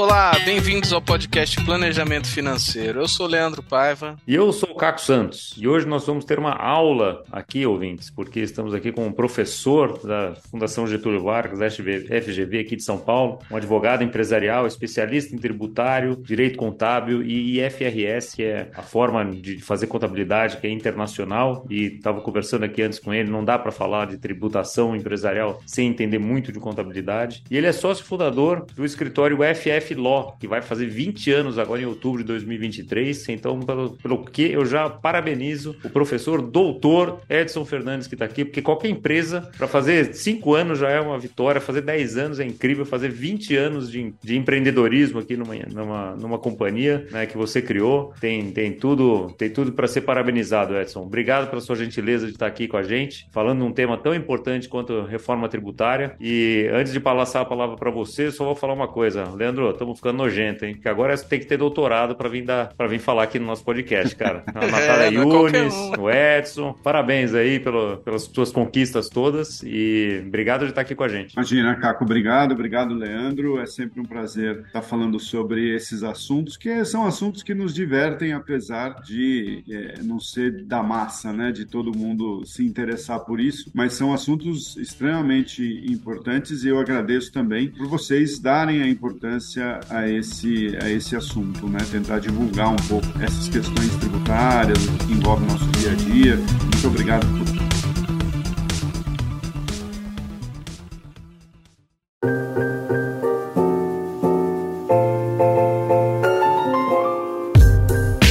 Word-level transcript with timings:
Olá, 0.00 0.32
bem-vindos 0.46 0.94
ao 0.94 1.02
podcast 1.02 1.62
Planejamento 1.62 2.26
Financeiro. 2.26 3.00
Eu 3.00 3.06
sou 3.06 3.26
Leandro 3.26 3.62
Paiva. 3.62 4.16
E 4.26 4.34
eu 4.34 4.50
sou 4.50 4.70
o 4.70 4.74
Caco 4.74 4.98
Santos. 4.98 5.54
E 5.58 5.68
hoje 5.68 5.86
nós 5.86 6.06
vamos 6.06 6.24
ter 6.24 6.38
uma 6.38 6.54
aula 6.54 7.22
aqui, 7.30 7.66
ouvintes, 7.66 8.08
porque 8.08 8.40
estamos 8.40 8.72
aqui 8.72 8.92
com 8.92 9.06
um 9.06 9.12
professor 9.12 9.98
da 10.02 10.34
Fundação 10.50 10.86
Getúlio 10.86 11.22
Vargas, 11.22 11.76
FGV 11.76 12.60
aqui 12.60 12.76
de 12.76 12.82
São 12.82 12.96
Paulo, 12.96 13.40
um 13.50 13.56
advogado 13.56 14.02
empresarial, 14.02 14.66
especialista 14.66 15.34
em 15.34 15.38
tributário, 15.38 16.16
direito 16.16 16.56
contábil 16.56 17.22
e 17.22 17.60
IFRS, 17.60 18.34
que 18.34 18.42
é 18.42 18.70
a 18.74 18.80
forma 18.80 19.22
de 19.22 19.60
fazer 19.60 19.86
contabilidade 19.86 20.56
que 20.56 20.66
é 20.66 20.70
internacional. 20.70 21.66
E 21.68 21.96
estava 21.96 22.22
conversando 22.22 22.64
aqui 22.64 22.80
antes 22.80 22.98
com 22.98 23.12
ele, 23.12 23.30
não 23.30 23.44
dá 23.44 23.58
para 23.58 23.70
falar 23.70 24.06
de 24.06 24.16
tributação 24.16 24.96
empresarial 24.96 25.60
sem 25.66 25.88
entender 25.88 26.18
muito 26.18 26.50
de 26.50 26.58
contabilidade. 26.58 27.44
E 27.50 27.56
ele 27.58 27.66
é 27.66 27.72
sócio 27.72 28.02
fundador 28.02 28.64
do 28.74 28.82
escritório 28.82 29.36
FF 29.36 29.89
Law, 29.94 30.36
que 30.38 30.46
vai 30.46 30.62
fazer 30.62 30.86
20 30.86 31.30
anos 31.32 31.58
agora 31.58 31.82
em 31.82 31.86
outubro 31.86 32.22
de 32.22 32.28
2023. 32.28 33.28
Então, 33.28 33.60
pelo, 33.60 33.90
pelo 33.90 34.24
que 34.24 34.50
eu 34.50 34.64
já 34.64 34.88
parabenizo 34.88 35.76
o 35.84 35.90
professor 35.90 36.42
doutor 36.42 37.20
Edson 37.28 37.64
Fernandes 37.64 38.06
que 38.06 38.14
está 38.14 38.24
aqui, 38.24 38.44
porque 38.44 38.62
qualquer 38.62 38.88
empresa, 38.88 39.50
para 39.56 39.66
fazer 39.66 40.14
5 40.14 40.54
anos 40.54 40.78
já 40.78 40.88
é 40.88 41.00
uma 41.00 41.18
vitória, 41.18 41.60
fazer 41.60 41.82
10 41.82 42.16
anos 42.16 42.40
é 42.40 42.44
incrível, 42.44 42.84
fazer 42.84 43.10
20 43.10 43.56
anos 43.56 43.90
de, 43.90 44.14
de 44.22 44.36
empreendedorismo 44.36 45.18
aqui 45.18 45.36
numa, 45.36 45.54
numa, 45.72 46.16
numa 46.16 46.38
companhia 46.38 47.06
né, 47.10 47.26
que 47.26 47.36
você 47.36 47.60
criou, 47.62 48.12
tem, 48.20 48.50
tem 48.50 48.72
tudo, 48.72 49.32
tem 49.36 49.50
tudo 49.50 49.72
para 49.72 49.86
ser 49.86 50.02
parabenizado, 50.02 50.76
Edson. 50.76 51.02
Obrigado 51.02 51.48
pela 51.48 51.60
sua 51.60 51.76
gentileza 51.76 52.26
de 52.26 52.32
estar 52.32 52.46
aqui 52.46 52.66
com 52.66 52.76
a 52.76 52.82
gente, 52.82 53.26
falando 53.32 53.58
de 53.60 53.64
um 53.64 53.72
tema 53.72 53.96
tão 53.96 54.14
importante 54.14 54.68
quanto 54.68 55.02
reforma 55.02 55.48
tributária. 55.48 56.14
E 56.20 56.68
antes 56.72 56.92
de 56.92 57.00
passar 57.00 57.42
a 57.42 57.44
palavra 57.44 57.76
para 57.76 57.90
você, 57.90 58.30
só 58.30 58.44
vou 58.44 58.54
falar 58.54 58.74
uma 58.74 58.88
coisa. 58.88 59.24
Leandro, 59.34 59.72
estamos 59.80 59.96
ficando 59.96 60.18
nojento, 60.18 60.64
hein? 60.66 60.76
Que 60.80 60.88
agora 60.88 61.16
tem 61.16 61.40
que 61.40 61.46
ter 61.46 61.56
doutorado 61.56 62.14
para 62.14 62.28
vir, 62.28 62.44
dar, 62.44 62.74
vir 62.88 62.98
falar 62.98 63.22
aqui 63.22 63.38
no 63.38 63.46
nosso 63.46 63.64
podcast, 63.64 64.14
cara. 64.14 64.44
A 64.54 64.66
Natália 64.66 65.06
é, 65.06 65.12
Yunis, 65.12 65.74
um. 65.74 66.02
o 66.02 66.10
Edson. 66.10 66.74
Parabéns 66.84 67.32
aí 67.34 67.58
pelo, 67.58 67.96
pelas 67.98 68.24
suas 68.24 68.52
conquistas 68.52 69.08
todas 69.08 69.62
e 69.62 70.22
obrigado 70.26 70.64
de 70.64 70.70
estar 70.70 70.82
aqui 70.82 70.94
com 70.94 71.04
a 71.04 71.08
gente. 71.08 71.32
Imagina, 71.32 71.74
Caco, 71.76 72.04
obrigado, 72.04 72.52
obrigado, 72.52 72.92
Leandro. 72.94 73.58
É 73.58 73.66
sempre 73.66 74.00
um 74.00 74.04
prazer 74.04 74.64
estar 74.66 74.82
falando 74.82 75.18
sobre 75.18 75.74
esses 75.74 76.02
assuntos, 76.02 76.56
que 76.56 76.84
são 76.84 77.06
assuntos 77.06 77.42
que 77.42 77.54
nos 77.54 77.74
divertem, 77.74 78.32
apesar 78.32 79.00
de 79.00 79.64
é, 79.70 80.02
não 80.02 80.20
ser 80.20 80.64
da 80.64 80.82
massa, 80.82 81.32
né? 81.32 81.50
De 81.52 81.64
todo 81.64 81.96
mundo 81.96 82.44
se 82.44 82.64
interessar 82.64 83.20
por 83.20 83.40
isso, 83.40 83.70
mas 83.74 83.94
são 83.94 84.12
assuntos 84.12 84.76
extremamente 84.76 85.62
importantes 85.88 86.64
e 86.64 86.68
eu 86.68 86.78
agradeço 86.78 87.32
também 87.32 87.70
por 87.70 87.86
vocês 87.86 88.38
darem 88.38 88.82
a 88.82 88.88
importância 88.88 89.69
a 89.88 90.08
esse, 90.08 90.76
a 90.82 90.90
esse 90.90 91.14
assunto, 91.14 91.68
né? 91.68 91.78
Tentar 91.90 92.18
divulgar 92.18 92.68
um 92.68 92.76
pouco 92.88 93.06
essas 93.20 93.48
questões 93.48 93.94
tributárias, 93.96 94.78
que 95.06 95.12
envolvem 95.12 95.48
o 95.48 95.52
nosso 95.52 95.66
dia 95.78 95.92
a 95.92 95.94
dia. 95.94 96.36
Muito 96.36 96.86
obrigado 96.86 97.26
por 97.38 97.49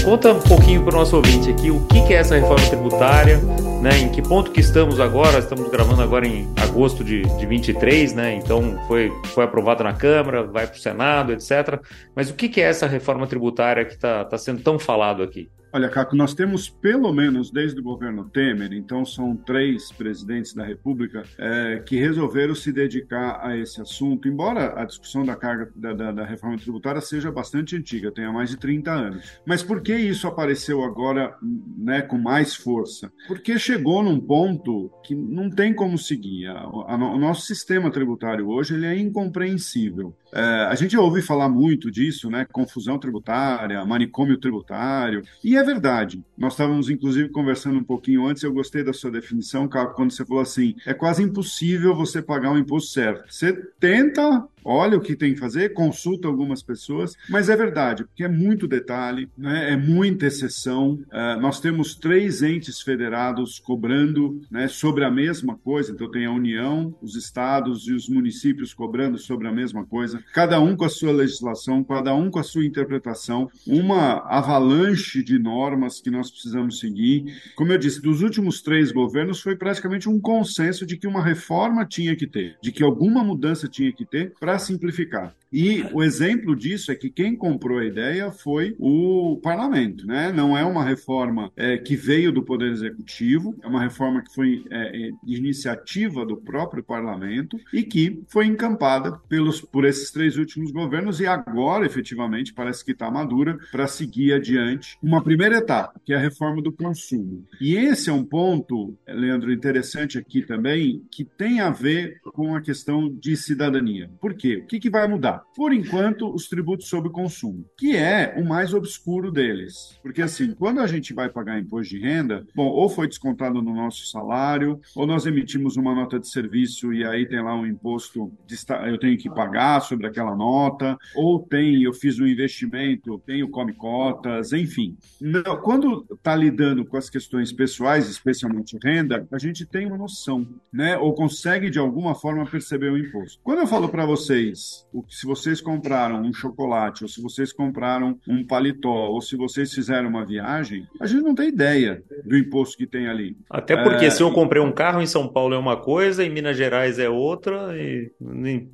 Conta 0.10 0.34
um 0.34 0.42
pouquinho 0.42 0.84
para 0.84 0.96
o 0.96 0.98
nosso 0.98 1.16
ouvinte 1.18 1.52
aqui 1.52 1.70
o 1.70 1.86
que 1.86 2.12
é 2.12 2.18
essa 2.18 2.34
reforma 2.34 2.68
tributária, 2.68 3.38
né? 3.80 3.96
Em 4.00 4.10
que 4.10 4.24
ponto 4.24 4.50
que 4.50 4.60
estamos 4.60 5.00
agora? 5.00 5.38
Estamos 5.38 5.70
gravando 5.70 6.02
agora 6.02 6.26
em 6.26 6.52
agosto 6.60 7.04
de, 7.04 7.22
de 7.38 7.46
23, 7.46 8.14
né? 8.14 8.34
Então 8.34 8.84
foi, 8.88 9.12
foi 9.26 9.44
aprovado 9.44 9.84
na 9.84 9.94
Câmara, 9.94 10.42
vai 10.42 10.66
para 10.66 10.76
o 10.76 10.80
Senado, 10.80 11.32
etc. 11.32 11.80
Mas 12.16 12.32
o 12.32 12.34
que 12.34 12.60
é 12.60 12.64
essa 12.64 12.88
reforma 12.88 13.28
tributária 13.28 13.86
que 13.86 13.94
está 13.94 14.26
tá 14.26 14.36
sendo 14.36 14.64
tão 14.64 14.80
falado 14.80 15.22
aqui? 15.22 15.48
Olha, 15.72 15.88
Caco, 15.88 16.16
nós 16.16 16.34
temos 16.34 16.68
pelo 16.68 17.14
menos 17.14 17.52
desde 17.52 17.80
o 17.80 17.84
governo 17.84 18.28
Temer, 18.28 18.74
então 18.74 19.06
são 19.06 19.36
três 19.36 19.92
presidentes 19.92 20.52
da 20.52 20.66
República 20.66 21.24
é, 21.38 21.84
que 21.86 21.96
resolveram 21.96 22.56
se 22.56 22.72
dedicar 22.72 23.40
a 23.46 23.56
esse 23.56 23.80
assunto, 23.80 24.28
embora 24.28 24.82
a 24.82 24.84
discussão 24.84 25.24
da 25.24 25.36
carga 25.36 25.72
da, 25.76 25.94
da, 25.94 26.12
da, 26.12 26.26
reforma 26.26 26.58
tributária 26.58 27.00
seja 27.02 27.32
bastante 27.32 27.76
antiga, 27.76 28.12
tenha 28.12 28.32
mais 28.32 28.50
de 28.50 28.58
30 28.58 28.92
anos. 28.92 29.40
Mas 29.46 29.62
por 29.62 29.82
que 29.82 29.96
isso 29.96 30.28
apareceu 30.28 30.84
agora 30.84 31.38
né, 31.78 32.02
com 32.02 32.18
mais 32.18 32.56
força? 32.56 33.12
Porque 33.28 33.60
chegou 33.60 34.02
num 34.02 34.20
ponto 34.20 34.92
que 35.04 35.14
não 35.14 35.52
tem 35.52 35.72
como 35.72 36.00
seguir. 36.00 36.48
A, 36.48 36.62
a, 36.62 36.96
o 36.96 37.20
nosso 37.20 37.44
sistema 37.44 37.92
tributário 37.92 38.50
hoje 38.50 38.74
ele 38.74 38.88
é 38.88 38.98
incompreensível. 38.98 40.16
É, 40.34 40.42
a 40.42 40.76
gente 40.76 40.96
ouve 40.98 41.22
falar 41.22 41.50
muito 41.50 41.90
disso, 41.90 42.30
né? 42.30 42.46
Confusão 42.52 42.98
tributária, 43.00 43.84
manicômio 43.86 44.38
tributário, 44.38 45.24
e 45.44 45.56
é 45.58 45.64
verdade. 45.64 46.24
Nós 46.38 46.54
estávamos, 46.54 46.90
inclusive, 46.90 47.30
conversando 47.30 47.80
um 47.80 47.84
pouquinho 47.84 48.26
antes, 48.26 48.44
eu 48.44 48.54
gostei 48.54 48.84
da 48.84 48.94
sua 48.94 49.12
definição, 49.12 49.68
quando 49.68 50.12
você 50.12 50.26
falou 50.26 50.42
assim: 50.42 50.76
é 50.86 50.94
quase 50.94 51.24
impossível 51.24 51.96
você 51.96 52.22
pagar 52.22 52.52
o 52.52 52.58
imposto 52.58 52.92
certo. 52.92 53.32
Você 53.32 53.54
tenta 53.80 54.48
olha 54.64 54.98
o 54.98 55.02
que 55.02 55.16
tem 55.16 55.34
que 55.34 55.40
fazer, 55.40 55.74
consulta 55.74 56.28
algumas 56.28 56.62
pessoas, 56.62 57.16
mas 57.30 57.50
é 57.50 57.56
verdade, 57.56 58.04
porque 58.04 58.24
é 58.24 58.28
muito 58.28 58.68
detalhe, 58.68 59.30
né? 59.38 59.74
é 59.74 59.78
muita 59.78 60.28
exceção. 60.28 61.00
Uh, 61.12 61.40
nós 61.42 61.60
temos 61.60 61.96
três 61.96 62.42
entes 62.42 62.82
federados 62.82 63.60
cobrando 63.60 64.42
né, 64.52 64.68
sobre 64.68 65.04
a 65.04 65.12
mesma 65.12 65.58
coisa, 65.58 65.92
então 65.92 66.10
tem 66.10 66.26
a 66.26 66.32
União, 66.32 66.96
os 67.02 67.16
estados 67.16 67.88
e 67.88 67.94
os 67.94 68.08
municípios 68.08 68.74
cobrando 68.74 69.18
sobre 69.18 69.48
a 69.48 69.52
mesma 69.52 69.86
coisa, 69.86 70.24
cada 70.34 70.60
um 70.60 70.76
com 70.76 70.86
a 70.86 70.90
sua 70.90 71.12
legislação, 71.12 71.84
cada 71.84 72.14
um 72.14 72.30
com 72.30 72.40
a 72.40 72.44
sua 72.44 72.66
interpretação, 72.66 73.50
uma 73.66 74.20
avalanche 74.28 75.24
de 75.24 75.40
normas 75.40 76.00
que 76.00 76.12
nós 76.12 76.30
precisamos 76.30 76.80
seguir. 76.80 77.26
Como 77.56 77.72
eu 77.72 77.78
disse, 77.78 78.02
dos 78.02 78.22
últimos 78.22 78.62
três 78.62 78.92
governos 78.92 79.42
foi 79.42 79.56
praticamente 79.56 80.10
um 80.10 80.20
consenso 80.20 80.86
de 80.86 80.98
que 80.98 81.08
uma 81.08 81.24
reforma 81.24 81.86
tinha 81.86 82.16
que 82.16 82.28
ter, 82.28 82.58
de 82.62 82.72
que 82.72 82.84
alguma 82.84 83.24
mudança 83.24 83.68
tinha 83.68 83.92
que 83.92 84.06
ter 84.06 84.34
para 84.40 84.59
simplificar. 84.60 85.36
E 85.52 85.84
o 85.92 86.04
exemplo 86.04 86.56
disso 86.56 86.92
é 86.92 86.96
que 86.96 87.10
quem 87.10 87.36
comprou 87.36 87.80
a 87.80 87.86
ideia 87.86 88.32
foi 88.32 88.76
o 88.78 89.40
parlamento, 89.42 90.06
né? 90.06 90.32
Não 90.32 90.58
é 90.58 90.64
uma 90.64 90.84
reforma 90.84 91.52
é, 91.56 91.78
que 91.78 91.96
veio 91.96 92.32
do 92.32 92.44
Poder 92.44 92.72
Executivo, 92.72 93.56
é 93.64 93.68
uma 93.68 93.82
reforma 93.82 94.22
que 94.22 94.34
foi 94.34 94.64
é, 94.70 95.08
é 95.08 95.12
iniciativa 95.26 96.26
do 96.26 96.38
próprio 96.38 96.84
parlamento 96.84 97.58
e 97.74 97.84
que 97.84 98.22
foi 98.28 98.46
encampada 98.46 99.12
pelos, 99.28 99.62
por 99.62 99.86
esses 99.86 100.12
três 100.12 100.38
últimos 100.38 100.72
governos 100.72 101.20
e 101.20 101.26
agora, 101.26 101.86
efetivamente, 101.86 102.54
parece 102.54 102.86
que 102.86 102.92
está 102.92 103.10
madura 103.10 103.58
para 103.72 103.88
seguir 103.88 104.34
adiante 104.34 104.98
uma 105.02 105.24
primeira 105.24 105.58
etapa, 105.58 106.00
que 106.06 106.14
é 106.14 106.16
a 106.16 106.20
reforma 106.20 106.62
do 106.62 106.72
consumo. 106.72 107.46
E 107.60 107.76
esse 107.76 108.10
é 108.10 108.14
um 108.14 108.24
ponto, 108.24 108.96
Leandro, 109.08 109.52
interessante 109.52 110.18
aqui 110.18 110.42
também, 110.42 111.04
que 111.12 111.24
tem 111.24 111.60
a 111.60 111.70
ver 111.70 112.20
com 112.34 112.56
a 112.56 112.62
questão 112.62 113.10
de 113.10 113.36
cidadania. 113.36 114.10
Por 114.22 114.36
quê? 114.36 114.58
O 114.58 114.68
que, 114.68 114.80
que 114.80 114.90
vai 114.90 115.08
mudar? 115.08 115.39
Por 115.56 115.74
enquanto, 115.74 116.34
os 116.34 116.48
tributos 116.48 116.88
sobre 116.88 117.10
consumo, 117.10 117.66
que 117.78 117.96
é 117.96 118.36
o 118.38 118.46
mais 118.46 118.74
obscuro 118.74 119.32
deles. 119.32 120.00
Porque, 120.02 120.22
assim, 120.22 120.54
quando 120.54 120.80
a 120.80 120.88
gente 120.88 121.14
vai 121.14 121.30
pagar 121.30 121.60
imposto 121.60 121.96
de 121.96 122.00
renda, 122.00 122.46
bom, 122.56 122.68
ou 122.68 122.90
foi 122.90 123.08
descontado 123.08 123.62
no 123.62 123.74
nosso 123.74 124.08
salário, 124.08 124.80
ou 124.96 125.06
nós 125.06 125.26
emitimos 125.26 125.78
uma 125.78 125.94
nota 125.94 126.20
de 126.20 126.28
serviço 126.28 126.94
e 126.94 127.06
aí 127.06 127.26
tem 127.26 127.42
lá 127.42 127.56
um 127.56 127.66
imposto, 127.66 128.32
de, 128.46 128.56
eu 128.88 128.98
tenho 128.98 129.18
que 129.18 129.30
pagar 129.30 129.82
sobre 129.82 130.08
aquela 130.08 130.36
nota, 130.36 130.98
ou 131.16 131.40
tem, 131.40 131.84
eu 131.84 131.94
fiz 131.94 132.20
um 132.20 132.28
investimento, 132.28 133.22
tenho 133.26 133.50
come 133.50 133.74
cotas, 133.74 134.54
enfim. 134.54 134.98
Não, 135.20 135.58
quando 135.62 136.06
está 136.12 136.36
lidando 136.36 136.86
com 136.86 136.98
as 136.98 137.10
questões 137.10 137.52
pessoais, 137.52 138.10
especialmente 138.10 138.78
renda, 138.84 139.28
a 139.32 139.38
gente 139.38 139.66
tem 139.66 139.86
uma 139.86 139.98
noção, 139.98 140.48
né? 140.72 140.98
Ou 140.98 141.14
consegue 141.14 141.70
de 141.70 141.80
alguma 141.80 142.16
forma 142.16 142.46
perceber 142.46 142.92
o 142.92 142.98
imposto. 142.98 143.40
Quando 143.44 143.60
eu 143.60 143.68
falo 143.68 143.90
para 143.90 144.06
vocês, 144.06 144.86
o 144.94 145.04
que 145.04 145.16
se 145.16 145.26
vocês 145.30 145.62
compraram 145.62 146.22
um 146.22 146.34
chocolate, 146.34 147.04
ou 147.04 147.08
se 147.08 147.22
vocês 147.22 147.54
compraram 147.54 148.18
um 148.28 148.44
paletó, 148.44 149.10
ou 149.10 149.22
se 149.22 149.38
vocês 149.38 149.72
fizeram 149.72 150.10
uma 150.10 150.26
viagem, 150.26 150.88
a 151.00 151.06
gente 151.06 151.22
não 151.22 151.36
tem 151.36 151.50
ideia 151.50 152.02
do 152.26 152.36
imposto 152.36 152.76
que 152.76 152.88
tem 152.88 153.08
ali. 153.08 153.38
Até 153.48 153.78
porque 153.84 154.06
é... 154.06 154.10
se 154.10 154.24
eu 154.24 154.32
comprei 154.32 154.60
um 154.60 154.72
carro 154.72 155.02
em 155.02 155.06
São 155.06 155.28
Paulo 155.28 155.54
é 155.54 155.58
uma 155.58 155.78
coisa, 155.78 156.26
em 156.26 156.32
Minas 156.32 156.58
Gerais 156.58 156.98
é 156.98 157.08
outra, 157.08 157.78
e 157.78 158.12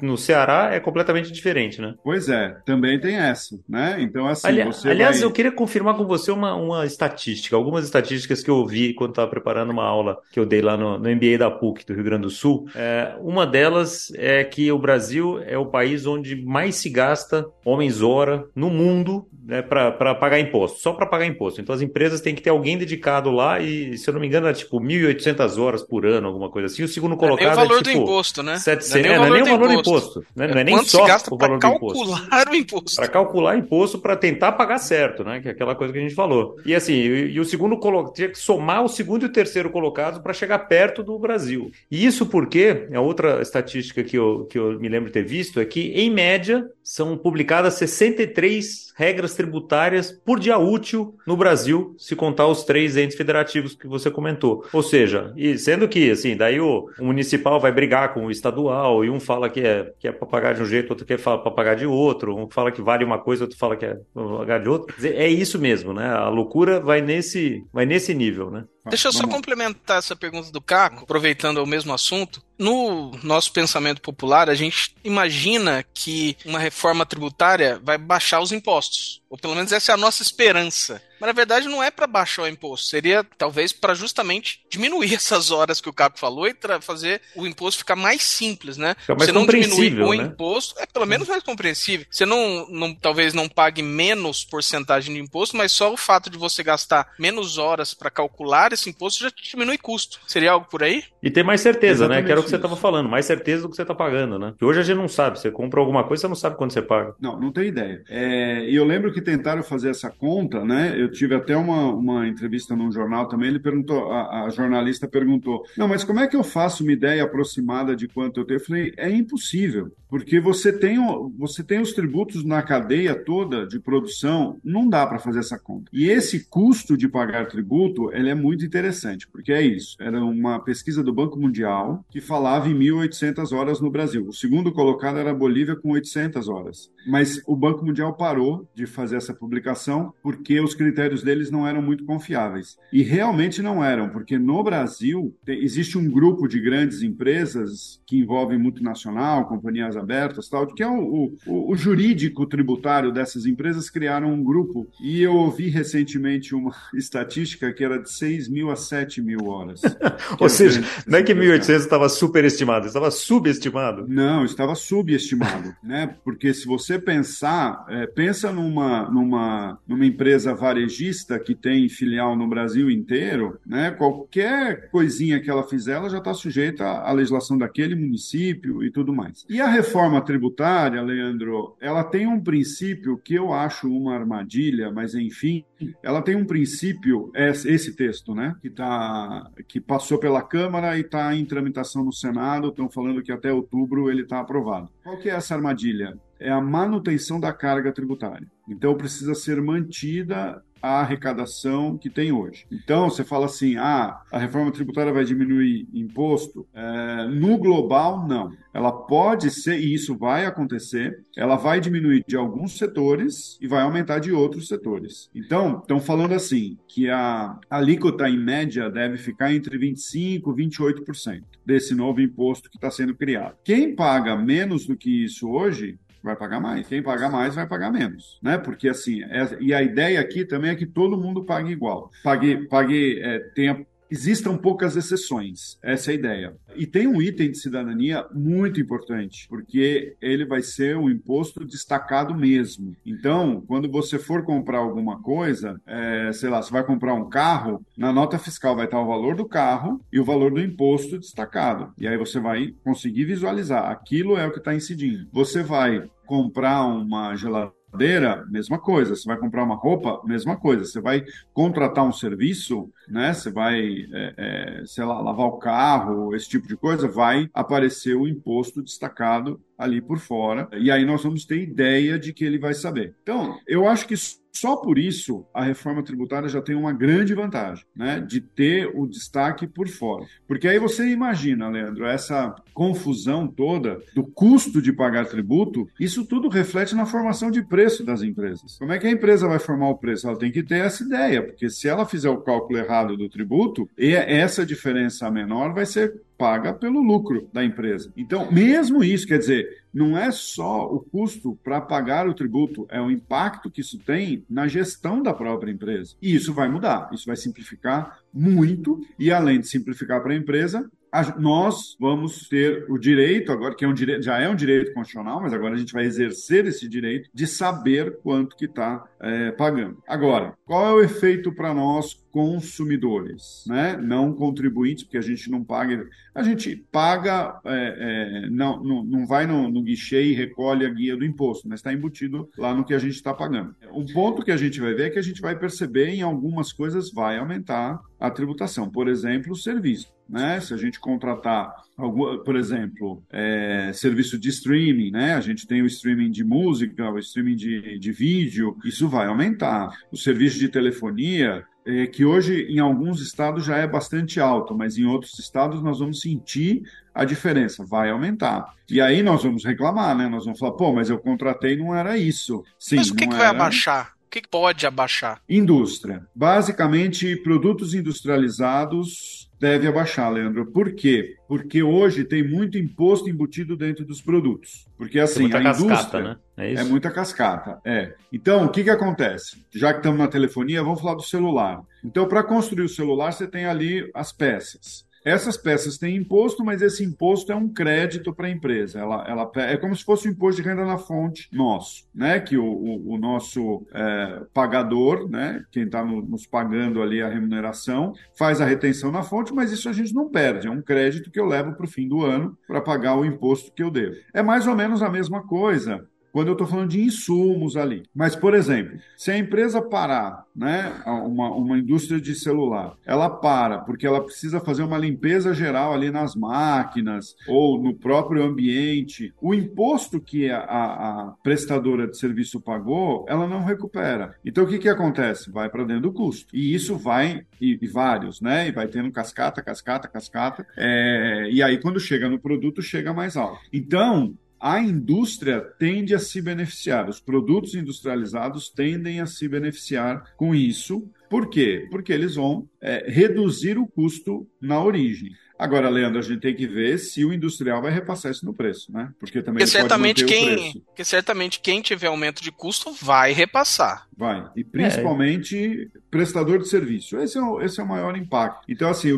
no 0.01 0.17
Ceará 0.17 0.69
é 0.71 0.79
completamente 0.79 1.29
diferente, 1.29 1.81
né? 1.81 1.93
Pois 2.01 2.29
é, 2.29 2.55
também 2.65 2.99
tem 3.01 3.17
essa, 3.17 3.59
né? 3.67 3.97
Então, 3.99 4.25
assim, 4.25 4.47
Ali... 4.47 4.63
você 4.63 4.89
Aliás, 4.89 5.17
vai... 5.17 5.25
eu 5.25 5.31
queria 5.31 5.51
confirmar 5.51 5.97
com 5.97 6.05
você 6.05 6.31
uma, 6.31 6.55
uma 6.55 6.85
estatística, 6.85 7.55
algumas 7.55 7.83
estatísticas 7.83 8.41
que 8.41 8.49
eu 8.49 8.65
vi 8.65 8.93
quando 8.93 9.11
estava 9.11 9.29
preparando 9.29 9.71
uma 9.71 9.83
aula 9.83 10.17
que 10.31 10.39
eu 10.39 10.45
dei 10.45 10.61
lá 10.61 10.77
no, 10.77 10.97
no 10.97 11.09
MBA 11.09 11.37
da 11.37 11.51
PUC 11.51 11.85
do 11.85 11.93
Rio 11.93 12.03
Grande 12.03 12.23
do 12.23 12.29
Sul. 12.29 12.65
É, 12.73 13.13
uma 13.19 13.45
delas 13.45 14.11
é 14.15 14.43
que 14.43 14.71
o 14.71 14.79
Brasil 14.79 15.41
é 15.43 15.57
o 15.57 15.65
país 15.65 16.05
onde 16.05 16.44
mais 16.45 16.75
se 16.75 16.89
gasta 16.89 17.45
homens-hora 17.65 18.45
no 18.55 18.69
mundo 18.69 19.27
né, 19.45 19.61
para 19.61 20.15
pagar 20.15 20.39
imposto, 20.39 20.79
só 20.79 20.93
para 20.93 21.05
pagar 21.05 21.25
imposto. 21.25 21.61
Então 21.61 21.73
as 21.73 21.81
empresas 21.81 22.19
têm 22.19 22.33
que 22.33 22.41
ter 22.41 22.49
alguém 22.49 22.77
dedicado 22.77 23.29
lá 23.29 23.59
e, 23.59 23.97
se 23.97 24.09
eu 24.09 24.13
não 24.13 24.19
me 24.19 24.27
engano, 24.27 24.47
é 24.47 24.53
tipo 24.53 24.79
1.800 24.79 25.61
horas 25.61 25.83
por 25.83 26.05
ano, 26.05 26.27
alguma 26.27 26.49
coisa 26.49 26.67
assim. 26.67 26.83
O 26.83 26.87
segundo 26.87 27.15
colocado 27.15 27.47
é, 27.47 27.55
nem 27.55 27.63
o 27.63 27.67
valor 27.67 27.79
é 27.79 27.83
tipo 27.83 27.99
do 27.99 28.03
imposto, 28.03 28.43
né? 28.43 28.57
700, 28.57 29.17
não 29.17 29.25
é 29.25 29.29
nem 29.29 29.41
o 29.43 29.45
valor 29.45 29.67
do 29.67 29.73
imposto. 29.73 30.25
Né? 30.35 30.47
Não 30.47 30.59
é, 30.59 30.63
nem 30.63 30.83
só 30.83 31.03
o 31.03 31.37
valor 31.37 31.59
do 31.59 31.67
imposto. 31.67 31.77
Para 32.17 32.29
calcular 32.29 32.49
o 32.51 32.55
imposto. 32.55 32.95
Para 32.95 33.07
calcular 33.07 33.57
imposto 33.57 33.99
para 33.99 34.15
tentar 34.15 34.51
pagar 34.53 34.79
certo, 34.79 35.23
né? 35.23 35.39
Que 35.39 35.49
é 35.49 35.51
aquela 35.51 35.75
coisa 35.75 35.93
que 35.93 35.99
a 35.99 36.01
gente 36.01 36.15
falou. 36.15 36.57
E 36.65 36.73
assim, 36.73 36.93
e, 36.93 37.33
e 37.33 37.39
o 37.39 37.45
segundo 37.45 37.77
colocado 37.77 38.13
tinha 38.13 38.29
que 38.29 38.39
somar 38.39 38.83
o 38.83 38.89
segundo 38.89 39.23
e 39.23 39.25
o 39.27 39.31
terceiro 39.31 39.69
colocados 39.69 40.19
para 40.19 40.33
chegar 40.33 40.59
perto 40.59 41.03
do 41.03 41.17
Brasil. 41.19 41.71
E 41.89 42.05
isso 42.05 42.25
porque, 42.25 42.87
a 42.93 42.99
outra 42.99 43.41
estatística 43.41 44.03
que 44.03 44.17
eu, 44.17 44.47
que 44.49 44.57
eu 44.57 44.79
me 44.79 44.89
lembro 44.89 45.07
de 45.07 45.13
ter 45.13 45.23
visto 45.23 45.59
é 45.59 45.65
que, 45.65 45.91
em 45.93 46.09
média, 46.09 46.34
são 46.83 47.17
publicadas 47.17 47.75
63 47.75 48.93
regras 48.95 49.33
tributárias 49.33 50.11
por 50.11 50.39
dia 50.39 50.57
útil 50.57 51.15
no 51.27 51.35
Brasil, 51.35 51.95
se 51.97 52.15
contar 52.15 52.47
os 52.47 52.63
três 52.63 52.95
entes 52.95 53.17
federativos 53.17 53.75
que 53.75 53.87
você 53.87 54.09
comentou. 54.09 54.65
Ou 54.71 54.81
seja, 54.81 55.33
e 55.35 55.57
sendo 55.57 55.87
que, 55.87 56.09
assim, 56.09 56.35
daí 56.35 56.59
o, 56.59 56.89
o 56.97 57.05
municipal 57.05 57.59
vai 57.59 57.71
brigar 57.71 58.13
com 58.13 58.25
o 58.25 58.31
estadual 58.31 59.03
e 59.03 59.09
um 59.09 59.19
fala 59.19 59.49
que 59.49 59.59
é, 59.59 59.91
que 59.99 60.07
é 60.07 60.11
para 60.11 60.27
pagar 60.27 60.53
de 60.53 60.61
um 60.61 60.65
jeito, 60.65 60.91
outro 60.91 61.05
quer 61.05 61.19
para 61.21 61.37
pagar 61.51 61.75
de 61.75 61.85
outro, 61.85 62.35
um 62.35 62.49
fala 62.49 62.71
que 62.71 62.81
vale 62.81 63.03
uma 63.03 63.19
coisa, 63.19 63.43
outro 63.43 63.57
fala 63.57 63.75
que 63.75 63.85
é 63.85 63.97
para 64.13 64.37
pagar 64.37 64.59
de 64.59 64.69
outro. 64.69 64.95
Dizer, 64.95 65.15
é 65.15 65.27
isso 65.27 65.59
mesmo, 65.59 65.93
né? 65.93 66.07
A 66.07 66.29
loucura 66.29 66.79
vai 66.79 67.01
nesse, 67.01 67.63
vai 67.73 67.85
nesse 67.85 68.13
nível, 68.13 68.49
né? 68.49 68.63
Deixa 68.89 69.07
eu 69.07 69.13
só 69.13 69.27
complementar 69.27 69.97
essa 69.97 70.15
pergunta 70.15 70.51
do 70.51 70.61
Caco, 70.61 71.03
aproveitando 71.03 71.57
o 71.57 71.65
mesmo 71.65 71.91
assunto. 71.91 72.41
No 72.57 73.11
nosso 73.21 73.51
pensamento 73.51 74.01
popular, 74.01 74.49
a 74.49 74.55
gente 74.55 74.95
imagina 75.03 75.83
que 75.93 76.37
uma 76.45 76.59
reforma 76.59 77.05
tributária 77.05 77.79
vai 77.83 77.97
baixar 77.97 78.39
os 78.39 78.51
impostos. 78.51 79.21
Ou 79.29 79.37
pelo 79.37 79.55
menos 79.55 79.71
essa 79.71 79.91
é 79.91 79.93
a 79.93 79.97
nossa 79.97 80.23
esperança. 80.23 81.01
Mas 81.19 81.27
na 81.27 81.33
verdade 81.33 81.67
não 81.67 81.81
é 81.81 81.91
para 81.91 82.07
baixar 82.07 82.43
o 82.43 82.47
imposto, 82.47 82.87
seria 82.87 83.25
talvez 83.37 83.71
para 83.71 83.93
justamente 83.93 84.61
diminuir 84.69 85.13
essas 85.15 85.51
horas 85.51 85.81
que 85.81 85.89
o 85.89 85.93
Caco 85.93 86.19
falou 86.19 86.47
e 86.47 86.55
fazer 86.81 87.21
o 87.35 87.45
imposto 87.45 87.79
ficar 87.79 87.95
mais 87.95 88.23
simples, 88.23 88.77
né? 88.77 88.95
Fica 88.99 89.15
mais 89.15 89.27
Você 89.27 89.31
não 89.31 89.45
diminuir 89.45 90.01
o 90.01 90.13
né? 90.13 90.23
imposto, 90.23 90.75
é 90.79 90.85
pelo 90.85 91.05
menos 91.05 91.27
mais 91.27 91.43
compreensível. 91.43 92.05
Você 92.09 92.25
não, 92.25 92.67
não 92.69 92.93
talvez 92.93 93.33
não 93.33 93.47
pague 93.47 93.81
menos 93.81 94.43
porcentagem 94.43 95.13
de 95.13 95.21
imposto, 95.21 95.55
mas 95.55 95.71
só 95.71 95.93
o 95.93 95.97
fato 95.97 96.29
de 96.29 96.37
você 96.37 96.63
gastar 96.63 97.13
menos 97.19 97.57
horas 97.57 97.93
para 97.93 98.09
calcular 98.09 98.73
esse 98.73 98.89
imposto 98.89 99.23
já 99.23 99.31
diminui 99.51 99.77
custo. 99.77 100.19
Seria 100.27 100.51
algo 100.51 100.67
por 100.69 100.83
aí? 100.83 101.03
E 101.21 101.29
ter 101.29 101.43
mais 101.43 101.61
certeza, 101.61 102.05
Exatamente 102.05 102.21
né? 102.21 102.25
Que 102.25 102.31
era 102.31 102.39
o 102.39 102.43
que 102.43 102.49
você 102.49 102.55
estava 102.55 102.75
falando, 102.75 103.09
mais 103.09 103.25
certeza 103.25 103.63
do 103.63 103.69
que 103.69 103.75
você 103.75 103.81
está 103.81 103.95
pagando, 103.95 104.39
né? 104.39 104.53
Que 104.57 104.65
hoje 104.65 104.79
a 104.79 104.83
gente 104.83 104.97
não 104.97 105.07
sabe. 105.07 105.39
Você 105.39 105.51
compra 105.51 105.79
alguma 105.79 106.03
coisa, 106.03 106.21
você 106.21 106.27
não 106.27 106.35
sabe 106.35 106.57
quanto 106.57 106.73
você 106.73 106.81
paga. 106.81 107.15
Não, 107.19 107.39
não 107.39 107.51
tem 107.51 107.67
ideia. 107.67 108.03
É, 108.09 108.65
e 108.69 108.75
eu 108.75 108.85
lembro 108.85 109.13
que 109.13 109.21
tentaram 109.21 109.63
fazer 109.63 109.89
essa 109.89 110.09
conta, 110.09 110.63
né? 110.63 110.95
Eu 110.97 111.04
tive 111.11 111.35
até 111.35 111.55
uma, 111.55 111.93
uma 111.93 112.27
entrevista 112.27 112.75
num 112.75 112.91
jornal 112.91 113.27
também. 113.27 113.49
Ele 113.49 113.59
perguntou, 113.59 114.11
a, 114.11 114.45
a 114.45 114.49
jornalista 114.49 115.07
perguntou: 115.07 115.63
Não, 115.77 115.87
mas 115.87 116.03
como 116.03 116.19
é 116.19 116.27
que 116.27 116.35
eu 116.35 116.43
faço 116.43 116.83
uma 116.83 116.91
ideia 116.91 117.23
aproximada 117.23 117.95
de 117.95 118.07
quanto 118.07 118.39
eu 118.39 118.45
tenho? 118.45 118.59
Eu 118.59 118.65
falei: 118.65 118.93
É 118.97 119.09
impossível, 119.09 119.91
porque 120.09 120.39
você 120.39 120.71
tem, 120.71 120.97
você 121.37 121.63
tem 121.63 121.79
os 121.79 121.93
tributos 121.93 122.43
na 122.43 122.61
cadeia 122.61 123.15
toda 123.15 123.67
de 123.67 123.79
produção, 123.79 124.57
não 124.63 124.87
dá 124.87 125.05
para 125.05 125.19
fazer 125.19 125.39
essa 125.39 125.59
conta. 125.59 125.89
E 125.91 126.09
esse 126.09 126.47
custo 126.47 126.95
de 126.97 127.07
pagar 127.07 127.47
tributo, 127.47 128.11
ele 128.13 128.29
é 128.29 128.35
muito 128.35 128.65
interessante, 128.65 129.27
porque 129.27 129.51
é 129.51 129.61
isso. 129.61 129.95
Era 129.99 130.23
uma 130.23 130.59
pesquisa 130.59 131.03
do 131.03 131.13
Banco 131.13 131.39
Mundial 131.39 132.05
que 132.09 132.21
falava 132.21 132.69
em 132.69 132.77
1.800 132.77 133.51
horas 133.51 133.81
no 133.81 133.91
Brasil. 133.91 134.27
O 134.27 134.33
segundo 134.33 134.71
colocado 134.71 135.17
era 135.17 135.31
a 135.31 135.35
Bolívia 135.35 135.75
com 135.75 135.91
800 135.91 136.47
horas. 136.47 136.91
Mas 137.07 137.41
o 137.45 137.55
Banco 137.55 137.85
Mundial 137.85 138.13
parou 138.13 138.67
de 138.73 138.85
fazer 138.85 139.17
essa 139.17 139.33
publicação 139.33 140.13
porque 140.23 140.59
os 140.59 140.73
critérios 140.73 140.94
deles 141.23 141.51
não 141.51 141.67
eram 141.67 141.81
muito 141.81 142.05
confiáveis. 142.05 142.77
E 142.91 143.03
realmente 143.03 143.61
não 143.61 143.83
eram, 143.83 144.09
porque 144.09 144.37
no 144.37 144.63
Brasil 144.63 145.35
existe 145.47 145.97
um 145.97 146.09
grupo 146.09 146.47
de 146.47 146.59
grandes 146.59 147.01
empresas 147.01 148.01
que 148.05 148.17
envolvem 148.17 148.57
multinacional, 148.57 149.47
companhias 149.47 149.97
abertas, 149.97 150.47
tal, 150.49 150.67
que 150.67 150.83
é 150.83 150.87
o, 150.87 151.33
o, 151.45 151.71
o 151.71 151.75
jurídico 151.75 152.45
tributário 152.45 153.11
dessas 153.11 153.45
empresas 153.45 153.89
criaram 153.89 154.33
um 154.33 154.43
grupo. 154.43 154.87
E 155.01 155.21
eu 155.21 155.33
ouvi 155.33 155.69
recentemente 155.69 156.55
uma 156.55 156.73
estatística 156.93 157.71
que 157.73 157.83
era 157.83 158.01
de 158.01 158.11
6 158.11 158.47
mil 158.47 158.71
a 158.71 158.75
7 158.75 159.21
mil 159.21 159.45
horas. 159.47 159.81
Ou 160.39 160.49
seja, 160.49 160.83
não 161.07 161.19
é 161.19 161.23
que 161.23 161.33
1.800 161.33 161.75
estava 161.77 162.09
superestimado, 162.09 162.87
estava 162.87 163.11
subestimado. 163.11 164.05
Não, 164.07 164.45
estava 164.45 164.75
subestimado, 164.75 165.75
né? 165.83 166.15
Porque 166.23 166.53
se 166.53 166.65
você 166.65 166.99
pensar, 166.99 167.85
é, 167.89 168.07
pensa 168.07 168.51
numa, 168.51 169.09
numa, 169.09 169.79
numa 169.87 170.05
empresa 170.05 170.55
varejista 170.85 171.39
que 171.39 171.55
tem 171.55 171.89
filial 171.89 172.35
no 172.35 172.47
Brasil 172.47 172.89
inteiro, 172.89 173.59
né? 173.65 173.91
Qualquer 173.91 174.89
coisinha 174.89 175.39
que 175.39 175.49
ela 175.49 175.63
fizer, 175.63 175.93
ela 175.93 176.09
já 176.09 176.19
está 176.19 176.33
sujeita 176.33 176.85
à 176.85 177.11
legislação 177.11 177.57
daquele 177.57 177.95
município 177.95 178.83
e 178.83 178.91
tudo 178.91 179.13
mais. 179.13 179.45
E 179.49 179.59
a 179.59 179.67
reforma 179.67 180.21
tributária, 180.21 181.01
Leandro, 181.01 181.75
ela 181.81 182.03
tem 182.03 182.27
um 182.27 182.39
princípio 182.39 183.17
que 183.17 183.33
eu 183.33 183.51
acho 183.51 183.89
uma 183.89 184.13
armadilha, 184.13 184.91
mas 184.91 185.15
enfim, 185.15 185.63
ela 186.03 186.21
tem 186.21 186.35
um 186.35 186.45
princípio, 186.45 187.31
esse 187.35 187.95
texto, 187.95 188.33
né? 188.35 188.55
Que, 188.61 188.69
tá, 188.69 189.49
que 189.67 189.79
passou 189.79 190.17
pela 190.17 190.41
Câmara 190.41 190.97
e 190.97 191.01
está 191.01 191.35
em 191.35 191.45
tramitação 191.45 192.05
no 192.05 192.13
Senado, 192.13 192.69
estão 192.69 192.89
falando 192.89 193.23
que 193.23 193.31
até 193.31 193.51
outubro 193.51 194.09
ele 194.09 194.21
está 194.21 194.39
aprovado. 194.39 194.89
Qual 195.03 195.17
que 195.17 195.29
é 195.29 195.33
essa 195.33 195.55
armadilha? 195.55 196.17
É 196.39 196.51
a 196.51 196.61
manutenção 196.61 197.39
da 197.39 197.53
carga 197.53 197.91
tributária. 197.91 198.47
Então 198.67 198.95
precisa 198.95 199.33
ser 199.35 199.61
mantida 199.61 200.61
a 200.85 200.99
arrecadação 200.99 201.97
que 201.97 202.11
tem 202.11 202.31
hoje. 202.31 202.67
Então, 202.71 203.09
você 203.09 203.23
fala 203.23 203.47
assim, 203.47 203.75
ah, 203.75 204.21
a 204.31 204.37
reforma 204.37 204.71
tributária 204.71 205.11
vai 205.11 205.25
diminuir 205.25 205.87
imposto? 205.91 206.67
É, 206.71 207.27
no 207.27 207.57
global, 207.57 208.27
não. 208.27 208.51
Ela 208.71 208.91
pode 208.91 209.49
ser, 209.49 209.79
e 209.79 209.95
isso 209.95 210.15
vai 210.15 210.45
acontecer, 210.45 211.23
ela 211.35 211.55
vai 211.55 211.79
diminuir 211.79 212.23
de 212.27 212.35
alguns 212.35 212.77
setores 212.77 213.57
e 213.59 213.67
vai 213.67 213.81
aumentar 213.81 214.19
de 214.19 214.31
outros 214.31 214.67
setores. 214.67 215.29
Então, 215.33 215.79
estão 215.79 215.99
falando 215.99 216.33
assim, 216.33 216.77
que 216.87 217.09
a 217.09 217.57
alíquota 217.67 218.29
em 218.29 218.37
média 218.37 218.87
deve 218.87 219.17
ficar 219.17 219.51
entre 219.51 219.79
25% 219.79 220.13
e 220.13 220.39
28% 220.39 221.41
desse 221.65 221.95
novo 221.95 222.21
imposto 222.21 222.69
que 222.69 222.77
está 222.77 222.91
sendo 222.91 223.15
criado. 223.15 223.55
Quem 223.63 223.95
paga 223.95 224.35
menos 224.35 224.85
do 224.85 224.95
que 224.95 225.23
isso 225.23 225.49
hoje 225.49 225.97
vai 226.25 226.35
pagar 226.35 226.59
mais. 226.59 226.87
Quem 226.87 227.01
pagar 227.01 227.31
mais 227.31 227.55
vai 227.55 227.67
pagar 227.67 227.91
menos, 227.91 228.39
né? 228.41 228.57
Porque 228.57 228.89
assim, 228.89 229.23
é, 229.23 229.57
e 229.59 229.73
a 229.73 229.81
ideia 229.81 230.19
aqui 230.19 230.43
também 230.43 230.71
é 230.71 230.75
que 230.75 230.85
todo 230.85 231.17
mundo 231.17 231.45
pague 231.45 231.71
igual. 231.71 232.11
Pague, 232.23 232.67
pague 232.67 233.19
é, 233.21 233.39
tenha 233.55 233.85
existam 234.09 234.57
poucas 234.57 234.95
exceções. 234.95 235.77
Essa 235.83 236.11
é 236.11 236.13
a 236.13 236.15
ideia. 236.15 236.55
E 236.75 236.85
tem 236.85 237.07
um 237.07 237.21
item 237.21 237.51
de 237.51 237.57
cidadania 237.57 238.25
muito 238.33 238.79
importante, 238.79 239.47
porque 239.49 240.15
ele 240.21 240.45
vai 240.45 240.61
ser 240.61 240.97
um 240.97 241.09
imposto 241.09 241.65
destacado 241.65 242.35
mesmo. 242.35 242.95
Então, 243.05 243.63
quando 243.67 243.89
você 243.89 244.19
for 244.19 244.43
comprar 244.43 244.79
alguma 244.79 245.21
coisa, 245.21 245.79
é, 245.85 246.31
sei 246.33 246.49
lá, 246.49 246.61
você 246.61 246.71
vai 246.71 246.83
comprar 246.83 247.13
um 247.13 247.29
carro, 247.29 247.83
na 247.97 248.11
nota 248.11 248.37
fiscal 248.37 248.75
vai 248.75 248.85
estar 248.85 249.01
o 249.01 249.07
valor 249.07 249.35
do 249.35 249.45
carro 249.45 250.01
e 250.11 250.19
o 250.19 250.25
valor 250.25 250.51
do 250.51 250.61
imposto 250.61 251.17
destacado. 251.17 251.93
E 251.97 252.07
aí 252.07 252.17
você 252.17 252.39
vai 252.39 252.73
conseguir 252.83 253.25
visualizar. 253.25 253.89
Aquilo 253.89 254.37
é 254.37 254.45
o 254.45 254.51
que 254.51 254.59
está 254.59 254.73
incidindo. 254.73 255.27
Você 255.31 255.63
vai 255.63 256.03
comprar 256.25 256.85
uma 256.85 257.35
geladeira 257.35 258.45
mesma 258.49 258.77
coisa. 258.77 259.15
Você 259.15 259.25
vai 259.25 259.37
comprar 259.37 259.63
uma 259.63 259.75
roupa, 259.75 260.21
mesma 260.25 260.57
coisa. 260.57 260.85
Você 260.85 260.99
vai 260.99 261.23
contratar 261.53 262.03
um 262.05 262.11
serviço, 262.11 262.91
né? 263.07 263.33
Você 263.33 263.51
vai, 263.51 264.07
é, 264.13 264.33
é, 264.37 264.85
sei 264.85 265.03
lá, 265.03 265.19
lavar 265.21 265.47
o 265.47 265.57
carro, 265.57 266.35
esse 266.35 266.49
tipo 266.49 266.67
de 266.67 266.75
coisa, 266.75 267.07
vai 267.07 267.49
aparecer 267.53 268.15
o 268.15 268.27
imposto 268.27 268.81
destacado 268.81 269.59
ali 269.77 270.01
por 270.01 270.19
fora. 270.19 270.67
E 270.73 270.89
aí 270.89 271.05
nós 271.05 271.23
vamos 271.23 271.45
ter 271.45 271.61
ideia 271.61 272.17
de 272.17 272.33
que 272.33 272.45
ele 272.45 272.57
vai 272.57 272.73
saber. 272.73 273.15
Então, 273.21 273.57
eu 273.67 273.87
acho 273.87 274.07
que 274.07 274.15
só 274.55 274.77
por 274.77 274.97
isso 274.97 275.45
a 275.53 275.63
reforma 275.63 276.01
tributária 276.01 276.47
já 276.47 276.61
tem 276.61 276.75
uma 276.75 276.93
grande 276.93 277.33
vantagem, 277.33 277.83
né? 277.93 278.21
De 278.21 278.39
ter 278.39 278.89
o 278.95 279.05
destaque 279.05 279.67
por 279.67 279.87
fora. 279.89 280.25
Porque 280.47 280.67
aí 280.67 280.79
você 280.79 281.09
imagina, 281.09 281.67
Leandro, 281.67 282.05
essa 282.05 282.55
confusão 282.73 283.47
toda 283.47 283.99
do 284.15 284.23
custo 284.23 284.81
de 284.81 284.93
pagar 284.93 285.25
tributo, 285.25 285.87
isso 285.99 286.25
tudo 286.25 286.47
reflete 286.47 286.95
na 286.95 287.05
formação 287.05 287.51
de 287.51 287.61
preço 287.63 288.05
das 288.05 288.21
empresas. 288.21 288.77
Como 288.77 288.93
é 288.93 288.97
que 288.97 289.07
a 289.07 289.11
empresa 289.11 289.47
vai 289.47 289.59
formar 289.59 289.89
o 289.89 289.97
preço? 289.97 290.27
Ela 290.27 290.39
tem 290.39 290.51
que 290.51 290.63
ter 290.63 290.85
essa 290.85 291.03
ideia, 291.03 291.43
porque 291.43 291.69
se 291.69 291.89
ela 291.89 292.05
fizer 292.05 292.29
o 292.29 292.41
cálculo 292.41 292.79
errado 292.79 292.94
do 293.03 293.29
tributo, 293.29 293.89
e 293.97 294.13
essa 294.13 294.65
diferença 294.65 295.29
menor 295.29 295.73
vai 295.73 295.85
ser 295.85 296.21
paga 296.37 296.73
pelo 296.73 297.01
lucro 297.01 297.49
da 297.53 297.63
empresa. 297.63 298.11
Então, 298.15 298.51
mesmo 298.51 299.03
isso, 299.03 299.27
quer 299.27 299.39
dizer, 299.39 299.83
não 299.93 300.17
é 300.17 300.31
só 300.31 300.85
o 300.85 300.99
custo 300.99 301.57
para 301.63 301.79
pagar 301.79 302.27
o 302.27 302.33
tributo, 302.33 302.85
é 302.89 303.01
o 303.01 303.09
impacto 303.09 303.71
que 303.71 303.81
isso 303.81 303.97
tem 303.99 304.43
na 304.49 304.67
gestão 304.67 305.21
da 305.23 305.33
própria 305.33 305.71
empresa. 305.71 306.15
E 306.21 306.35
isso 306.35 306.53
vai 306.53 306.69
mudar, 306.69 307.09
isso 307.13 307.25
vai 307.25 307.37
simplificar 307.37 308.19
muito, 308.33 308.99
e 309.17 309.31
além 309.31 309.59
de 309.59 309.67
simplificar 309.67 310.21
para 310.21 310.33
a 310.33 310.37
empresa, 310.37 310.89
nós 311.37 311.95
vamos 311.99 312.47
ter 312.49 312.85
o 312.89 312.97
direito, 312.97 313.51
agora 313.51 313.75
que 313.75 313.85
é 313.85 313.87
um 313.87 313.93
direito, 313.93 314.23
já 314.23 314.39
é 314.39 314.49
um 314.49 314.55
direito 314.55 314.93
constitucional, 314.93 315.41
mas 315.41 315.53
agora 315.53 315.75
a 315.75 315.77
gente 315.77 315.93
vai 315.93 316.05
exercer 316.05 316.65
esse 316.65 316.87
direito 316.87 317.29
de 317.33 317.47
saber 317.47 318.19
quanto 318.21 318.55
que 318.55 318.65
está 318.65 319.05
é, 319.19 319.51
pagando. 319.51 320.01
Agora, 320.07 320.53
qual 320.65 320.85
é 320.85 320.93
o 320.93 321.01
efeito 321.01 321.53
para 321.53 321.73
nós 321.73 322.25
consumidores, 322.35 323.63
né? 323.65 323.95
não 323.95 324.33
contribuintes, 324.33 325.05
porque 325.05 325.17
a 325.17 325.21
gente 325.21 325.49
não 325.49 325.63
paga, 325.63 326.05
a 326.33 326.43
gente 326.43 326.75
paga, 326.91 327.61
é, 327.63 328.43
é, 328.45 328.49
não, 328.49 328.83
não, 328.83 329.03
não 329.05 329.25
vai 329.25 329.47
no, 329.47 329.69
no 329.69 329.81
guichê 329.81 330.21
e 330.21 330.33
recolhe 330.33 330.85
a 330.85 330.89
guia 330.89 331.15
do 331.15 331.23
imposto, 331.23 331.69
mas 331.69 331.79
está 331.79 331.93
embutido 331.93 332.49
lá 332.57 332.73
no 332.73 332.83
que 332.83 332.93
a 332.93 332.99
gente 332.99 333.15
está 333.15 333.33
pagando. 333.33 333.73
Um 333.93 334.05
ponto 334.05 334.43
que 334.43 334.51
a 334.51 334.57
gente 334.57 334.81
vai 334.81 334.93
ver 334.93 335.07
é 335.07 335.09
que 335.11 335.19
a 335.19 335.23
gente 335.23 335.39
vai 335.39 335.57
perceber 335.57 336.09
em 336.09 336.21
algumas 336.21 336.73
coisas 336.73 337.09
vai 337.09 337.37
aumentar 337.37 338.01
a 338.19 338.29
tributação, 338.29 338.89
por 338.89 339.07
exemplo, 339.07 339.53
o 339.53 339.55
serviço. 339.55 340.14
Né? 340.27 340.59
Se 340.59 340.73
a 340.73 340.77
gente 340.77 340.99
contratar, 340.99 341.73
algum, 341.95 342.37
por 342.39 342.55
exemplo, 342.55 343.23
é, 343.31 343.91
serviço 343.93 344.37
de 344.37 344.49
streaming, 344.49 345.11
né? 345.11 345.35
a 345.35 345.41
gente 345.41 345.67
tem 345.67 345.81
o 345.81 345.85
streaming 345.85 346.31
de 346.31 346.43
música, 346.43 347.09
o 347.09 347.19
streaming 347.19 347.55
de, 347.55 347.99
de 347.99 348.11
vídeo, 348.11 348.77
isso 348.83 349.07
vai 349.07 349.27
aumentar. 349.27 349.89
O 350.11 350.17
serviço 350.17 350.57
de 350.57 350.67
telefonia, 350.67 351.63
é, 351.85 352.07
que 352.07 352.25
hoje 352.25 352.63
em 352.63 352.79
alguns 352.79 353.21
estados 353.21 353.63
já 353.63 353.77
é 353.77 353.87
bastante 353.87 354.39
alto, 354.39 354.75
mas 354.75 354.97
em 354.97 355.05
outros 355.05 355.37
estados 355.37 355.83
nós 355.83 355.99
vamos 355.99 356.19
sentir 356.19 356.83
a 357.13 357.23
diferença, 357.23 357.85
vai 357.85 358.09
aumentar. 358.09 358.73
E 358.89 358.99
aí 358.99 359.21
nós 359.21 359.43
vamos 359.43 359.63
reclamar, 359.63 360.17
né? 360.17 360.27
Nós 360.27 360.45
vamos 360.45 360.59
falar, 360.59 360.73
pô, 360.73 360.91
mas 360.91 361.09
eu 361.09 361.19
contratei 361.19 361.73
e 361.73 361.77
não 361.77 361.95
era 361.95 362.17
isso. 362.17 362.63
Sim, 362.79 362.97
mas 362.97 363.09
o 363.09 363.15
que, 363.15 363.27
que 363.27 363.35
vai 363.35 363.47
abaixar? 363.47 364.13
O 364.25 364.29
que 364.29 364.41
pode 364.49 364.85
abaixar? 364.85 365.41
Indústria. 365.47 366.25
Basicamente, 366.35 367.35
produtos 367.37 367.93
industrializados 367.93 369.44
deve 369.59 369.87
abaixar, 369.87 370.31
Leandro. 370.31 370.65
Por 370.65 370.93
quê? 370.93 371.35
Porque 371.47 371.81
hoje 371.81 372.23
tem 372.23 372.47
muito 372.47 372.77
imposto 372.77 373.29
embutido 373.29 373.75
dentro 373.75 374.05
dos 374.05 374.21
produtos. 374.21 374.87
Porque 374.97 375.19
assim, 375.19 375.47
a 375.47 375.61
cascata, 375.61 375.83
indústria 375.83 376.23
né? 376.23 376.37
é, 376.57 376.73
é, 376.73 376.83
muita 376.83 377.11
cascata. 377.11 377.79
É. 377.85 378.13
Então, 378.31 378.65
o 378.65 378.69
que, 378.69 378.83
que 378.83 378.89
acontece? 378.89 379.65
Já 379.73 379.93
que 379.93 379.99
estamos 379.99 380.19
na 380.19 380.27
telefonia, 380.27 380.83
vamos 380.83 381.01
falar 381.01 381.15
do 381.15 381.23
celular. 381.23 381.81
Então, 382.03 382.27
para 382.27 382.43
construir 382.43 382.85
o 382.85 382.89
celular, 382.89 383.31
você 383.31 383.47
tem 383.47 383.65
ali 383.65 384.09
as 384.13 384.31
peças. 384.31 385.05
Essas 385.25 385.57
peças 385.57 385.97
têm 385.97 386.15
imposto, 386.15 386.63
mas 386.63 386.83
esse 386.83 387.03
imposto 387.03 387.51
é 387.51 387.55
um 387.55 387.67
crédito 387.67 388.31
para 388.31 388.45
a 388.45 388.51
empresa. 388.51 388.99
Ela, 388.99 389.25
ela, 389.27 389.51
é 389.55 389.75
como 389.75 389.95
se 389.95 390.03
fosse 390.03 390.27
um 390.27 390.31
imposto 390.31 390.61
de 390.61 390.67
renda 390.69 390.85
na 390.85 390.99
fonte 390.99 391.49
nosso, 391.51 392.05
né? 392.13 392.39
Que 392.39 392.55
o, 392.57 392.63
o, 392.63 393.13
o 393.15 393.17
nosso 393.17 393.83
é, 393.91 394.43
pagador, 394.53 395.27
né? 395.27 395.65
Quem 395.71 395.83
está 395.83 396.05
no, 396.05 396.21
nos 396.21 396.45
pagando 396.45 397.01
ali 397.01 397.23
a 397.23 397.27
remuneração, 397.27 398.13
faz 398.37 398.61
a 398.61 398.65
retenção 398.65 399.11
na 399.11 399.23
fonte, 399.23 399.51
mas 399.51 399.71
isso 399.71 399.89
a 399.89 399.93
gente 399.93 400.13
não 400.13 400.29
perde. 400.29 400.67
É 400.67 400.71
um 400.71 400.81
crédito 400.81 401.31
que 401.31 401.39
eu 401.39 401.45
levo 401.45 401.73
para 401.73 401.85
o 401.85 401.89
fim 401.89 402.07
do 402.07 402.23
ano 402.23 402.55
para 402.67 402.79
pagar 402.79 403.17
o 403.17 403.25
imposto 403.25 403.73
que 403.73 403.81
eu 403.81 403.89
devo. 403.89 404.15
É 404.31 404.43
mais 404.43 404.67
ou 404.67 404.75
menos 404.75 405.01
a 405.01 405.09
mesma 405.09 405.41
coisa 405.41 406.07
quando 406.35 406.49
eu 406.49 406.51
estou 406.51 406.67
falando 406.67 406.89
de 406.89 407.01
insumos 407.01 407.77
ali. 407.77 408.03
Mas, 408.13 408.35
por 408.35 408.53
exemplo, 408.53 408.99
se 409.15 409.31
a 409.31 409.37
empresa 409.37 409.81
parar, 409.81 410.43
né, 410.53 410.91
uma, 411.05 411.49
uma 411.55 411.77
indústria 411.77 412.19
de 412.19 412.35
celular, 412.35 412.97
ela 413.05 413.29
para 413.29 413.79
porque 413.79 414.05
ela 414.05 414.21
precisa 414.21 414.59
fazer 414.59 414.83
uma 414.83 414.97
limpeza 414.97 415.53
geral 415.53 415.93
ali 415.93 416.11
nas 416.11 416.35
máquinas 416.35 417.37
ou 417.47 417.81
no 417.81 417.95
próprio 417.95 418.43
ambiente, 418.43 419.33
o 419.41 419.53
imposto 419.53 420.19
que 420.19 420.49
a, 420.49 420.59
a 420.59 421.33
prestadora 421.41 422.05
de 422.05 422.17
serviço 422.17 422.59
pagou, 422.59 423.25
ela 423.29 423.47
não 423.47 423.63
recupera. 423.63 424.35
Então, 424.43 424.65
o 424.65 424.67
que, 424.67 424.77
que 424.77 424.89
acontece? 424.89 425.49
Vai 425.49 425.69
para 425.69 425.85
dentro 425.85 426.01
do 426.01 426.11
custo. 426.11 426.53
E 426.53 426.75
isso 426.75 426.97
vai, 426.97 427.45
e, 427.61 427.79
e, 427.81 427.87
vários, 427.87 428.41
né? 428.41 428.67
E 428.67 428.73
vai 428.73 428.89
tendo 428.89 429.09
cascata, 429.09 429.63
cascata, 429.63 430.09
cascata. 430.09 430.67
É, 430.75 431.47
e 431.49 431.63
aí, 431.63 431.79
quando 431.79 431.97
chega 431.97 432.27
no 432.27 432.37
produto, 432.37 432.81
chega 432.81 433.13
mais 433.13 433.37
alto. 433.37 433.61
Então, 433.71 434.35
a 434.59 434.79
indústria 434.79 435.61
tende 435.61 436.13
a 436.15 436.19
se 436.19 436.41
beneficiar, 436.41 437.09
os 437.09 437.19
produtos 437.19 437.75
industrializados 437.75 438.69
tendem 438.69 439.19
a 439.21 439.25
se 439.25 439.47
beneficiar 439.47 440.33
com 440.35 440.55
isso. 440.55 441.09
Por 441.29 441.49
quê? 441.49 441.87
Porque 441.89 442.13
eles 442.13 442.35
vão 442.35 442.67
é, 442.81 443.05
reduzir 443.07 443.77
o 443.77 443.87
custo 443.87 444.47
na 444.61 444.81
origem. 444.81 445.31
Agora, 445.57 445.89
Leandro, 445.89 446.19
a 446.19 446.21
gente 446.21 446.41
tem 446.41 446.53
que 446.53 446.67
ver 446.67 446.97
se 446.97 447.23
o 447.23 447.33
industrial 447.33 447.81
vai 447.81 447.91
repassar 447.91 448.31
isso 448.31 448.45
no 448.45 448.53
preço, 448.53 448.91
né? 448.91 449.13
Porque 449.17 449.41
também 449.41 449.59
porque 449.59 449.67
certamente 449.67 450.25
quem, 450.25 450.83
porque 450.85 451.05
certamente 451.05 451.59
quem 451.61 451.81
tiver 451.81 452.07
aumento 452.07 452.43
de 452.43 452.51
custo 452.51 452.91
vai 452.91 453.31
repassar. 453.31 454.05
Vai. 454.17 454.45
E 454.55 454.65
principalmente 454.65 455.89
é. 455.95 455.99
prestador 456.11 456.59
de 456.59 456.67
serviço. 456.67 457.17
Esse 457.17 457.37
é, 457.37 457.41
o, 457.41 457.61
esse 457.61 457.79
é 457.79 457.83
o 457.83 457.87
maior 457.87 458.17
impacto. 458.17 458.65
Então, 458.67 458.89
assim, 458.89 459.11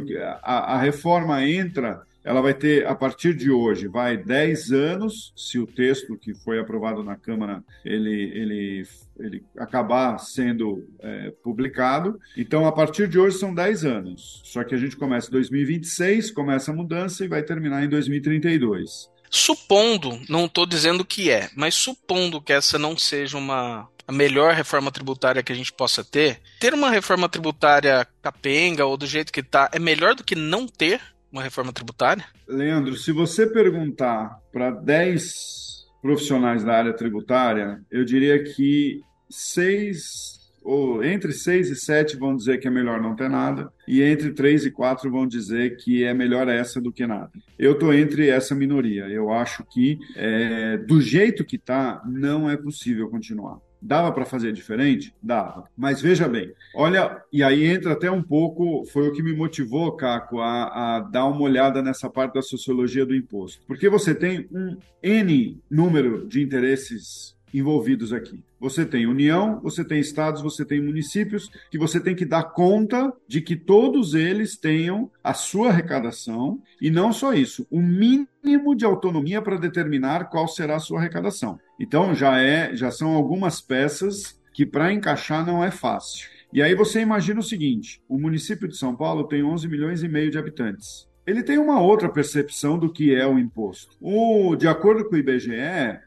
a, 0.44 0.76
a 0.76 0.78
reforma 0.80 1.44
entra 1.44 2.04
ela 2.28 2.42
vai 2.42 2.54
ter, 2.54 2.86
a 2.86 2.94
partir 2.94 3.34
de 3.34 3.50
hoje, 3.50 3.88
vai 3.88 4.18
10 4.18 4.74
anos, 4.74 5.32
se 5.34 5.58
o 5.58 5.66
texto 5.66 6.18
que 6.18 6.34
foi 6.34 6.60
aprovado 6.60 7.02
na 7.02 7.16
Câmara 7.16 7.64
ele, 7.86 8.12
ele, 8.12 8.84
ele 9.18 9.44
acabar 9.58 10.18
sendo 10.20 10.86
é, 11.00 11.32
publicado. 11.42 12.20
Então, 12.36 12.68
a 12.68 12.72
partir 12.74 13.08
de 13.08 13.18
hoje, 13.18 13.38
são 13.38 13.56
10 13.56 13.86
anos. 13.86 14.42
Só 14.44 14.62
que 14.66 14.76
a 14.76 14.78
gente 14.78 14.98
começa 14.98 15.30
em 15.30 15.32
2026, 15.32 16.32
começa 16.32 16.72
a 16.72 16.76
mudança 16.76 17.24
e 17.24 17.30
vai 17.30 17.42
terminar 17.44 17.86
em 17.86 17.88
2032. 17.88 19.10
Supondo, 19.30 20.20
não 20.28 20.46
estou 20.46 20.66
dizendo 20.66 21.06
que 21.06 21.32
é, 21.32 21.50
mas 21.56 21.76
supondo 21.76 22.42
que 22.42 22.52
essa 22.52 22.78
não 22.78 22.98
seja 22.98 23.38
uma 23.38 23.88
a 24.08 24.12
melhor 24.12 24.54
reforma 24.54 24.90
tributária 24.90 25.44
que 25.44 25.52
a 25.52 25.56
gente 25.56 25.74
possa 25.74 26.02
ter, 26.02 26.40
ter 26.62 26.74
uma 26.74 26.90
reforma 26.90 27.28
tributária 27.28 28.08
capenga 28.22 28.86
ou 28.86 28.96
do 28.96 29.06
jeito 29.06 29.34
que 29.34 29.42
está 29.42 29.70
é 29.74 29.80
melhor 29.80 30.16
do 30.16 30.24
que 30.24 30.34
não 30.34 30.66
ter? 30.66 31.02
Uma 31.32 31.44
reforma 31.44 31.74
tributária? 31.74 32.26
Leandro, 32.48 32.96
se 32.96 33.12
você 33.12 33.46
perguntar 33.46 34.40
para 34.52 34.72
10 34.72 35.86
profissionais 36.02 36.64
da 36.64 36.74
área 36.74 36.94
tributária, 36.94 37.82
eu 37.92 38.06
diria 38.06 38.44
que 38.44 39.02
seis 39.30 40.38
ou 40.68 41.02
entre 41.02 41.32
6 41.32 41.70
e 41.70 41.76
7 41.78 42.18
vão 42.18 42.36
dizer 42.36 42.58
que 42.58 42.68
é 42.68 42.70
melhor 42.70 43.02
não 43.02 43.16
ter 43.16 43.30
nada, 43.30 43.72
e 43.88 44.02
entre 44.04 44.34
3 44.34 44.66
e 44.66 44.72
4 44.72 45.10
vão 45.10 45.26
dizer 45.26 45.78
que 45.78 46.04
é 46.04 46.14
melhor 46.14 46.50
essa 46.50 46.82
do 46.82 46.92
que 46.92 47.08
nada. 47.08 47.32
Eu 47.58 47.72
estou 47.72 47.94
entre 47.94 48.28
essa 48.28 48.54
minoria. 48.54 49.06
Eu 49.06 49.32
acho 49.32 49.64
que, 49.64 49.98
é, 50.14 50.78
do 50.78 51.00
jeito 51.00 51.46
que 51.46 51.56
está, 51.56 52.04
não 52.06 52.50
é 52.50 52.58
possível 52.58 53.10
continuar. 53.10 53.60
Dava 53.82 54.12
para 54.12 54.26
fazer 54.26 54.52
diferente? 54.52 55.16
Dava. 55.22 55.66
Mas 55.78 56.02
veja 56.02 56.28
bem, 56.28 56.52
olha, 56.76 57.24
e 57.32 57.44
aí 57.44 57.66
entra 57.66 57.94
até 57.94 58.10
um 58.10 58.24
pouco, 58.24 58.86
foi 58.86 59.08
o 59.08 59.14
que 59.14 59.22
me 59.22 59.34
motivou, 59.34 59.96
Caco, 59.96 60.40
a, 60.40 60.98
a 60.98 61.00
dar 61.00 61.26
uma 61.26 61.42
olhada 61.42 61.82
nessa 61.82 62.10
parte 62.10 62.34
da 62.34 62.42
sociologia 62.42 63.06
do 63.06 63.16
imposto. 63.16 63.62
Porque 63.68 63.88
você 63.88 64.16
tem 64.16 64.48
um 64.52 64.78
N 65.02 65.62
número 65.70 66.28
de 66.28 66.42
interesses 66.42 67.37
envolvidos 67.54 68.12
aqui. 68.14 68.44
Você 68.60 68.86
tem 68.86 69.06
União, 69.06 69.60
você 69.62 69.84
tem 69.84 70.00
estados, 70.00 70.42
você 70.42 70.66
tem 70.66 70.82
municípios, 70.82 71.50
que 71.70 71.78
você 71.78 72.00
tem 72.00 72.16
que 72.16 72.26
dar 72.26 72.44
conta 72.44 73.14
de 73.28 73.42
que 73.42 73.56
todos 73.56 74.14
eles 74.14 74.58
tenham 74.58 75.12
a 75.24 75.34
sua 75.34 75.70
arrecadação 75.70 76.62
e 76.82 76.90
não 76.90 77.14
só 77.14 77.34
isso, 77.34 77.68
o 77.70 77.82
mínimo 77.82 78.76
de 78.76 78.86
autonomia 78.86 79.42
para 79.42 79.58
determinar 79.58 80.30
qual 80.30 80.48
será 80.48 80.76
a 80.76 80.80
sua 80.80 81.00
arrecadação. 81.00 81.60
Então 81.80 82.14
já 82.16 82.40
é, 82.40 82.76
já 82.76 82.92
são 82.92 83.12
algumas 83.12 83.62
peças 83.62 84.40
que 84.54 84.66
para 84.66 84.92
encaixar 84.92 85.46
não 85.46 85.64
é 85.64 85.70
fácil. 85.70 86.30
E 86.52 86.62
aí 86.62 86.74
você 86.74 87.02
imagina 87.02 87.40
o 87.40 87.44
seguinte: 87.44 88.02
o 88.08 88.18
município 88.18 88.68
de 88.68 88.78
São 88.78 88.96
Paulo 88.96 89.28
tem 89.28 89.44
11 89.44 89.68
milhões 89.68 90.02
e 90.02 90.08
meio 90.08 90.32
de 90.32 90.38
habitantes 90.38 91.07
ele 91.28 91.44
tem 91.44 91.58
uma 91.58 91.82
outra 91.82 92.08
percepção 92.08 92.80
do 92.80 92.90
que 92.90 93.14
é 93.14 93.28
o 93.28 93.38
imposto. 93.38 93.98
O, 94.00 94.56
de 94.56 94.66
acordo 94.66 95.04
com 95.04 95.14
o 95.14 95.18
IBGE, 95.18 95.52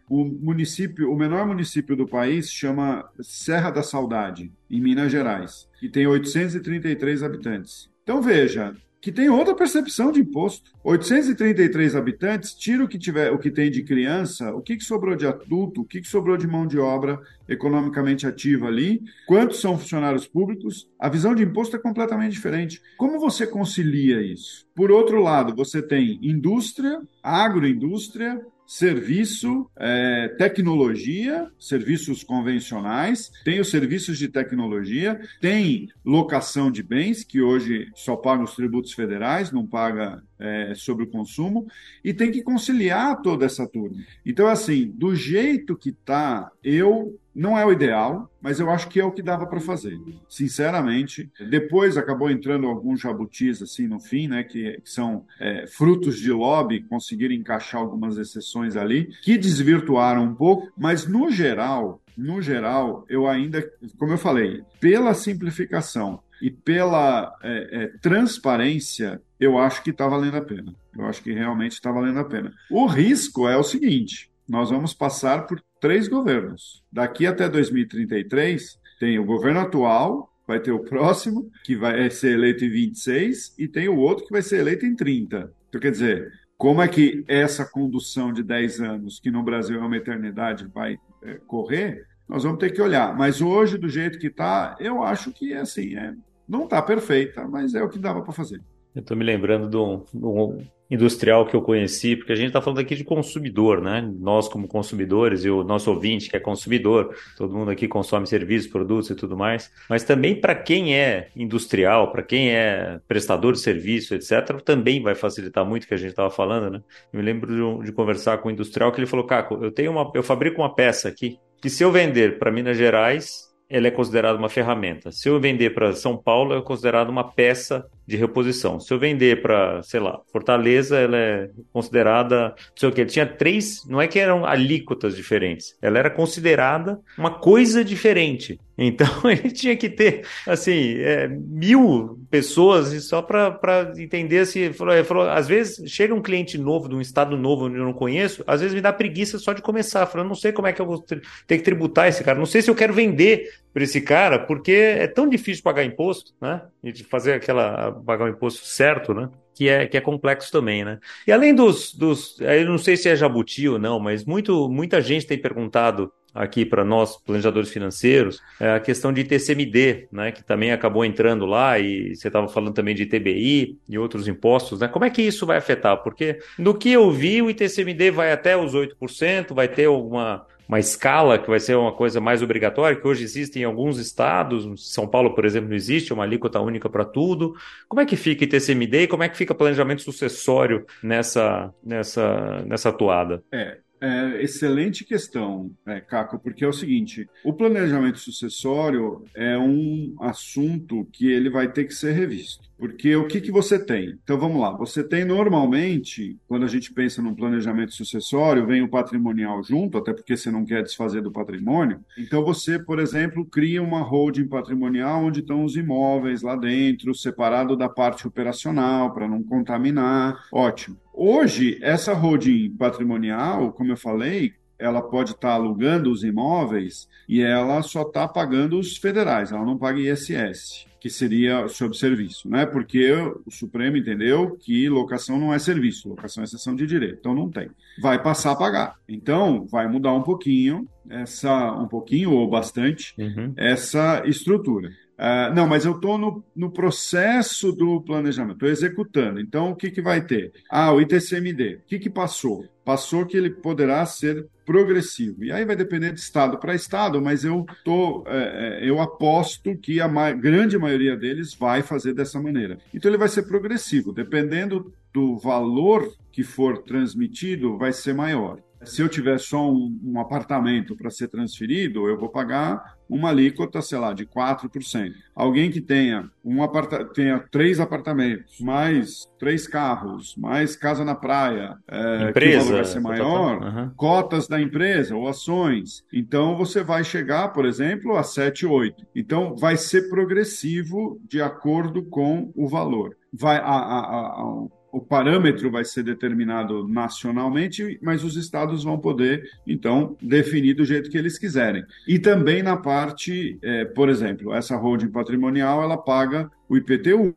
o 0.09 0.25
município, 0.25 1.12
o 1.12 1.17
menor 1.17 1.47
município 1.47 1.95
do 1.95 2.09
país 2.09 2.50
chama 2.50 3.07
Serra 3.21 3.71
da 3.71 3.83
Saudade, 3.83 4.50
em 4.71 4.81
Minas 4.81 5.12
Gerais, 5.12 5.69
que 5.79 5.91
tem 5.91 6.07
833 6.07 7.23
habitantes. 7.23 7.91
Então 8.03 8.23
veja, 8.23 8.75
que 9.00 9.11
tem 9.11 9.30
outra 9.30 9.54
percepção 9.54 10.12
de 10.12 10.21
imposto. 10.21 10.73
833 10.85 11.97
habitantes, 11.97 12.54
tira 12.54 12.85
o 12.85 12.88
que 12.88 12.99
tiver, 12.99 13.33
o 13.33 13.38
que 13.38 13.50
tem 13.50 13.71
de 13.71 13.83
criança, 13.83 14.54
o 14.54 14.61
que, 14.61 14.76
que 14.76 14.85
sobrou 14.85 15.16
de 15.16 15.26
adulto, 15.26 15.80
o 15.80 15.85
que, 15.85 16.00
que 16.00 16.09
sobrou 16.09 16.37
de 16.37 16.47
mão 16.47 16.66
de 16.66 16.78
obra 16.78 17.21
economicamente 17.49 18.26
ativa 18.26 18.66
ali, 18.66 19.02
quantos 19.26 19.61
são 19.61 19.76
funcionários 19.78 20.26
públicos, 20.26 20.88
a 20.99 21.09
visão 21.09 21.35
de 21.35 21.42
imposto 21.42 21.76
é 21.76 21.78
completamente 21.78 22.33
diferente. 22.33 22.80
Como 22.97 23.19
você 23.19 23.47
concilia 23.47 24.23
isso? 24.23 24.66
Por 24.75 24.90
outro 24.90 25.21
lado, 25.21 25.54
você 25.54 25.83
tem 25.83 26.19
indústria, 26.23 27.00
agroindústria, 27.23 28.40
serviço, 28.71 29.69
é, 29.77 30.29
tecnologia, 30.39 31.50
serviços 31.59 32.23
convencionais, 32.23 33.33
tem 33.45 33.59
os 33.59 33.69
serviços 33.69 34.17
de 34.17 34.29
tecnologia, 34.29 35.21
tem 35.41 35.89
locação 36.05 36.71
de 36.71 36.81
bens, 36.81 37.25
que 37.25 37.43
hoje 37.43 37.91
só 37.97 38.15
paga 38.15 38.45
os 38.45 38.55
tributos 38.55 38.93
federais, 38.93 39.50
não 39.50 39.67
paga 39.67 40.23
é, 40.39 40.73
sobre 40.77 41.03
o 41.03 41.09
consumo 41.09 41.67
e 42.05 42.15
tem 42.15 42.31
que 42.31 42.43
conciliar 42.43 43.21
toda 43.23 43.45
essa 43.45 43.67
turma. 43.67 43.97
Então, 44.25 44.47
assim, 44.47 44.87
do 44.95 45.17
jeito 45.17 45.77
que 45.77 45.91
está, 45.91 46.49
eu 46.62 47.19
não 47.35 47.57
é 47.57 47.65
o 47.65 47.73
ideal, 47.73 48.31
mas 48.41 48.59
eu 48.59 48.71
acho 48.71 48.89
que 48.89 49.01
é 49.01 49.05
o 49.05 49.13
que 49.13 49.23
dava 49.23 49.47
para 49.47 49.61
fazer, 49.61 49.99
sinceramente. 50.29 51.31
Depois 51.49 51.97
acabou 51.97 52.31
entrando 52.31 52.67
alguns 52.67 53.01
jabutis 53.01 53.63
assim 53.63 53.87
no 53.87 54.01
fim, 54.01 54.29
né, 54.29 54.43
que, 54.43 54.81
que 54.81 54.91
são 54.91 55.25
é, 55.39 55.67
frutos 55.67 56.19
de 56.19 56.33
lobby, 56.33 56.83
conseguiram 56.83 57.35
encaixar 57.35 57.81
algumas 57.81 58.17
exceções 58.17 58.77
ali, 58.77 59.07
que 59.23 59.39
desvirtuaram 59.39 60.25
um 60.25 60.35
pouco, 60.35 60.73
mas 60.77 61.07
no 61.07 61.31
geral, 61.31 62.03
no 62.17 62.43
geral, 62.43 63.05
eu 63.09 63.27
ainda, 63.27 63.63
como 63.99 64.13
eu 64.13 64.19
falei, 64.19 64.63
pela 64.81 65.15
simplificação 65.15 66.21
e 66.41 66.51
pela 66.51 67.35
é, 67.43 67.69
é, 67.73 67.87
transparência, 67.99 69.21
eu 69.39 69.59
acho 69.59 69.83
que 69.83 69.91
está 69.91 70.07
valendo 70.07 70.37
a 70.37 70.43
pena. 70.43 70.75
Eu 70.97 71.07
acho 71.07 71.23
que 71.23 71.33
realmente 71.33 71.73
está 71.73 71.93
valendo 71.93 72.19
a 72.19 72.25
pena. 72.25 72.53
O 72.71 72.87
risco 72.87 73.49
é 73.49 73.57
o 73.57 73.63
seguinte: 73.63 74.30
nós 74.50 74.69
vamos 74.69 74.92
passar 74.92 75.47
por 75.47 75.62
três 75.80 76.09
governos. 76.09 76.83
Daqui 76.90 77.25
até 77.25 77.49
2033, 77.49 78.80
tem 78.99 79.16
o 79.16 79.25
governo 79.25 79.61
atual, 79.61 80.28
vai 80.45 80.59
ter 80.59 80.73
o 80.73 80.80
próximo, 80.80 81.49
que 81.62 81.76
vai 81.76 82.11
ser 82.11 82.33
eleito 82.33 82.64
em 82.64 82.69
26, 82.69 83.54
e 83.57 83.69
tem 83.69 83.88
o 83.88 83.97
outro 83.97 84.26
que 84.26 84.33
vai 84.33 84.42
ser 84.42 84.59
eleito 84.59 84.85
em 84.85 84.97
30. 84.97 85.52
Então, 85.69 85.80
quer 85.80 85.92
dizer, 85.92 86.33
como 86.59 86.83
é 86.83 86.88
que 86.88 87.25
essa 87.28 87.64
condução 87.64 88.33
de 88.33 88.42
10 88.42 88.80
anos, 88.80 89.21
que 89.21 89.30
no 89.30 89.45
Brasil 89.45 89.80
é 89.80 89.87
uma 89.87 89.97
eternidade, 89.97 90.66
vai 90.66 90.99
é, 91.23 91.35
correr? 91.47 92.04
Nós 92.28 92.42
vamos 92.42 92.59
ter 92.59 92.73
que 92.73 92.83
olhar. 92.83 93.16
Mas 93.16 93.40
hoje, 93.40 93.78
do 93.78 93.88
jeito 93.88 94.19
que 94.19 94.26
está, 94.26 94.76
eu 94.80 95.00
acho 95.04 95.30
que 95.30 95.54
assim, 95.54 95.97
é, 95.97 96.12
não 96.49 96.64
está 96.64 96.83
perfeita, 96.83 97.47
mas 97.47 97.73
é 97.76 97.85
o 97.85 97.88
que 97.88 98.00
dava 98.00 98.21
para 98.21 98.33
fazer. 98.33 98.61
Eu 98.95 99.01
estou 99.01 99.17
me 99.17 99.25
lembrando 99.25 99.69
de 99.69 99.77
um, 99.77 100.05
de 100.13 100.27
um, 100.27 100.59
industrial 100.91 101.47
que 101.47 101.55
eu 101.55 101.63
conheci, 101.63 102.17
porque 102.17 102.33
a 102.33 102.37
gente 102.37 102.49
está 102.49 102.61
falando 102.61 102.81
aqui 102.81 102.97
de 102.97 103.05
consumidor, 103.05 103.81
né? 103.81 104.11
Nós, 104.19 104.49
como 104.49 104.67
consumidores, 104.67 105.45
e 105.45 105.51
o 105.51 105.63
nosso 105.63 105.91
ouvinte, 105.91 106.29
que 106.29 106.37
é 106.37 106.41
consumidor, 106.41 107.15
todo 107.37 107.55
mundo 107.55 107.71
aqui 107.71 107.87
consome 107.87 108.27
serviços, 108.27 108.69
produtos 108.69 109.09
e 109.11 109.15
tudo 109.15 109.37
mais, 109.37 109.71
mas 109.89 110.03
também 110.03 110.41
para 110.41 110.55
quem 110.55 110.97
é 110.97 111.29
industrial, 111.37 112.11
para 112.11 112.25
quem 112.25 112.51
é 112.51 113.01
prestador 113.07 113.53
de 113.53 113.61
serviço, 113.61 114.15
etc., 114.15 114.61
também 114.65 115.01
vai 115.01 115.15
facilitar 115.15 115.65
muito 115.65 115.85
o 115.85 115.87
que 115.87 115.95
a 115.95 115.99
gente 115.99 116.11
estava 116.11 116.31
falando, 116.31 116.71
né? 116.71 116.83
Eu 117.13 117.19
me 117.21 117.25
lembro 117.25 117.79
de, 117.79 117.87
de, 117.87 117.93
conversar 117.93 118.39
com 118.39 118.49
um 118.49 118.53
industrial 118.53 118.91
que 118.91 118.99
ele 118.99 119.07
falou: 119.07 119.27
Caco, 119.27 119.59
eu 119.63 119.71
tenho 119.71 119.93
uma, 119.93 120.11
eu 120.15 120.23
fabrico 120.23 120.61
uma 120.61 120.75
peça 120.75 121.09
aqui, 121.09 121.39
que 121.63 121.71
se 121.71 121.85
eu 121.85 121.93
vender 121.93 122.39
para 122.39 122.51
Minas 122.51 122.77
Gerais, 122.77 123.49
ela 123.69 123.87
é 123.87 123.91
considerada 123.93 124.37
uma 124.37 124.49
ferramenta. 124.49 125.13
Se 125.13 125.29
eu 125.29 125.39
vender 125.39 125.71
para 125.71 125.93
São 125.93 126.17
Paulo, 126.17 126.55
é 126.55 126.61
considerada 126.61 127.09
uma 127.09 127.23
peça 127.23 127.87
de 128.11 128.17
reposição. 128.17 128.81
Se 128.81 128.93
eu 128.93 128.99
vender 128.99 129.40
para, 129.40 129.83
sei 129.85 130.00
lá, 130.00 130.21
Fortaleza, 130.33 130.99
ela 130.99 131.17
é 131.17 131.50
considerada, 131.73 132.49
não 132.49 132.76
sei 132.76 132.88
o 132.88 132.93
que, 132.93 133.07
tinha 133.07 133.25
três, 133.25 133.87
não 133.88 134.00
é 134.00 134.09
que 134.09 134.19
eram 134.19 134.45
alíquotas 134.45 135.14
diferentes, 135.14 135.76
ela 135.81 135.99
era 135.99 136.11
considerada 136.11 136.99
uma 137.17 137.31
coisa 137.38 137.85
diferente. 137.85 138.59
Então 138.76 139.07
ele 139.31 139.50
tinha 139.52 139.76
que 139.76 139.88
ter, 139.88 140.26
assim, 140.47 140.95
é, 140.99 141.29
mil 141.29 142.19
pessoas 142.31 143.05
só 143.05 143.23
para 143.23 143.93
entender 143.99 144.45
se. 144.47 144.73
Falou, 144.73 145.05
falou, 145.05 145.29
às 145.29 145.47
vezes 145.47 145.88
chega 145.90 146.14
um 146.14 146.23
cliente 146.23 146.59
novo, 146.59 146.88
de 146.88 146.95
um 146.97 147.00
estado 147.00 147.37
novo 147.37 147.67
onde 147.67 147.76
eu 147.76 147.85
não 147.85 147.93
conheço, 147.93 148.43
às 148.47 148.61
vezes 148.61 148.75
me 148.75 148.81
dá 148.81 148.93
preguiça 148.93 149.38
só 149.38 149.52
de 149.52 149.62
começar. 149.62 150.07
Falando, 150.07 150.29
não 150.29 150.35
sei 150.35 150.50
como 150.50 150.67
é 150.67 150.73
que 150.73 150.81
eu 150.81 150.87
vou 150.87 150.99
ter 151.00 151.21
que 151.47 151.62
tributar 151.62 152.09
esse 152.09 152.25
cara, 152.25 152.38
não 152.38 152.47
sei 152.47 152.62
se 152.62 152.71
eu 152.71 152.75
quero 152.75 152.93
vender 152.93 153.50
para 153.73 153.85
esse 153.85 154.00
cara, 154.00 154.39
porque 154.39 154.73
é 154.73 155.07
tão 155.07 155.29
difícil 155.29 155.62
pagar 155.62 155.85
imposto, 155.85 156.33
né? 156.41 156.62
E 156.83 156.93
de 156.93 157.05
fazer 157.05 157.35
aquela 157.35 157.93
pagar 157.93 158.25
o 158.25 158.29
imposto 158.29 158.65
certo, 158.67 159.15
né? 159.15 159.31
Que 159.55 159.69
é, 159.69 159.87
que 159.87 159.97
é 159.97 160.00
complexo 160.00 160.50
também, 160.50 160.85
né? 160.85 160.99
E 161.27 161.33
além 161.33 161.55
dos, 161.55 161.95
dos. 161.95 162.41
Eu 162.41 162.67
não 162.67 162.79
sei 162.79 162.97
se 162.97 163.09
é 163.09 163.17
jabuti 163.17 163.69
ou 163.69 163.79
não, 163.79 164.00
mas 164.00 164.25
muito, 164.25 164.69
muita 164.69 165.00
gente 165.00 165.27
tem 165.27 165.39
perguntado 165.39 166.12
aqui 166.35 166.65
para 166.65 166.85
nós, 166.85 167.17
planejadores 167.17 167.71
financeiros, 167.71 168.41
é 168.59 168.73
a 168.73 168.81
questão 168.81 169.13
de 169.13 169.25
TCMD, 169.25 170.09
né, 170.13 170.33
que 170.33 170.43
também 170.43 170.73
acabou 170.73 171.05
entrando 171.05 171.47
lá, 171.47 171.79
e 171.79 172.15
você 172.15 172.29
estava 172.29 172.49
falando 172.49 172.75
também 172.75 172.95
de 172.95 173.07
TBI 173.07 173.79
e 173.89 173.99
outros 173.99 174.29
impostos, 174.29 174.81
né? 174.81 174.89
Como 174.89 175.05
é 175.05 175.11
que 175.11 175.23
isso 175.23 175.47
vai 175.47 175.57
afetar? 175.57 176.03
Porque 176.03 176.39
no 176.59 176.75
que 176.75 176.91
eu 176.91 177.11
vi, 177.11 177.43
o 177.43 177.51
ITCMD 177.51 178.11
vai 178.11 178.33
até 178.33 178.57
os 178.57 178.75
8%, 178.75 179.55
vai 179.55 179.69
ter 179.69 179.87
alguma 179.87 180.47
uma 180.71 180.79
escala 180.79 181.37
que 181.37 181.51
vai 181.51 181.59
ser 181.59 181.75
uma 181.75 181.91
coisa 181.91 182.21
mais 182.21 182.43
obrigatória, 182.43 182.97
que 182.97 183.07
hoje 183.07 183.25
existe 183.25 183.59
em 183.59 183.65
alguns 183.65 183.99
estados, 183.99 184.93
São 184.93 185.05
Paulo, 185.05 185.35
por 185.35 185.45
exemplo, 185.45 185.69
não 185.69 185.75
existe 185.75 186.13
uma 186.13 186.23
alíquota 186.23 186.61
única 186.61 186.89
para 186.89 187.05
tudo. 187.05 187.55
Como 187.89 188.01
é 188.01 188.07
que 188.07 188.15
fica 188.15 188.45
ITCMD 188.45 189.03
e 189.03 189.07
como 189.09 189.25
é 189.25 189.29
que 189.29 189.37
fica 189.37 189.53
planejamento 189.53 190.03
sucessório 190.03 190.87
nessa, 191.03 191.75
nessa, 191.85 192.63
nessa 192.65 192.89
atuada? 192.91 193.43
É, 193.50 193.78
é, 194.00 194.43
excelente 194.43 195.04
questão, 195.04 195.71
é, 195.86 196.00
Caco, 196.00 196.39
porque 196.39 196.65
é 196.65 196.69
o 196.69 196.73
seguinte: 196.73 197.28
o 197.45 197.52
planejamento 197.52 198.19
sucessório 198.19 199.25
é 199.34 199.58
um 199.58 200.17
assunto 200.21 201.06
que 201.13 201.30
ele 201.30 201.50
vai 201.50 201.71
ter 201.71 201.84
que 201.84 201.95
ser 201.95 202.13
revisto. 202.13 202.71
Porque 202.80 203.15
o 203.15 203.26
que, 203.26 203.43
que 203.43 203.52
você 203.52 203.78
tem? 203.78 204.19
Então 204.25 204.39
vamos 204.39 204.58
lá. 204.58 204.75
Você 204.78 205.04
tem 205.04 205.23
normalmente, 205.23 206.39
quando 206.49 206.65
a 206.65 206.67
gente 206.69 206.91
pensa 206.91 207.21
num 207.21 207.34
planejamento 207.34 207.93
sucessório, 207.93 208.67
vem 208.67 208.80
o 208.80 208.89
patrimonial 208.89 209.63
junto, 209.63 209.99
até 209.99 210.15
porque 210.15 210.34
você 210.34 210.50
não 210.50 210.65
quer 210.65 210.82
desfazer 210.82 211.21
do 211.21 211.30
patrimônio. 211.30 212.00
Então 212.17 212.43
você, 212.43 212.78
por 212.78 212.99
exemplo, 212.99 213.45
cria 213.45 213.82
uma 213.82 214.00
holding 214.00 214.49
patrimonial 214.49 215.23
onde 215.23 215.41
estão 215.41 215.63
os 215.63 215.76
imóveis 215.76 216.41
lá 216.41 216.56
dentro, 216.56 217.15
separado 217.15 217.76
da 217.76 217.89
parte 217.89 218.26
operacional, 218.26 219.13
para 219.13 219.28
não 219.28 219.43
contaminar. 219.43 220.47
Ótimo. 220.50 220.97
Hoje, 221.23 221.78
essa 221.83 222.15
holding 222.15 222.71
patrimonial, 222.78 223.73
como 223.73 223.93
eu 223.93 223.97
falei, 223.99 224.54
ela 224.78 225.02
pode 225.02 225.33
estar 225.33 225.49
tá 225.50 225.54
alugando 225.54 226.11
os 226.11 226.25
imóveis 226.25 227.11
e 227.28 227.43
ela 227.43 227.83
só 227.83 228.00
está 228.00 228.26
pagando 228.26 228.78
os 228.78 228.97
federais, 228.97 229.52
ela 229.52 229.63
não 229.63 229.76
paga 229.76 230.00
ISS, 230.00 230.87
que 230.99 231.11
seria 231.11 231.69
sob 231.69 231.95
serviço, 231.95 232.49
né? 232.49 232.65
Porque 232.65 233.13
o 233.45 233.50
Supremo 233.50 233.99
entendeu 233.99 234.56
que 234.56 234.89
locação 234.89 235.39
não 235.39 235.52
é 235.52 235.59
serviço, 235.59 236.09
locação 236.09 236.43
é 236.43 236.45
exceção 236.47 236.75
de 236.75 236.87
direito, 236.87 237.19
então 237.21 237.35
não 237.35 237.50
tem. 237.50 237.69
Vai 238.00 238.23
passar 238.23 238.52
a 238.52 238.56
pagar. 238.56 238.95
Então, 239.06 239.67
vai 239.67 239.87
mudar 239.87 240.15
um 240.15 240.23
pouquinho 240.23 240.89
essa, 241.11 241.73
um 241.73 241.87
pouquinho 241.87 242.33
ou 242.33 242.49
bastante, 242.49 243.15
uhum. 243.19 243.52
essa 243.59 244.23
estrutura. 244.25 244.89
Uh, 245.21 245.54
não, 245.54 245.67
mas 245.67 245.85
eu 245.85 245.93
estou 245.93 246.17
no, 246.17 246.43
no, 246.56 246.71
processo 246.71 247.73
do 247.73 248.00
planejamento, 248.00 248.54
estou 248.54 248.69
executando. 248.71 249.39
Então, 249.39 249.71
o 249.71 249.76
que, 249.76 249.91
que 249.91 250.00
vai 250.00 250.25
ter? 250.25 250.50
Ah, 250.71 250.95
o 250.95 251.00
ITCMD. 251.02 251.75
O 251.75 251.87
que, 251.87 251.99
que 251.99 252.09
passou? 252.09 252.65
Passou 252.83 253.26
que 253.26 253.37
ele 253.37 253.50
poderá 253.50 254.06
ser 254.06 254.47
progressivo. 254.65 255.45
E 255.45 255.52
aí 255.52 255.63
vai 255.67 255.76
depender 255.76 256.13
de 256.13 256.21
estado 256.21 256.56
para 256.59 256.75
estado, 256.75 257.21
mas 257.21 257.45
eu, 257.45 257.67
tô, 257.85 258.25
é, 258.26 258.80
eu 258.83 258.99
aposto 258.99 259.76
que 259.76 260.00
a 260.00 260.09
ma 260.09 260.33
grande 260.33 260.78
maioria 260.78 261.15
deles 261.15 261.52
vai 261.52 261.83
fazer 261.83 262.15
dessa 262.15 262.41
maneira. 262.41 262.78
Então, 262.95 263.11
ele 263.11 263.19
vai 263.19 263.28
ser 263.28 263.43
progressivo. 263.43 264.15
Dependendo 264.15 264.91
do 265.13 265.37
valor 265.37 266.11
que 266.33 266.43
for 266.43 266.78
transmitido, 266.78 267.76
vai 267.76 267.93
ser 267.93 268.15
maior. 268.15 268.59
Se 268.84 269.02
eu 269.02 269.08
tiver 269.08 269.38
só 269.38 269.71
um, 269.71 269.99
um 270.02 270.21
apartamento 270.21 270.97
para 270.97 271.10
ser 271.10 271.28
transferido, 271.28 272.08
eu 272.08 272.19
vou 272.19 272.28
pagar 272.28 272.99
uma 273.10 273.28
alíquota, 273.30 273.82
sei 273.82 273.99
lá, 273.99 274.12
de 274.12 274.25
4%. 274.25 275.12
Alguém 275.34 275.71
que 275.71 275.80
tenha, 275.80 276.30
um 276.45 276.62
aparta 276.62 277.04
tenha 277.04 277.40
três 277.50 277.80
apartamentos, 277.80 278.60
mais 278.60 279.28
três 279.38 279.66
carros, 279.66 280.36
mais 280.36 280.76
casa 280.76 281.04
na 281.04 281.14
praia, 281.14 281.76
é, 281.88 282.30
empresa, 282.30 282.50
que 282.50 282.56
o 282.56 282.64
valor 282.64 282.75
vai 282.76 282.84
ser 282.84 283.00
maior, 283.00 283.62
uhum. 283.62 283.90
cotas 283.97 284.47
da 284.47 284.60
empresa 284.60 285.16
ou 285.16 285.26
ações. 285.26 286.04
Então, 286.12 286.56
você 286.56 286.84
vai 286.84 287.02
chegar, 287.02 287.49
por 287.49 287.66
exemplo, 287.66 288.16
a 288.16 288.23
7, 288.23 288.64
8. 288.64 289.04
Então, 289.14 289.56
vai 289.56 289.76
ser 289.76 290.08
progressivo 290.08 291.21
de 291.28 291.43
acordo 291.43 292.04
com 292.04 292.52
o 292.54 292.69
valor. 292.69 293.16
Vai, 293.32 293.56
a, 293.56 293.62
a, 293.62 294.00
a, 294.00 294.66
o 294.93 295.00
parâmetro 295.00 295.71
vai 295.71 295.85
ser 295.85 296.03
determinado 296.03 296.87
nacionalmente, 296.89 297.99
mas 298.03 298.25
os 298.25 298.37
estados 298.37 298.85
vão 298.85 298.99
poder, 298.99 299.49
então, 299.67 300.17
definir 300.21 300.75
do 300.75 300.85
jeito 300.85 301.11
que 301.11 301.19
eles 301.19 301.39
quiserem. 301.39 301.85
E 302.07 302.19
também 302.19 302.63
na 302.63 302.76
parte, 302.76 303.59
é, 303.63 303.85
por 303.85 304.09
exemplo, 304.09 304.53
essa 304.53 304.76
holding 304.76 305.09
patrimonial, 305.09 305.83
ela 305.83 305.97
paga 305.97 306.50
o 306.69 306.76
IPTU, 306.76 307.35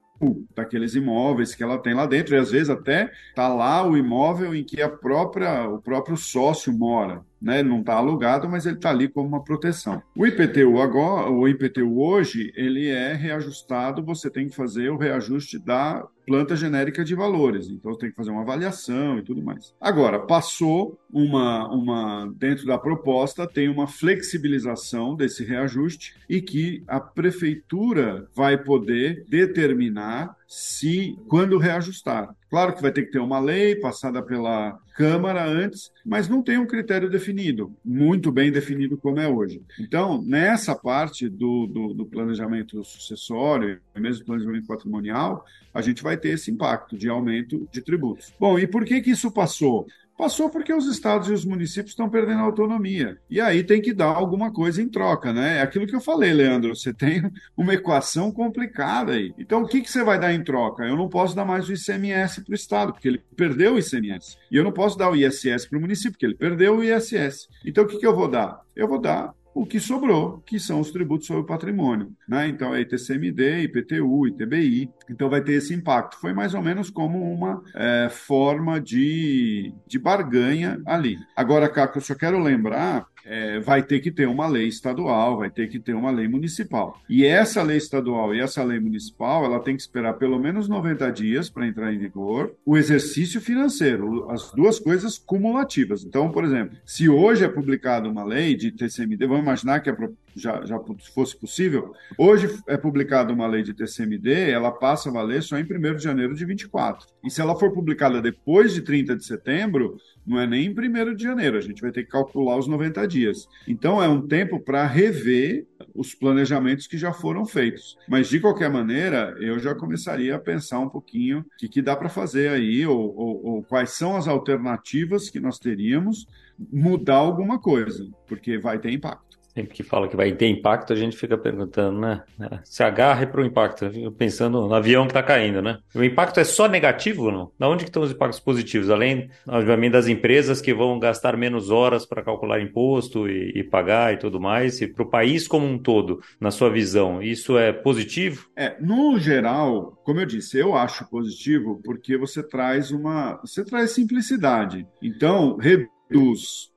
daqueles 0.55 0.95
imóveis 0.95 1.53
que 1.53 1.63
ela 1.63 1.77
tem 1.77 1.93
lá 1.93 2.05
dentro, 2.05 2.35
e 2.35 2.37
às 2.37 2.51
vezes 2.51 2.69
até 2.69 3.11
está 3.29 3.47
lá 3.47 3.85
o 3.85 3.97
imóvel 3.97 4.55
em 4.55 4.63
que 4.63 4.81
a 4.81 4.89
própria, 4.89 5.67
o 5.67 5.81
próprio 5.81 6.15
sócio 6.15 6.71
mora. 6.71 7.21
Né? 7.43 7.59
Ele 7.59 7.69
não 7.69 7.81
está 7.81 7.95
alugado, 7.95 8.49
mas 8.49 8.65
ele 8.65 8.77
está 8.77 8.89
ali 8.89 9.09
como 9.09 9.27
uma 9.27 9.43
proteção. 9.43 10.01
O 10.15 10.25
IPTU 10.25 10.79
agora, 10.79 11.29
o 11.29 11.45
IPTU 11.45 12.01
hoje, 12.01 12.53
ele 12.55 12.87
é 12.87 13.13
reajustado, 13.13 14.01
você 14.01 14.29
tem 14.29 14.47
que 14.47 14.55
fazer 14.55 14.89
o 14.89 14.97
reajuste 14.97 15.59
da 15.59 16.07
planta 16.25 16.55
genérica 16.55 17.03
de 17.03 17.13
valores. 17.13 17.67
Então 17.69 17.97
tem 17.97 18.09
que 18.09 18.15
fazer 18.15 18.31
uma 18.31 18.43
avaliação 18.43 19.19
e 19.19 19.23
tudo 19.23 19.43
mais. 19.43 19.75
Agora, 19.81 20.19
passou 20.19 20.97
uma, 21.11 21.67
uma 21.67 22.33
dentro 22.37 22.65
da 22.65 22.77
proposta 22.77 23.45
tem 23.45 23.67
uma 23.67 23.87
flexibilização 23.87 25.15
desse 25.15 25.43
reajuste 25.43 26.15
e 26.29 26.41
que 26.41 26.81
a 26.87 26.99
prefeitura 26.99 28.27
vai 28.33 28.57
poder 28.57 29.25
determinar 29.27 30.35
se 30.47 31.17
quando 31.27 31.57
reajustar. 31.57 32.33
Claro 32.53 32.75
que 32.75 32.83
vai 32.83 32.91
ter 32.91 33.01
que 33.01 33.11
ter 33.11 33.17
uma 33.17 33.39
lei 33.39 33.75
passada 33.75 34.21
pela 34.21 34.79
Câmara 34.95 35.43
antes, 35.43 35.91
mas 36.05 36.29
não 36.29 36.43
tem 36.43 36.59
um 36.59 36.67
critério 36.67 37.09
definido, 37.09 37.75
muito 37.83 38.31
bem 38.31 38.51
definido 38.51 38.95
como 38.95 39.19
é 39.19 39.27
hoje. 39.27 39.59
Então, 39.79 40.21
nessa 40.21 40.75
parte 40.75 41.27
do, 41.27 41.65
do, 41.65 41.95
do 41.95 42.05
planejamento 42.05 42.83
sucessório, 42.83 43.81
mesmo 43.95 44.23
planejamento 44.23 44.67
patrimonial, 44.67 45.43
a 45.73 45.81
gente 45.81 46.03
vai 46.03 46.15
ter 46.15 46.29
esse 46.29 46.51
impacto 46.51 46.95
de 46.95 47.09
aumento 47.09 47.67
de 47.71 47.81
tributos. 47.81 48.31
Bom, 48.39 48.59
e 48.59 48.67
por 48.67 48.85
que, 48.85 49.01
que 49.01 49.09
isso 49.09 49.31
passou? 49.31 49.87
Passou 50.17 50.49
porque 50.49 50.73
os 50.73 50.85
estados 50.85 51.27
e 51.27 51.33
os 51.33 51.43
municípios 51.43 51.91
estão 51.91 52.09
perdendo 52.09 52.41
autonomia. 52.41 53.17
E 53.29 53.41
aí 53.41 53.63
tem 53.63 53.81
que 53.81 53.93
dar 53.93 54.07
alguma 54.07 54.51
coisa 54.51 54.81
em 54.81 54.87
troca, 54.87 55.33
né? 55.33 55.57
É 55.57 55.61
aquilo 55.61 55.87
que 55.87 55.95
eu 55.95 56.01
falei, 56.01 56.31
Leandro. 56.33 56.75
Você 56.75 56.93
tem 56.93 57.31
uma 57.57 57.73
equação 57.73 58.31
complicada 58.31 59.13
aí. 59.13 59.33
Então, 59.37 59.63
o 59.63 59.67
que, 59.67 59.81
que 59.81 59.91
você 59.91 60.03
vai 60.03 60.19
dar 60.19 60.33
em 60.33 60.43
troca? 60.43 60.83
Eu 60.83 60.95
não 60.95 61.09
posso 61.09 61.35
dar 61.35 61.45
mais 61.45 61.67
o 61.67 61.73
ICMS 61.73 62.43
para 62.43 62.51
o 62.51 62.55
estado, 62.55 62.93
porque 62.93 63.07
ele 63.07 63.23
perdeu 63.35 63.73
o 63.73 63.79
ICMS. 63.79 64.37
E 64.51 64.55
eu 64.55 64.63
não 64.63 64.71
posso 64.71 64.97
dar 64.97 65.09
o 65.09 65.15
ISS 65.15 65.65
para 65.65 65.77
o 65.77 65.81
município, 65.81 66.11
porque 66.11 66.25
ele 66.25 66.35
perdeu 66.35 66.77
o 66.77 66.83
ISS. 66.83 67.47
Então, 67.65 67.83
o 67.83 67.87
que, 67.87 67.97
que 67.97 68.05
eu 68.05 68.15
vou 68.15 68.27
dar? 68.27 68.61
Eu 68.75 68.87
vou 68.87 68.99
dar 68.99 69.33
o 69.53 69.65
que 69.65 69.79
sobrou, 69.79 70.41
que 70.45 70.59
são 70.59 70.79
os 70.79 70.91
tributos 70.91 71.27
sobre 71.27 71.43
o 71.43 71.45
patrimônio. 71.45 72.11
Né? 72.27 72.47
Então, 72.47 72.73
é 72.73 72.81
ITCMD, 72.81 73.63
IPTU, 73.63 74.27
ITBI. 74.27 74.89
Então, 75.09 75.29
vai 75.29 75.41
ter 75.41 75.53
esse 75.53 75.73
impacto. 75.73 76.19
Foi 76.19 76.33
mais 76.33 76.53
ou 76.53 76.61
menos 76.61 76.89
como 76.89 77.21
uma 77.31 77.61
é, 77.75 78.09
forma 78.09 78.79
de, 78.79 79.73
de 79.87 79.99
barganha 79.99 80.81
ali. 80.85 81.17
Agora, 81.35 81.69
Caco, 81.69 81.97
eu 81.97 82.01
só 82.01 82.15
quero 82.15 82.39
lembrar 82.39 83.05
é, 83.25 83.59
vai 83.59 83.83
ter 83.83 83.99
que 83.99 84.11
ter 84.11 84.27
uma 84.27 84.47
lei 84.47 84.67
estadual, 84.67 85.37
vai 85.37 85.49
ter 85.49 85.67
que 85.67 85.79
ter 85.79 85.93
uma 85.93 86.11
lei 86.11 86.27
municipal. 86.27 86.99
E 87.09 87.25
essa 87.25 87.61
lei 87.61 87.77
estadual 87.77 88.33
e 88.33 88.39
essa 88.39 88.63
lei 88.63 88.79
municipal, 88.79 89.45
ela 89.45 89.59
tem 89.59 89.75
que 89.75 89.81
esperar 89.81 90.13
pelo 90.13 90.39
menos 90.39 90.67
90 90.67 91.11
dias 91.11 91.49
para 91.49 91.67
entrar 91.67 91.93
em 91.93 91.97
vigor. 91.97 92.53
O 92.65 92.77
exercício 92.77 93.39
financeiro, 93.39 94.29
as 94.29 94.51
duas 94.51 94.79
coisas 94.79 95.17
cumulativas. 95.17 96.03
Então, 96.03 96.31
por 96.31 96.43
exemplo, 96.43 96.77
se 96.85 97.09
hoje 97.09 97.45
é 97.45 97.49
publicada 97.49 98.09
uma 98.09 98.23
lei 98.23 98.55
de 98.55 98.71
TCMD, 98.71 99.25
vamos 99.27 99.43
imaginar 99.43 99.79
que 99.79 99.89
é 99.89 99.93
já, 100.35 100.65
já 100.65 100.79
fosse 101.13 101.35
possível, 101.37 101.93
hoje 102.17 102.49
é 102.67 102.75
publicada 102.75 103.31
uma 103.31 103.47
lei 103.47 103.63
de 103.63 103.73
TCMD, 103.73 104.49
ela 104.49 104.71
passa 104.71 105.09
a 105.09 105.11
valer 105.11 105.43
só 105.43 105.57
em 105.57 105.63
1 105.63 105.95
de 105.95 106.03
janeiro 106.03 106.35
de 106.35 106.45
24. 106.45 107.07
E 107.23 107.29
se 107.29 107.41
ela 107.41 107.57
for 107.57 107.71
publicada 107.71 108.21
depois 108.21 108.73
de 108.73 108.81
30 108.81 109.15
de 109.15 109.25
setembro, 109.25 109.97
não 110.25 110.39
é 110.39 110.47
nem 110.47 110.65
em 110.65 110.69
1 110.69 111.15
de 111.15 111.23
janeiro, 111.23 111.57
a 111.57 111.61
gente 111.61 111.81
vai 111.81 111.91
ter 111.91 112.03
que 112.03 112.09
calcular 112.09 112.57
os 112.57 112.67
90 112.67 113.07
dias. 113.07 113.47
Então 113.67 114.01
é 114.01 114.07
um 114.07 114.25
tempo 114.25 114.59
para 114.59 114.85
rever 114.85 115.65
os 115.93 116.13
planejamentos 116.15 116.87
que 116.87 116.97
já 116.97 117.11
foram 117.13 117.45
feitos. 117.45 117.97
Mas 118.07 118.29
de 118.29 118.39
qualquer 118.39 118.69
maneira, 118.69 119.35
eu 119.39 119.59
já 119.59 119.75
começaria 119.75 120.35
a 120.35 120.39
pensar 120.39 120.79
um 120.79 120.89
pouquinho 120.89 121.39
o 121.39 121.45
que, 121.57 121.67
que 121.67 121.81
dá 121.81 121.95
para 121.95 122.09
fazer 122.09 122.49
aí, 122.49 122.85
ou, 122.85 123.15
ou, 123.15 123.45
ou 123.45 123.63
quais 123.63 123.91
são 123.91 124.15
as 124.15 124.27
alternativas 124.27 125.29
que 125.29 125.39
nós 125.39 125.59
teríamos, 125.59 126.25
mudar 126.71 127.15
alguma 127.15 127.59
coisa, 127.59 128.07
porque 128.27 128.57
vai 128.57 128.79
ter 128.79 128.91
impacto. 128.91 129.32
Sempre 129.53 129.73
que 129.73 129.83
fala 129.83 130.07
que 130.07 130.15
vai 130.15 130.31
ter 130.31 130.47
impacto, 130.47 130.93
a 130.93 130.95
gente 130.95 131.15
fica 131.15 131.37
perguntando, 131.37 131.99
né? 131.99 132.23
Se 132.63 132.83
agarre 132.83 133.27
para 133.27 133.41
o 133.41 133.45
impacto, 133.45 133.85
pensando 134.17 134.67
no 134.67 134.73
avião 134.73 135.05
que 135.05 135.11
está 135.11 135.21
caindo, 135.21 135.61
né? 135.61 135.77
O 135.93 136.03
impacto 136.03 136.39
é 136.39 136.43
só 136.43 136.67
negativo 136.67 137.25
ou 137.25 137.31
não? 137.31 137.51
Da 137.59 137.69
onde 137.69 137.83
que 137.83 137.89
estão 137.89 138.01
os 138.01 138.11
impactos 138.11 138.39
positivos? 138.39 138.89
Além, 138.89 139.29
obviamente, 139.47 139.93
das 139.93 140.07
empresas 140.07 140.59
que 140.59 140.73
vão 140.73 140.97
gastar 140.97 141.37
menos 141.37 141.69
horas 141.69 142.05
para 142.05 142.23
calcular 142.23 142.59
imposto 142.61 143.29
e, 143.29 143.51
e, 143.55 143.63
pagar 143.63 144.13
e 144.13 144.17
tudo 144.17 144.39
mais, 144.39 144.81
e 144.81 144.87
para 144.87 145.03
o 145.03 145.09
país 145.09 145.47
como 145.47 145.67
um 145.67 145.77
todo, 145.77 146.19
na 146.39 146.49
sua 146.49 146.69
visão, 146.69 147.21
isso 147.21 147.57
é 147.57 147.71
positivo? 147.71 148.47
É, 148.55 148.75
no 148.81 149.19
geral, 149.19 150.01
como 150.03 150.19
eu 150.19 150.25
disse, 150.25 150.57
eu 150.57 150.75
acho 150.75 151.07
positivo 151.09 151.79
porque 151.83 152.17
você 152.17 152.41
traz 152.41 152.89
uma, 152.89 153.39
você 153.41 153.63
traz 153.63 153.91
simplicidade. 153.91 154.87
Então, 155.01 155.57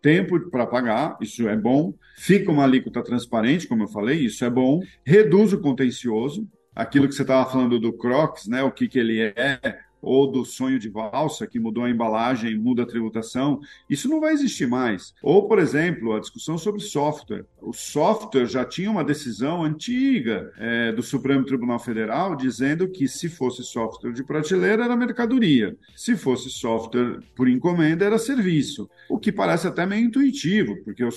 tempo 0.00 0.50
para 0.50 0.66
pagar, 0.66 1.16
isso 1.20 1.48
é 1.48 1.56
bom. 1.56 1.94
Fica 2.16 2.50
uma 2.50 2.64
alíquota 2.64 3.02
transparente, 3.02 3.66
como 3.66 3.84
eu 3.84 3.88
falei, 3.88 4.20
isso 4.20 4.44
é 4.44 4.50
bom. 4.50 4.80
Reduz 5.04 5.52
o 5.52 5.60
contencioso, 5.60 6.48
aquilo 6.74 7.08
que 7.08 7.14
você 7.14 7.22
estava 7.22 7.50
falando 7.50 7.78
do 7.78 7.92
Crocs, 7.92 8.46
né? 8.46 8.62
O 8.62 8.70
que, 8.70 8.88
que 8.88 8.98
ele 8.98 9.20
é, 9.20 9.78
ou 10.06 10.30
do 10.30 10.44
sonho 10.44 10.78
de 10.78 10.88
valsa, 10.88 11.46
que 11.46 11.58
mudou 11.58 11.84
a 11.84 11.90
embalagem, 11.90 12.56
muda 12.56 12.84
a 12.84 12.86
tributação, 12.86 13.60
isso 13.90 14.08
não 14.08 14.20
vai 14.20 14.32
existir 14.32 14.66
mais. 14.66 15.12
Ou, 15.20 15.48
por 15.48 15.58
exemplo, 15.58 16.14
a 16.14 16.20
discussão 16.20 16.56
sobre 16.56 16.80
software. 16.80 17.44
O 17.60 17.72
software 17.72 18.46
já 18.46 18.64
tinha 18.64 18.90
uma 18.90 19.02
decisão 19.02 19.64
antiga 19.64 20.52
é, 20.56 20.92
do 20.92 21.02
Supremo 21.02 21.44
Tribunal 21.44 21.80
Federal 21.80 22.36
dizendo 22.36 22.88
que 22.88 23.08
se 23.08 23.28
fosse 23.28 23.64
software 23.64 24.12
de 24.12 24.22
prateleira 24.22 24.84
era 24.84 24.96
mercadoria, 24.96 25.76
se 25.96 26.16
fosse 26.16 26.48
software 26.50 27.18
por 27.34 27.48
encomenda 27.48 28.04
era 28.04 28.18
serviço. 28.18 28.88
O 29.08 29.18
que 29.18 29.32
parece 29.32 29.66
até 29.66 29.84
meio 29.84 30.06
intuitivo, 30.06 30.76
porque 30.84 31.02
eu, 31.02 31.10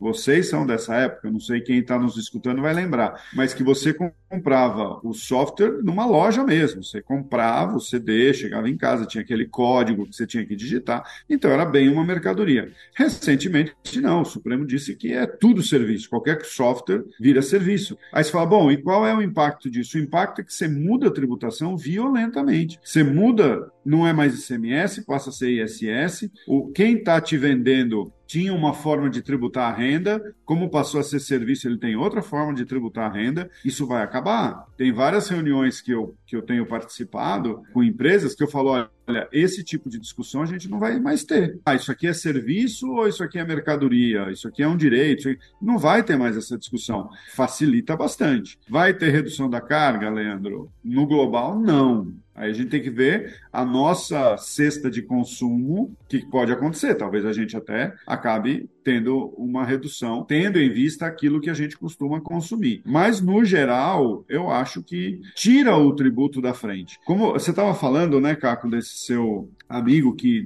vocês 0.00 0.48
são 0.48 0.66
dessa 0.66 0.96
época, 0.96 1.30
não 1.30 1.40
sei 1.40 1.60
quem 1.60 1.78
está 1.78 1.98
nos 1.98 2.16
escutando 2.16 2.62
vai 2.62 2.74
lembrar, 2.74 3.22
mas 3.34 3.54
que 3.54 3.62
você 3.62 3.94
comprava 4.28 5.00
o 5.04 5.14
software 5.14 5.82
numa 5.82 6.04
loja 6.04 6.44
mesmo, 6.44 6.82
você 6.82 7.00
comprava, 7.00 7.74
você 7.74 7.98
Chegava 8.32 8.68
em 8.68 8.76
casa, 8.76 9.06
tinha 9.06 9.22
aquele 9.22 9.46
código 9.46 10.06
que 10.06 10.14
você 10.14 10.26
tinha 10.26 10.44
que 10.44 10.56
digitar, 10.56 11.02
então 11.28 11.50
era 11.50 11.64
bem 11.64 11.88
uma 11.88 12.04
mercadoria. 12.04 12.72
Recentemente, 12.94 13.74
não, 14.00 14.22
o 14.22 14.24
Supremo 14.24 14.66
disse 14.66 14.94
que 14.94 15.12
é 15.12 15.26
tudo 15.26 15.62
serviço, 15.62 16.08
qualquer 16.08 16.44
software 16.44 17.04
vira 17.20 17.42
serviço. 17.42 17.96
Aí 18.12 18.24
você 18.24 18.30
fala, 18.30 18.46
bom, 18.46 18.70
e 18.70 18.76
qual 18.76 19.06
é 19.06 19.14
o 19.14 19.22
impacto 19.22 19.70
disso? 19.70 19.98
O 19.98 20.00
impacto 20.00 20.40
é 20.40 20.44
que 20.44 20.52
você 20.52 20.68
muda 20.68 21.08
a 21.08 21.12
tributação 21.12 21.76
violentamente. 21.76 22.78
Você 22.82 23.02
muda, 23.02 23.70
não 23.84 24.06
é 24.06 24.12
mais 24.12 24.38
ICMS, 24.38 25.04
passa 25.04 25.30
a 25.30 25.32
ser 25.32 25.50
ISS, 25.50 26.30
o, 26.46 26.70
quem 26.72 26.96
está 26.96 27.20
te 27.20 27.36
vendendo 27.36 28.12
tinha 28.28 28.52
uma 28.52 28.74
forma 28.74 29.08
de 29.08 29.22
tributar 29.22 29.72
a 29.72 29.74
renda, 29.74 30.34
como 30.44 30.68
passou 30.68 31.00
a 31.00 31.02
ser 31.02 31.18
serviço, 31.18 31.66
ele 31.66 31.78
tem 31.78 31.96
outra 31.96 32.20
forma 32.20 32.52
de 32.52 32.66
tributar 32.66 33.10
a 33.10 33.12
renda. 33.12 33.50
Isso 33.64 33.86
vai 33.86 34.02
acabar. 34.02 34.66
Tem 34.76 34.92
várias 34.92 35.28
reuniões 35.28 35.80
que 35.80 35.92
eu, 35.92 36.14
que 36.26 36.36
eu 36.36 36.42
tenho 36.42 36.66
participado 36.66 37.62
com 37.72 37.82
empresas 37.82 38.34
que 38.34 38.44
eu 38.44 38.48
falo: 38.48 38.68
olha, 38.68 38.90
esse 39.32 39.62
tipo 39.62 39.88
de 39.88 39.98
discussão 39.98 40.42
a 40.42 40.46
gente 40.46 40.68
não 40.68 40.78
vai 40.78 40.98
mais 40.98 41.24
ter. 41.24 41.58
Ah, 41.64 41.74
isso 41.74 41.90
aqui 41.90 42.06
é 42.06 42.12
serviço 42.12 42.90
ou 42.90 43.08
isso 43.08 43.22
aqui 43.22 43.38
é 43.38 43.44
mercadoria? 43.44 44.30
Isso 44.30 44.48
aqui 44.48 44.62
é 44.62 44.68
um 44.68 44.76
direito? 44.76 45.28
Não 45.60 45.78
vai 45.78 46.02
ter 46.02 46.16
mais 46.16 46.36
essa 46.36 46.58
discussão. 46.58 47.08
Facilita 47.34 47.96
bastante. 47.96 48.58
Vai 48.68 48.94
ter 48.94 49.10
redução 49.10 49.48
da 49.48 49.60
carga, 49.60 50.10
Leandro? 50.10 50.70
No 50.84 51.06
global, 51.06 51.58
não. 51.58 52.12
Aí 52.38 52.50
a 52.50 52.52
gente 52.52 52.68
tem 52.68 52.80
que 52.80 52.90
ver 52.90 53.34
a 53.52 53.64
nossa 53.64 54.36
cesta 54.36 54.88
de 54.88 55.02
consumo, 55.02 55.82
o 55.82 55.96
que 56.08 56.24
pode 56.24 56.52
acontecer. 56.52 56.94
Talvez 56.94 57.26
a 57.26 57.32
gente 57.32 57.56
até 57.56 57.92
acabe 58.06 58.70
tendo 58.88 59.34
uma 59.36 59.66
redução, 59.66 60.24
tendo 60.24 60.58
em 60.58 60.70
vista 60.70 61.04
aquilo 61.04 61.42
que 61.42 61.50
a 61.50 61.54
gente 61.54 61.76
costuma 61.76 62.22
consumir. 62.22 62.80
Mas, 62.86 63.20
no 63.20 63.44
geral, 63.44 64.24
eu 64.30 64.50
acho 64.50 64.82
que 64.82 65.20
tira 65.34 65.76
o 65.76 65.92
tributo 65.92 66.40
da 66.40 66.54
frente. 66.54 66.98
Como 67.04 67.34
você 67.34 67.50
estava 67.50 67.74
falando, 67.74 68.18
né, 68.18 68.34
Caco, 68.34 68.66
desse 68.66 68.96
seu 69.00 69.50
amigo 69.68 70.14
que, 70.14 70.40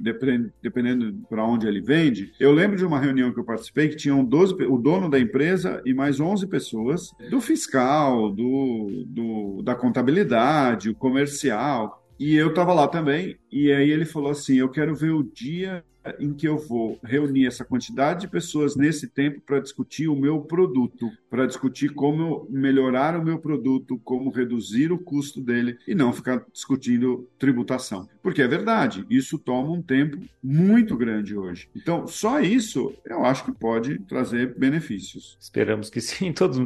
dependendo 0.61 1.15
para 1.29 1.45
onde 1.45 1.65
ele 1.65 1.79
vende, 1.79 2.33
eu 2.37 2.51
lembro 2.51 2.75
de 2.75 2.83
uma 2.83 2.99
reunião 2.99 3.31
que 3.31 3.39
eu 3.39 3.45
participei 3.45 3.87
que 3.87 3.95
tinham 3.95 4.25
12, 4.25 4.55
o 4.65 4.77
dono 4.77 5.09
da 5.09 5.17
empresa 5.17 5.81
e 5.85 5.93
mais 5.93 6.19
11 6.19 6.45
pessoas, 6.47 7.11
do 7.29 7.39
fiscal, 7.39 8.29
do, 8.29 9.05
do 9.07 9.61
da 9.63 9.73
contabilidade, 9.73 10.89
o 10.89 10.95
comercial, 10.95 12.03
e 12.19 12.35
eu 12.35 12.49
estava 12.49 12.73
lá 12.73 12.89
também, 12.89 13.37
e 13.49 13.71
aí 13.71 13.89
ele 13.89 14.05
falou 14.05 14.31
assim: 14.31 14.55
Eu 14.55 14.69
quero 14.69 14.93
ver 14.93 15.11
o 15.11 15.23
dia 15.23 15.83
em 16.19 16.33
que 16.33 16.47
eu 16.47 16.57
vou 16.57 16.99
reunir 17.03 17.47
essa 17.47 17.65
quantidade 17.65 18.21
de 18.21 18.27
pessoas 18.27 18.75
nesse 18.75 19.07
tempo 19.07 19.41
para 19.41 19.59
discutir 19.59 20.07
o 20.07 20.15
meu 20.15 20.41
produto, 20.41 21.09
para 21.29 21.45
discutir 21.45 21.89
como 21.89 22.47
melhorar 22.49 23.17
o 23.17 23.23
meu 23.23 23.39
produto, 23.39 23.99
como 24.03 24.29
reduzir 24.29 24.91
o 24.91 24.97
custo 24.97 25.41
dele 25.41 25.77
e 25.87 25.95
não 25.95 26.13
ficar 26.13 26.45
discutindo 26.51 27.27
tributação. 27.37 28.07
Porque 28.21 28.41
é 28.41 28.47
verdade, 28.47 29.05
isso 29.09 29.37
toma 29.37 29.71
um 29.71 29.81
tempo 29.81 30.17
muito 30.41 30.95
grande 30.95 31.35
hoje. 31.35 31.67
Então, 31.75 32.07
só 32.07 32.39
isso 32.39 32.93
eu 33.05 33.25
acho 33.25 33.45
que 33.45 33.51
pode 33.51 33.99
trazer 33.99 34.55
benefícios. 34.57 35.37
Esperamos 35.39 35.89
que 35.89 35.99
sim, 36.01 36.31
todos. 36.33 36.57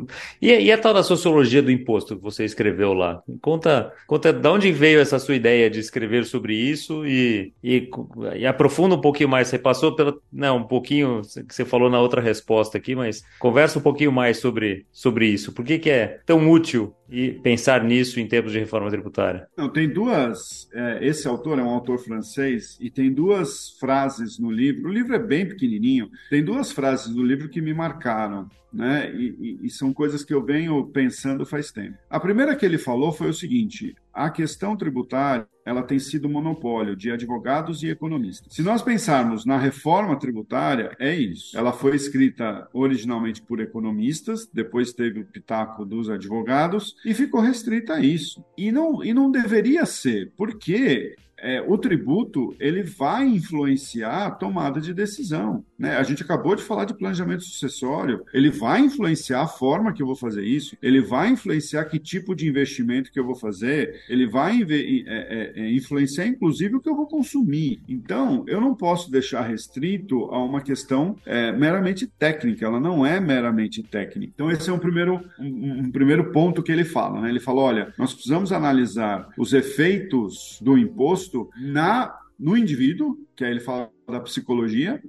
E, 0.41 0.51
e 0.51 0.71
a 0.71 0.77
tal 0.77 0.93
da 0.93 1.03
sociologia 1.03 1.61
do 1.61 1.71
imposto 1.71 2.15
que 2.15 2.21
você 2.21 2.45
escreveu 2.45 2.93
lá? 2.93 3.23
Conta, 3.41 3.93
conta 4.05 4.31
de 4.31 4.47
onde 4.47 4.71
veio 4.71 4.99
essa 4.99 5.19
sua 5.19 5.35
ideia 5.35 5.69
de 5.69 5.79
escrever 5.79 6.25
sobre 6.25 6.55
isso 6.55 7.05
e, 7.05 7.53
e, 7.63 7.89
e 8.35 8.45
aprofunda 8.45 8.95
um 8.95 9.01
pouquinho 9.01 9.26
pouquinho 9.27 9.29
mais. 9.29 9.47
Você 9.49 9.59
passou 9.59 9.95
pela. 9.95 10.15
Não, 10.31 10.57
um 10.57 10.63
pouquinho 10.63 11.21
que 11.47 11.53
você 11.53 11.65
falou 11.65 11.89
na 11.89 11.99
outra 11.99 12.21
resposta 12.21 12.77
aqui, 12.77 12.95
mas 12.95 13.23
conversa 13.37 13.77
um 13.77 13.81
pouquinho 13.81 14.11
mais 14.11 14.39
sobre, 14.39 14.85
sobre 14.91 15.27
isso. 15.27 15.51
Por 15.51 15.65
que, 15.65 15.77
que 15.77 15.89
é 15.89 16.19
tão 16.25 16.49
útil 16.49 16.95
e 17.09 17.31
pensar 17.31 17.83
nisso 17.83 18.19
em 18.19 18.27
termos 18.27 18.51
de 18.51 18.59
reforma 18.59 18.89
tributária? 18.89 19.47
Não, 19.57 19.69
tem 19.69 19.87
duas. 19.87 20.69
É, 20.73 20.99
esse 21.01 21.27
autor 21.27 21.59
é 21.59 21.63
um 21.63 21.69
autor 21.69 21.99
francês 21.99 22.77
e 22.79 22.89
tem 22.89 23.11
duas 23.11 23.71
frases 23.79 24.37
no 24.37 24.51
livro. 24.51 24.89
O 24.89 24.93
livro 24.93 25.15
é 25.15 25.19
bem 25.19 25.47
pequenininho. 25.47 26.09
Tem 26.29 26.43
duas 26.43 26.71
frases 26.71 27.13
do 27.13 27.23
livro 27.23 27.49
que 27.49 27.61
me 27.61 27.73
marcaram 27.73 28.49
né? 28.71 29.11
E, 29.13 29.35
e, 29.39 29.65
e, 29.65 29.69
são 29.69 29.93
coisas 29.93 30.23
que 30.23 30.33
eu 30.33 30.43
venho 30.43 30.85
pensando 30.87 31.45
faz 31.45 31.71
tempo. 31.71 31.97
A 32.09 32.19
primeira 32.19 32.55
que 32.55 32.65
ele 32.65 32.77
falou 32.77 33.11
foi 33.11 33.29
o 33.29 33.33
seguinte: 33.33 33.95
a 34.13 34.29
questão 34.29 34.75
tributária 34.75 35.47
ela 35.65 35.83
tem 35.83 35.99
sido 35.99 36.29
monopólio 36.29 36.95
de 36.95 37.11
advogados 37.11 37.83
e 37.83 37.89
economistas. 37.89 38.53
Se 38.53 38.61
nós 38.61 38.81
pensarmos 38.81 39.45
na 39.45 39.57
reforma 39.57 40.17
tributária, 40.17 40.95
é 40.97 41.13
isso. 41.13 41.57
Ela 41.57 41.73
foi 41.73 41.95
escrita 41.95 42.69
originalmente 42.71 43.41
por 43.41 43.59
economistas, 43.59 44.47
depois 44.51 44.93
teve 44.93 45.19
o 45.19 45.25
pitaco 45.25 45.83
dos 45.83 46.09
advogados 46.09 46.95
e 47.05 47.13
ficou 47.13 47.41
restrita 47.41 47.95
a 47.95 47.99
isso. 47.99 48.43
E 48.57 48.71
não, 48.71 49.03
e 49.03 49.13
não 49.13 49.31
deveria 49.31 49.85
ser, 49.85 50.31
porque 50.35 51.15
é, 51.39 51.61
o 51.61 51.77
tributo 51.77 52.55
ele 52.59 52.83
vai 52.83 53.27
influenciar 53.27 54.25
a 54.25 54.31
tomada 54.31 54.81
de 54.81 54.93
decisão. 54.93 55.63
Né? 55.77 55.95
A 55.95 56.03
gente 56.03 56.23
acabou 56.23 56.55
de 56.55 56.63
falar 56.63 56.85
de 56.85 56.93
planejamento 56.93 57.43
sucessório, 57.43 58.25
ele 58.33 58.49
vai 58.49 58.81
influenciar 58.81 59.41
a 59.41 59.47
forma 59.47 59.93
que 59.93 60.01
eu 60.01 60.07
vou 60.07 60.15
fazer 60.15 60.43
isso, 60.43 60.75
ele 60.81 61.01
vai 61.01 61.29
influenciar 61.29 61.85
que 61.85 61.99
tipo 61.99 62.35
de 62.35 62.47
investimento 62.47 63.11
que 63.11 63.19
eu 63.19 63.25
vou 63.25 63.35
fazer, 63.35 64.01
ele 64.09 64.25
vai 64.25 64.63
é, 64.63 64.65
é, 64.69 65.53
é, 65.55 65.71
influenciar 65.71 66.25
inclusive 66.25 66.75
o 66.75 66.79
que 66.79 66.89
eu 66.89 66.95
vou 66.95 67.07
consumir. 67.07 67.81
Então, 67.87 68.43
eu 68.47 68.59
não 68.59 68.73
posso 68.75 69.11
deixar 69.11 69.41
restrito 69.41 70.25
a 70.25 70.43
uma 70.43 70.61
questão 70.61 71.15
é, 71.25 71.51
meramente 71.51 72.07
técnica, 72.07 72.65
ela 72.65 72.79
não 72.79 73.05
é 73.05 73.19
meramente 73.19 73.83
técnica. 73.83 74.31
Então, 74.33 74.51
esse 74.51 74.69
é 74.69 74.73
um 74.73 74.79
primeiro, 74.79 75.21
um, 75.39 75.81
um 75.81 75.91
primeiro 75.91 76.31
ponto 76.31 76.63
que 76.63 76.71
ele 76.71 76.83
fala. 76.83 77.21
Né? 77.21 77.29
Ele 77.29 77.39
fala: 77.39 77.61
olha, 77.61 77.93
nós 77.97 78.13
precisamos 78.13 78.51
analisar 78.51 79.29
os 79.37 79.53
efeitos 79.53 80.59
do 80.61 80.77
imposto 80.77 81.49
na, 81.59 82.15
no 82.39 82.57
indivíduo, 82.57 83.17
que 83.35 83.43
aí 83.43 83.51
ele 83.51 83.59
fala 83.59 83.89
da 84.07 84.19
psicologia, 84.21 85.01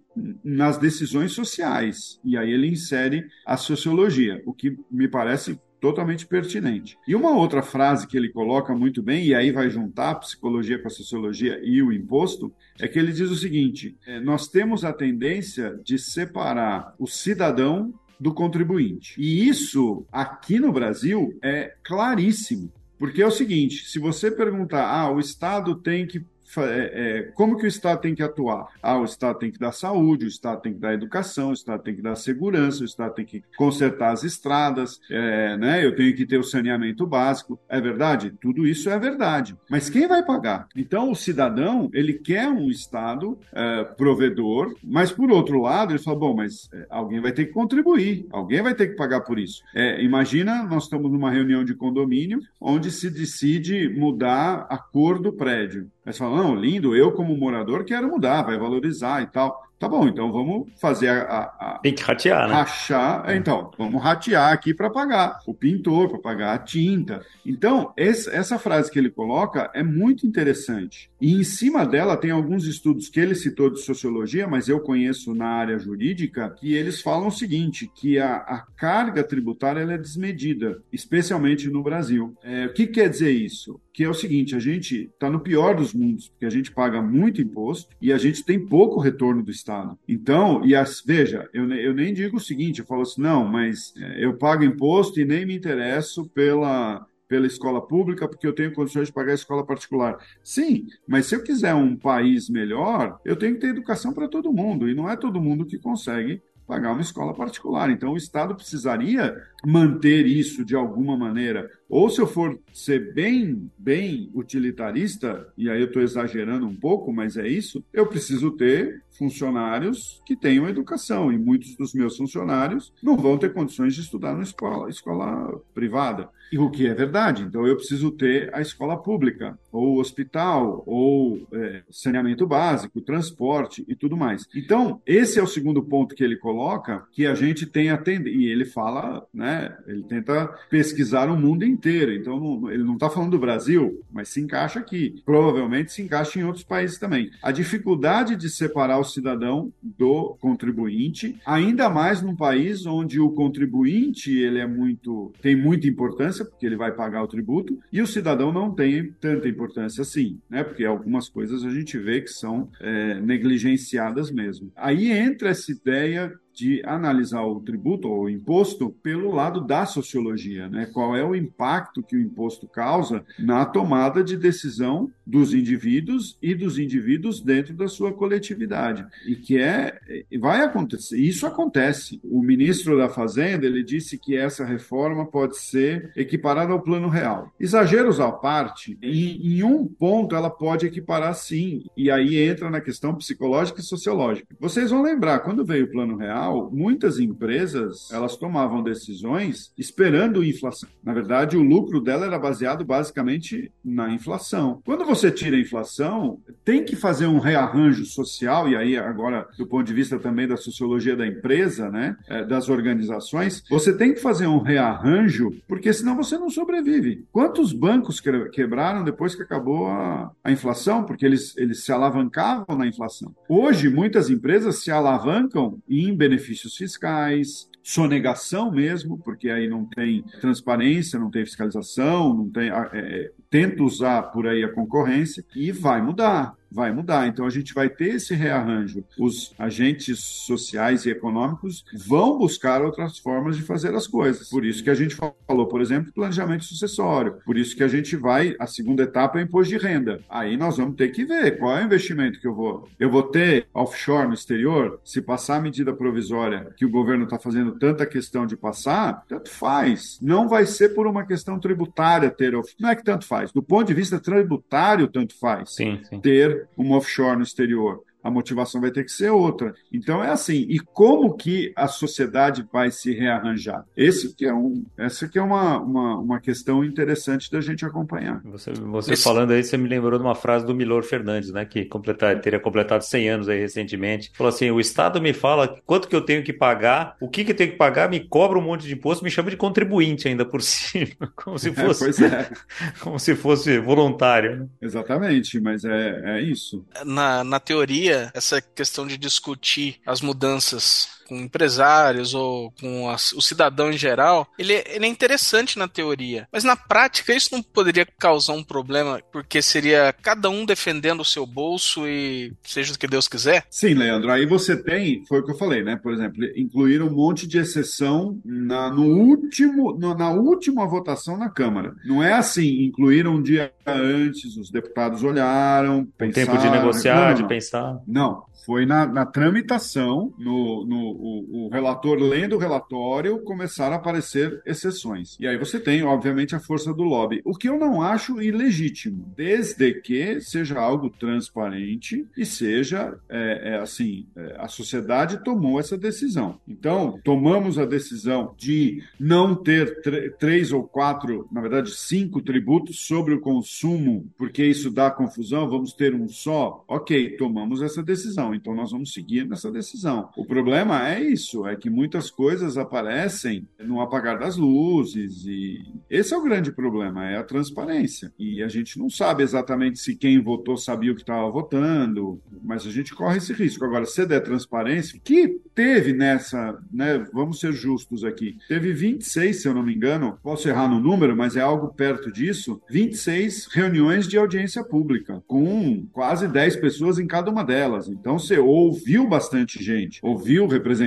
nas 0.42 0.76
decisões 0.76 1.32
sociais. 1.32 2.20
E 2.24 2.36
aí 2.36 2.50
ele 2.50 2.66
insere 2.66 3.26
a 3.46 3.56
sociologia, 3.56 4.42
o 4.44 4.52
que 4.52 4.76
me 4.90 5.06
parece 5.06 5.58
totalmente 5.80 6.26
pertinente. 6.26 6.98
E 7.06 7.14
uma 7.14 7.30
outra 7.30 7.62
frase 7.62 8.08
que 8.08 8.16
ele 8.16 8.30
coloca 8.30 8.74
muito 8.74 9.00
bem, 9.00 9.26
e 9.26 9.34
aí 9.34 9.52
vai 9.52 9.70
juntar 9.70 10.10
a 10.10 10.14
psicologia 10.16 10.78
com 10.78 10.88
a 10.88 10.90
sociologia 10.90 11.60
e 11.62 11.80
o 11.80 11.92
imposto, 11.92 12.52
é 12.80 12.88
que 12.88 12.98
ele 12.98 13.12
diz 13.12 13.30
o 13.30 13.36
seguinte: 13.36 13.96
é, 14.04 14.18
nós 14.18 14.48
temos 14.48 14.84
a 14.84 14.92
tendência 14.92 15.78
de 15.84 15.96
separar 15.96 16.94
o 16.98 17.06
cidadão 17.06 17.94
do 18.18 18.34
contribuinte. 18.34 19.14
E 19.16 19.48
isso, 19.48 20.04
aqui 20.10 20.58
no 20.58 20.72
Brasil, 20.72 21.38
é 21.40 21.74
claríssimo. 21.84 22.72
Porque 22.98 23.22
é 23.22 23.26
o 23.26 23.30
seguinte: 23.30 23.88
se 23.88 24.00
você 24.00 24.28
perguntar, 24.28 24.84
ah, 24.84 25.12
o 25.12 25.20
Estado 25.20 25.76
tem 25.76 26.04
que 26.04 26.26
é, 26.56 26.90
é, 26.94 27.22
como 27.34 27.56
que 27.56 27.64
o 27.64 27.68
Estado 27.68 28.00
tem 28.00 28.14
que 28.14 28.22
atuar? 28.22 28.68
Ah, 28.82 28.98
o 28.98 29.04
Estado 29.04 29.38
tem 29.38 29.50
que 29.50 29.58
dar 29.58 29.72
saúde, 29.72 30.24
o 30.24 30.28
Estado 30.28 30.62
tem 30.62 30.72
que 30.72 30.80
dar 30.80 30.94
educação, 30.94 31.50
o 31.50 31.52
Estado 31.52 31.82
tem 31.82 31.94
que 31.94 32.02
dar 32.02 32.16
segurança, 32.16 32.82
o 32.82 32.86
Estado 32.86 33.14
tem 33.14 33.24
que 33.24 33.42
consertar 33.56 34.12
as 34.12 34.24
estradas, 34.24 35.00
é, 35.10 35.56
né? 35.56 35.84
eu 35.84 35.94
tenho 35.94 36.14
que 36.14 36.26
ter 36.26 36.38
o 36.38 36.44
saneamento 36.44 37.06
básico. 37.06 37.58
É 37.68 37.80
verdade? 37.80 38.32
Tudo 38.40 38.66
isso 38.66 38.88
é 38.88 38.98
verdade. 38.98 39.56
Mas 39.68 39.90
quem 39.90 40.06
vai 40.06 40.24
pagar? 40.24 40.68
Então, 40.74 41.10
o 41.10 41.16
cidadão, 41.16 41.90
ele 41.92 42.14
quer 42.14 42.48
um 42.48 42.70
Estado 42.70 43.38
é, 43.52 43.84
provedor, 43.84 44.74
mas, 44.82 45.12
por 45.12 45.30
outro 45.30 45.60
lado, 45.60 45.92
ele 45.92 45.98
fala, 45.98 46.18
bom, 46.18 46.34
mas 46.34 46.68
é, 46.72 46.86
alguém 46.88 47.20
vai 47.20 47.32
ter 47.32 47.46
que 47.46 47.52
contribuir, 47.52 48.26
alguém 48.30 48.62
vai 48.62 48.74
ter 48.74 48.88
que 48.88 48.96
pagar 48.96 49.20
por 49.20 49.38
isso. 49.38 49.62
É, 49.74 50.02
imagina, 50.02 50.62
nós 50.62 50.84
estamos 50.84 51.10
numa 51.10 51.30
reunião 51.30 51.64
de 51.64 51.74
condomínio 51.74 52.40
onde 52.60 52.90
se 52.90 53.10
decide 53.10 53.88
mudar 53.88 54.66
a 54.68 54.78
cor 54.78 55.18
do 55.18 55.32
prédio. 55.32 55.90
Aí 56.08 56.14
você 56.14 56.20
fala, 56.20 56.42
não, 56.42 56.54
lindo, 56.54 56.96
eu 56.96 57.12
como 57.12 57.36
morador 57.36 57.84
quero 57.84 58.08
mudar, 58.08 58.40
vai 58.40 58.56
valorizar 58.56 59.22
e 59.22 59.26
tal. 59.26 59.62
Tá 59.78 59.86
bom, 59.86 60.08
então 60.08 60.32
vamos 60.32 60.72
fazer 60.80 61.08
a. 61.08 61.42
a, 61.60 61.80
Tem 61.82 61.94
que 61.94 62.02
ratear, 62.02 62.48
né? 62.48 62.54
Rachar, 62.54 63.28
é. 63.28 63.36
então, 63.36 63.70
vamos 63.78 64.02
ratear 64.02 64.52
aqui 64.52 64.74
para 64.74 64.90
pagar 64.90 65.38
o 65.46 65.54
pintor, 65.54 66.08
para 66.08 66.18
pagar 66.18 66.54
a 66.54 66.58
tinta. 66.58 67.24
Então, 67.46 67.92
esse, 67.96 68.28
essa 68.30 68.58
frase 68.58 68.90
que 68.90 68.98
ele 68.98 69.10
coloca 69.10 69.70
é 69.74 69.82
muito 69.82 70.26
interessante. 70.26 71.08
E 71.20 71.32
em 71.32 71.44
cima 71.44 71.86
dela 71.86 72.16
tem 72.16 72.32
alguns 72.32 72.66
estudos 72.66 73.08
que 73.08 73.20
ele 73.20 73.36
citou 73.36 73.70
de 73.70 73.80
sociologia, 73.80 74.48
mas 74.48 74.68
eu 74.68 74.80
conheço 74.80 75.32
na 75.32 75.46
área 75.46 75.78
jurídica, 75.78 76.56
que 76.58 76.74
eles 76.74 77.00
falam 77.00 77.28
o 77.28 77.32
seguinte: 77.32 77.88
que 77.94 78.18
a, 78.18 78.36
a 78.36 78.64
carga 78.76 79.22
tributária 79.22 79.80
é 79.82 79.98
desmedida, 79.98 80.82
especialmente 80.90 81.68
no 81.68 81.84
Brasil. 81.84 82.34
É, 82.42 82.66
o 82.66 82.72
que 82.72 82.86
quer 82.86 83.08
dizer 83.08 83.30
isso? 83.30 83.78
Que 83.98 84.04
é 84.04 84.08
o 84.08 84.14
seguinte: 84.14 84.54
a 84.54 84.60
gente 84.60 85.10
está 85.12 85.28
no 85.28 85.40
pior 85.40 85.74
dos 85.74 85.92
mundos, 85.92 86.28
porque 86.28 86.46
a 86.46 86.50
gente 86.50 86.70
paga 86.70 87.02
muito 87.02 87.42
imposto 87.42 87.90
e 88.00 88.12
a 88.12 88.16
gente 88.16 88.44
tem 88.44 88.64
pouco 88.64 89.00
retorno 89.00 89.42
do 89.42 89.50
Estado. 89.50 89.98
Então, 90.06 90.64
e 90.64 90.72
as, 90.72 91.02
veja, 91.04 91.50
eu, 91.52 91.68
eu 91.72 91.92
nem 91.92 92.14
digo 92.14 92.36
o 92.36 92.40
seguinte, 92.40 92.78
eu 92.78 92.86
falo 92.86 93.02
assim, 93.02 93.20
não, 93.20 93.44
mas 93.44 93.92
é, 93.96 94.24
eu 94.24 94.36
pago 94.36 94.62
imposto 94.62 95.18
e 95.18 95.24
nem 95.24 95.44
me 95.44 95.56
interesso 95.56 96.28
pela, 96.28 97.04
pela 97.26 97.48
escola 97.48 97.84
pública 97.84 98.28
porque 98.28 98.46
eu 98.46 98.52
tenho 98.52 98.72
condições 98.72 99.08
de 99.08 99.12
pagar 99.12 99.32
a 99.32 99.34
escola 99.34 99.66
particular. 99.66 100.16
Sim, 100.44 100.86
mas 101.04 101.26
se 101.26 101.34
eu 101.34 101.42
quiser 101.42 101.74
um 101.74 101.96
país 101.96 102.48
melhor, 102.48 103.18
eu 103.24 103.34
tenho 103.34 103.54
que 103.54 103.62
ter 103.62 103.70
educação 103.70 104.12
para 104.12 104.28
todo 104.28 104.52
mundo 104.52 104.88
e 104.88 104.94
não 104.94 105.10
é 105.10 105.16
todo 105.16 105.40
mundo 105.40 105.66
que 105.66 105.76
consegue 105.76 106.40
pagar 106.68 106.92
uma 106.92 107.00
escola 107.00 107.32
particular. 107.32 107.90
Então, 107.90 108.12
o 108.12 108.16
Estado 108.16 108.54
precisaria 108.54 109.34
manter 109.64 110.26
isso 110.26 110.64
de 110.64 110.74
alguma 110.74 111.16
maneira. 111.16 111.70
Ou 111.88 112.10
se 112.10 112.20
eu 112.20 112.26
for 112.26 112.58
ser 112.72 113.12
bem, 113.14 113.70
bem 113.78 114.30
utilitarista, 114.34 115.48
e 115.56 115.70
aí 115.70 115.80
eu 115.80 115.86
estou 115.86 116.02
exagerando 116.02 116.66
um 116.66 116.76
pouco, 116.76 117.12
mas 117.12 117.36
é 117.36 117.48
isso, 117.48 117.82
eu 117.92 118.06
preciso 118.06 118.50
ter 118.52 119.02
funcionários 119.18 120.22
que 120.24 120.36
tenham 120.36 120.68
educação. 120.68 121.32
E 121.32 121.38
muitos 121.38 121.74
dos 121.76 121.92
meus 121.92 122.16
funcionários 122.16 122.92
não 123.02 123.16
vão 123.16 123.36
ter 123.38 123.52
condições 123.52 123.94
de 123.94 124.02
estudar 124.02 124.36
na 124.36 124.42
escola, 124.42 124.88
escola 124.88 125.60
privada. 125.74 126.28
E 126.52 126.58
o 126.58 126.70
que 126.70 126.86
é 126.86 126.94
verdade. 126.94 127.42
Então, 127.42 127.66
eu 127.66 127.76
preciso 127.76 128.10
ter 128.10 128.54
a 128.54 128.60
escola 128.60 128.96
pública, 128.96 129.58
ou 129.70 129.98
hospital, 129.98 130.82
ou 130.86 131.46
é, 131.52 131.82
saneamento 131.90 132.46
básico, 132.46 133.00
transporte 133.02 133.84
e 133.86 133.94
tudo 133.94 134.16
mais. 134.16 134.46
Então, 134.54 135.02
esse 135.06 135.38
é 135.38 135.42
o 135.42 135.46
segundo 135.46 135.82
ponto 135.82 136.14
que 136.14 136.24
ele 136.24 136.36
coloca, 136.36 137.04
que 137.12 137.26
a 137.26 137.34
gente 137.34 137.66
tem 137.66 137.90
a 137.90 137.98
tendência, 137.98 138.38
e 138.38 138.46
ele 138.46 138.64
fala, 138.64 139.26
né, 139.32 139.47
ele 139.86 140.02
tenta 140.04 140.46
pesquisar 140.70 141.28
o 141.28 141.36
mundo 141.36 141.64
inteiro. 141.64 142.12
Então, 142.12 142.70
ele 142.70 142.82
não 142.82 142.94
está 142.94 143.08
falando 143.08 143.32
do 143.32 143.38
Brasil, 143.38 144.02
mas 144.10 144.28
se 144.28 144.40
encaixa 144.40 144.78
aqui. 144.80 145.22
Provavelmente 145.24 145.92
se 145.92 146.02
encaixa 146.02 146.38
em 146.38 146.44
outros 146.44 146.64
países 146.64 146.98
também. 146.98 147.30
A 147.42 147.50
dificuldade 147.50 148.36
de 148.36 148.48
separar 148.48 148.98
o 148.98 149.04
cidadão 149.04 149.72
do 149.82 150.36
contribuinte, 150.40 151.36
ainda 151.44 151.88
mais 151.88 152.22
num 152.22 152.36
país 152.36 152.86
onde 152.86 153.20
o 153.20 153.30
contribuinte 153.30 154.36
ele 154.36 154.58
é 154.58 154.66
muito 154.66 155.32
tem 155.40 155.56
muita 155.56 155.86
importância 155.86 156.08
importância, 156.08 156.44
porque 156.44 156.66
ele 156.66 156.76
vai 156.76 156.92
pagar 156.92 157.22
o 157.22 157.28
tributo, 157.28 157.78
e 157.92 158.00
o 158.00 158.06
cidadão 158.06 158.52
não 158.52 158.72
tem 158.74 159.12
tanta 159.20 159.48
importância 159.48 160.02
assim, 160.02 160.40
né? 160.48 160.64
Porque 160.64 160.84
algumas 160.84 161.28
coisas 161.28 161.64
a 161.64 161.70
gente 161.70 161.98
vê 161.98 162.20
que 162.20 162.30
são 162.30 162.68
é, 162.80 163.20
negligenciadas 163.20 164.30
mesmo. 164.30 164.70
Aí 164.76 165.10
entra 165.10 165.50
essa 165.50 165.70
ideia 165.70 166.32
de 166.58 166.82
analisar 166.84 167.42
o 167.44 167.60
tributo 167.60 168.08
ou 168.08 168.24
o 168.24 168.28
imposto 168.28 168.90
pelo 169.00 169.30
lado 169.30 169.60
da 169.60 169.86
sociologia, 169.86 170.68
né? 170.68 170.86
Qual 170.92 171.16
é 171.16 171.24
o 171.24 171.34
impacto 171.34 172.02
que 172.02 172.16
o 172.16 172.20
imposto 172.20 172.66
causa 172.66 173.24
na 173.38 173.64
tomada 173.64 174.24
de 174.24 174.36
decisão 174.36 175.08
dos 175.28 175.52
indivíduos 175.52 176.38
e 176.42 176.54
dos 176.54 176.78
indivíduos 176.78 177.42
dentro 177.42 177.74
da 177.74 177.86
sua 177.86 178.14
coletividade. 178.14 179.06
E 179.26 179.36
que 179.36 179.58
é 179.58 179.98
vai 180.40 180.62
acontecer. 180.62 181.18
Isso 181.18 181.46
acontece. 181.46 182.18
O 182.24 182.42
ministro 182.42 182.96
da 182.96 183.10
Fazenda, 183.10 183.66
ele 183.66 183.84
disse 183.84 184.16
que 184.16 184.34
essa 184.34 184.64
reforma 184.64 185.26
pode 185.26 185.58
ser 185.58 186.10
equiparada 186.16 186.72
ao 186.72 186.80
plano 186.80 187.08
real. 187.08 187.52
Exageros 187.60 188.20
à 188.20 188.32
parte, 188.32 188.98
em, 189.02 189.58
em 189.58 189.62
um 189.62 189.86
ponto 189.86 190.34
ela 190.34 190.48
pode 190.48 190.86
equiparar 190.86 191.34
sim, 191.34 191.84
e 191.94 192.10
aí 192.10 192.38
entra 192.38 192.70
na 192.70 192.80
questão 192.80 193.14
psicológica 193.14 193.80
e 193.80 193.84
sociológica. 193.84 194.56
Vocês 194.58 194.90
vão 194.90 195.02
lembrar, 195.02 195.40
quando 195.40 195.64
veio 195.64 195.84
o 195.84 195.90
plano 195.90 196.16
real, 196.16 196.47
muitas 196.72 197.18
empresas 197.18 198.10
elas 198.12 198.36
tomavam 198.36 198.82
decisões 198.82 199.72
esperando 199.76 200.44
inflação. 200.44 200.88
Na 201.02 201.12
verdade, 201.12 201.56
o 201.56 201.62
lucro 201.62 202.00
dela 202.00 202.26
era 202.26 202.38
baseado 202.38 202.84
basicamente 202.84 203.70
na 203.84 204.10
inflação. 204.10 204.80
Quando 204.84 205.04
você 205.04 205.30
tira 205.30 205.56
a 205.56 205.60
inflação, 205.60 206.40
tem 206.64 206.84
que 206.84 206.96
fazer 206.96 207.26
um 207.26 207.38
rearranjo 207.38 208.04
social, 208.04 208.68
e 208.68 208.76
aí 208.76 208.96
agora, 208.96 209.46
do 209.56 209.66
ponto 209.66 209.86
de 209.86 209.94
vista 209.94 210.18
também 210.18 210.46
da 210.46 210.56
sociologia 210.56 211.16
da 211.16 211.26
empresa, 211.26 211.90
né, 211.90 212.16
é, 212.28 212.44
das 212.44 212.68
organizações, 212.68 213.62
você 213.70 213.96
tem 213.96 214.14
que 214.14 214.20
fazer 214.20 214.46
um 214.46 214.58
rearranjo, 214.58 215.52
porque 215.66 215.92
senão 215.92 216.16
você 216.16 216.36
não 216.38 216.50
sobrevive. 216.50 217.24
Quantos 217.32 217.72
bancos 217.72 218.20
quebraram 218.52 219.04
depois 219.04 219.34
que 219.34 219.42
acabou 219.42 219.86
a, 219.86 220.30
a 220.42 220.52
inflação? 220.52 221.04
Porque 221.04 221.24
eles, 221.24 221.56
eles 221.56 221.84
se 221.84 221.92
alavancavam 221.92 222.76
na 222.76 222.86
inflação. 222.86 223.34
Hoje, 223.48 223.88
muitas 223.88 224.30
empresas 224.30 224.82
se 224.82 224.90
alavancam 224.90 225.78
em 225.88 226.14
benefícios 226.14 226.37
fiscais, 226.38 227.68
sonegação 227.82 228.70
mesmo, 228.70 229.18
porque 229.18 229.48
aí 229.48 229.68
não 229.68 229.84
tem 229.84 230.22
transparência, 230.40 231.18
não 231.18 231.30
tem 231.30 231.44
fiscalização, 231.44 232.34
não 232.34 232.50
tem. 232.50 232.70
É, 232.70 233.30
tenta 233.48 233.82
usar 233.82 234.22
por 234.24 234.46
aí 234.46 234.62
a 234.62 234.72
concorrência 234.72 235.44
e 235.56 235.72
vai 235.72 236.02
mudar 236.02 236.57
vai 236.70 236.92
mudar. 236.92 237.26
Então 237.26 237.46
a 237.46 237.50
gente 237.50 237.74
vai 237.74 237.88
ter 237.88 238.16
esse 238.16 238.34
rearranjo. 238.34 239.04
Os 239.18 239.54
agentes 239.58 240.18
sociais 240.20 241.06
e 241.06 241.10
econômicos 241.10 241.84
vão 242.06 242.38
buscar 242.38 242.82
outras 242.82 243.18
formas 243.18 243.56
de 243.56 243.62
fazer 243.62 243.94
as 243.94 244.06
coisas. 244.06 244.48
Por 244.48 244.64
isso 244.64 244.82
que 244.82 244.90
a 244.90 244.94
gente 244.94 245.14
falou, 245.14 245.66
por 245.66 245.80
exemplo, 245.80 246.12
planejamento 246.12 246.64
sucessório. 246.64 247.38
Por 247.44 247.56
isso 247.56 247.76
que 247.76 247.82
a 247.82 247.88
gente 247.88 248.16
vai, 248.16 248.54
a 248.58 248.66
segunda 248.66 249.02
etapa 249.02 249.38
é 249.38 249.42
imposto 249.42 249.72
de 249.72 249.78
renda. 249.78 250.20
Aí 250.28 250.56
nós 250.56 250.76
vamos 250.76 250.96
ter 250.96 251.08
que 251.08 251.24
ver 251.24 251.58
qual 251.58 251.76
é 251.76 251.82
o 251.82 251.86
investimento 251.86 252.40
que 252.40 252.46
eu 252.46 252.54
vou. 252.54 252.88
Eu 252.98 253.10
vou 253.10 253.22
ter 253.22 253.66
offshore 253.72 254.28
no 254.28 254.34
exterior? 254.34 255.00
Se 255.04 255.20
passar 255.20 255.56
a 255.56 255.60
medida 255.60 255.92
provisória 255.92 256.72
que 256.76 256.84
o 256.84 256.90
governo 256.90 257.24
está 257.24 257.38
fazendo 257.38 257.72
tanta 257.72 258.06
questão 258.06 258.46
de 258.46 258.56
passar, 258.56 259.24
tanto 259.28 259.50
faz. 259.50 260.18
Não 260.20 260.48
vai 260.48 260.66
ser 260.66 260.90
por 260.90 261.06
uma 261.06 261.26
questão 261.26 261.58
tributária 261.58 262.30
ter. 262.30 262.52
Não 262.78 262.88
é 262.88 262.96
que 262.96 263.04
tanto 263.04 263.26
faz. 263.26 263.52
Do 263.52 263.62
ponto 263.62 263.86
de 263.86 263.94
vista 263.94 264.18
tributário, 264.18 265.08
tanto 265.08 265.38
faz. 265.38 265.74
Sim, 265.74 266.00
sim. 266.08 266.20
Ter 266.20 266.57
uma 266.76 266.96
offshore 266.96 267.36
no 267.36 267.42
exterior 267.42 268.02
a 268.28 268.30
motivação 268.30 268.80
vai 268.80 268.90
ter 268.90 269.04
que 269.04 269.10
ser 269.10 269.30
outra. 269.30 269.74
Então 269.92 270.22
é 270.22 270.30
assim. 270.30 270.66
E 270.68 270.78
como 270.78 271.34
que 271.34 271.72
a 271.74 271.88
sociedade 271.88 272.66
vai 272.70 272.90
se 272.90 273.12
rearranjar? 273.12 273.84
Esse 273.96 274.34
que 274.34 274.44
é 274.44 274.54
um, 274.54 274.84
essa 274.96 275.26
que 275.26 275.38
é 275.38 275.42
uma, 275.42 275.80
uma, 275.80 276.18
uma 276.18 276.40
questão 276.40 276.84
interessante 276.84 277.50
da 277.50 277.60
gente 277.60 277.84
acompanhar. 277.84 278.40
Você, 278.44 278.72
você 278.72 279.14
Esse... 279.14 279.24
falando 279.24 279.52
aí, 279.52 279.64
você 279.64 279.76
me 279.76 279.88
lembrou 279.88 280.18
de 280.18 280.24
uma 280.24 280.34
frase 280.34 280.66
do 280.66 280.74
Milor 280.74 281.02
Fernandes, 281.02 281.50
né, 281.50 281.64
que 281.64 281.84
completar, 281.84 282.40
teria 282.40 282.60
completado 282.60 283.02
100 283.02 283.28
anos 283.30 283.48
aí 283.48 283.58
recentemente. 283.58 284.30
Falou 284.34 284.48
assim: 284.52 284.70
o 284.70 284.80
Estado 284.80 285.20
me 285.20 285.32
fala 285.32 285.80
quanto 285.86 286.08
que 286.08 286.14
eu 286.14 286.20
tenho 286.20 286.42
que 286.42 286.52
pagar, 286.52 287.16
o 287.20 287.28
que 287.28 287.44
que 287.44 287.52
eu 287.52 287.56
tenho 287.56 287.72
que 287.72 287.76
pagar, 287.76 288.08
me 288.08 288.20
cobra 288.20 288.58
um 288.58 288.62
monte 288.62 288.86
de 288.86 288.94
imposto, 288.94 289.24
me 289.24 289.30
chama 289.30 289.50
de 289.50 289.56
contribuinte 289.56 290.28
ainda 290.28 290.44
por 290.44 290.60
cima, 290.62 291.32
como 291.34 291.58
se 291.58 291.70
é, 291.70 291.72
fosse, 291.72 292.24
é, 292.24 292.50
como 293.00 293.18
se 293.18 293.34
fosse 293.34 293.78
voluntário. 293.78 294.68
Exatamente, 294.80 295.58
mas 295.60 295.84
é, 295.84 296.38
é 296.38 296.42
isso. 296.42 296.84
Na, 297.04 297.42
na 297.44 297.60
teoria 297.60 298.17
essa 298.34 298.60
questão 298.60 299.06
de 299.06 299.16
discutir 299.16 300.00
as 300.06 300.20
mudanças 300.20 301.17
com 301.28 301.36
empresários 301.36 302.34
ou 302.34 302.72
com 302.80 303.08
as, 303.08 303.32
o 303.32 303.40
cidadão 303.40 303.90
em 303.90 303.98
geral, 303.98 304.48
ele, 304.58 304.72
ele 304.86 305.04
é 305.04 305.08
interessante 305.08 305.78
na 305.78 305.86
teoria. 305.86 306.48
Mas 306.50 306.64
na 306.64 306.74
prática, 306.74 307.34
isso 307.34 307.50
não 307.52 307.62
poderia 307.62 308.06
causar 308.18 308.54
um 308.54 308.64
problema, 308.64 309.20
porque 309.30 309.60
seria 309.60 310.14
cada 310.22 310.48
um 310.48 310.64
defendendo 310.64 311.20
o 311.20 311.24
seu 311.24 311.46
bolso 311.46 312.08
e 312.08 312.52
seja 312.62 312.94
o 312.94 312.98
que 312.98 313.06
Deus 313.06 313.28
quiser? 313.28 313.64
Sim, 313.70 313.94
Leandro. 313.94 314.32
Aí 314.32 314.46
você 314.46 314.76
tem, 314.76 315.24
foi 315.26 315.40
o 315.40 315.44
que 315.44 315.52
eu 315.52 315.58
falei, 315.58 315.82
né? 315.82 315.96
Por 315.96 316.12
exemplo, 316.12 316.42
incluir 316.56 317.02
um 317.02 317.10
monte 317.10 317.46
de 317.46 317.58
exceção 317.58 318.40
na, 318.44 318.90
no 318.90 319.04
último, 319.04 319.92
no, 319.98 320.14
na 320.14 320.30
última 320.30 320.86
votação 320.86 321.36
na 321.36 321.50
Câmara. 321.50 321.94
Não 322.04 322.22
é 322.22 322.32
assim, 322.32 322.84
incluíram 322.84 323.34
um 323.34 323.42
dia 323.42 323.72
antes, 323.86 324.56
os 324.56 324.70
deputados 324.70 325.22
olharam, 325.22 326.06
pensaram... 326.16 326.52
tempo 326.52 326.58
de 326.58 326.70
negociar, 326.70 327.14
não, 327.14 327.22
não, 327.22 327.28
não. 327.28 327.34
de 327.34 327.48
pensar. 327.48 328.00
Não, 328.06 328.44
foi 328.68 328.84
na, 328.84 329.06
na 329.06 329.24
tramitação, 329.24 330.32
no, 330.38 330.84
no 330.84 331.17
o, 331.18 331.66
o, 331.66 331.68
relator 331.68 332.18
lendo 332.18 332.56
o 332.56 332.58
relatório, 332.58 333.38
começaram 333.40 333.94
a 333.94 333.98
aparecer 333.98 334.62
exceções. 334.64 335.36
E 335.38 335.46
aí 335.46 335.56
você 335.58 335.78
tem, 335.78 336.02
obviamente, 336.02 336.54
a 336.54 336.60
força 336.60 336.92
do 336.92 337.02
lobby. 337.02 337.40
O 337.44 337.54
que 337.54 337.68
eu 337.68 337.78
não 337.78 338.02
acho 338.02 338.40
ilegítimo, 338.40 339.32
desde 339.36 339.94
que 340.00 340.40
seja 340.40 340.78
algo 340.78 341.10
transparente 341.10 342.26
e 342.36 342.44
seja, 342.44 343.18
é, 343.28 343.74
é 343.74 343.76
assim, 343.76 344.26
é, 344.36 344.56
a 344.58 344.68
sociedade 344.68 345.42
tomou 345.42 345.80
essa 345.80 345.96
decisão. 345.96 346.60
Então, 346.66 347.20
tomamos 347.24 347.78
a 347.78 347.84
decisão 347.84 348.54
de 348.56 349.02
não 349.18 349.54
ter 349.54 350.00
três 350.38 350.72
ou 350.72 350.84
quatro, 350.84 351.48
na 351.50 351.60
verdade, 351.60 351.90
cinco 351.90 352.40
tributos 352.40 353.06
sobre 353.06 353.34
o 353.34 353.40
consumo, 353.40 354.30
porque 354.36 354.64
isso 354.64 354.90
dá 354.90 355.10
confusão, 355.10 355.68
vamos 355.68 355.92
ter 355.92 356.14
um 356.14 356.28
só. 356.28 356.84
Ok, 356.88 357.36
tomamos 357.36 357.82
essa 357.82 358.02
decisão 358.02 358.38
então 358.54 358.74
nós 358.74 358.90
vamos 358.90 359.12
seguir 359.12 359.46
nessa 359.46 359.70
decisão. 359.70 360.30
O 360.36 360.44
problema 360.44 361.07
é 361.14 361.20
isso, 361.20 361.66
é 361.66 361.74
que 361.76 361.88
muitas 361.88 362.30
coisas 362.30 362.76
aparecem 362.76 363.66
no 363.78 364.00
apagar 364.00 364.38
das 364.38 364.56
luzes 364.56 365.44
e 365.46 365.82
esse 366.10 366.34
é 366.34 366.36
o 366.36 366.42
grande 366.42 366.70
problema, 366.70 367.26
é 367.26 367.36
a 367.36 367.42
transparência. 367.42 368.32
E 368.38 368.62
a 368.62 368.68
gente 368.68 368.98
não 368.98 369.08
sabe 369.08 369.42
exatamente 369.42 369.98
se 369.98 370.14
quem 370.14 370.42
votou 370.42 370.76
sabia 370.76 371.12
o 371.12 371.14
que 371.14 371.22
estava 371.22 371.50
votando, 371.50 372.40
mas 372.62 372.86
a 372.86 372.90
gente 372.90 373.14
corre 373.14 373.38
esse 373.38 373.52
risco. 373.52 373.84
Agora, 373.84 374.04
se 374.04 374.26
der 374.26 374.40
transparência, 374.40 375.20
que 375.22 375.60
teve 375.74 376.12
nessa, 376.12 376.78
né, 376.92 377.26
vamos 377.32 377.60
ser 377.60 377.72
justos 377.72 378.24
aqui, 378.24 378.56
teve 378.68 378.92
26, 378.92 379.62
se 379.62 379.68
eu 379.68 379.74
não 379.74 379.82
me 379.82 379.94
engano, 379.94 380.38
posso 380.42 380.68
errar 380.68 380.88
no 380.88 381.00
número, 381.00 381.36
mas 381.36 381.56
é 381.56 381.60
algo 381.60 381.88
perto 381.88 382.30
disso, 382.30 382.80
26 382.90 383.66
reuniões 383.72 384.28
de 384.28 384.36
audiência 384.36 384.84
pública, 384.84 385.42
com 385.46 386.06
quase 386.12 386.48
10 386.48 386.76
pessoas 386.76 387.18
em 387.18 387.26
cada 387.26 387.50
uma 387.50 387.64
delas. 387.64 388.08
Então, 388.08 388.38
você 388.38 388.58
ouviu 388.58 389.26
bastante 389.26 389.82
gente, 389.82 390.20
ouviu 390.22 390.66
representantes 390.66 390.97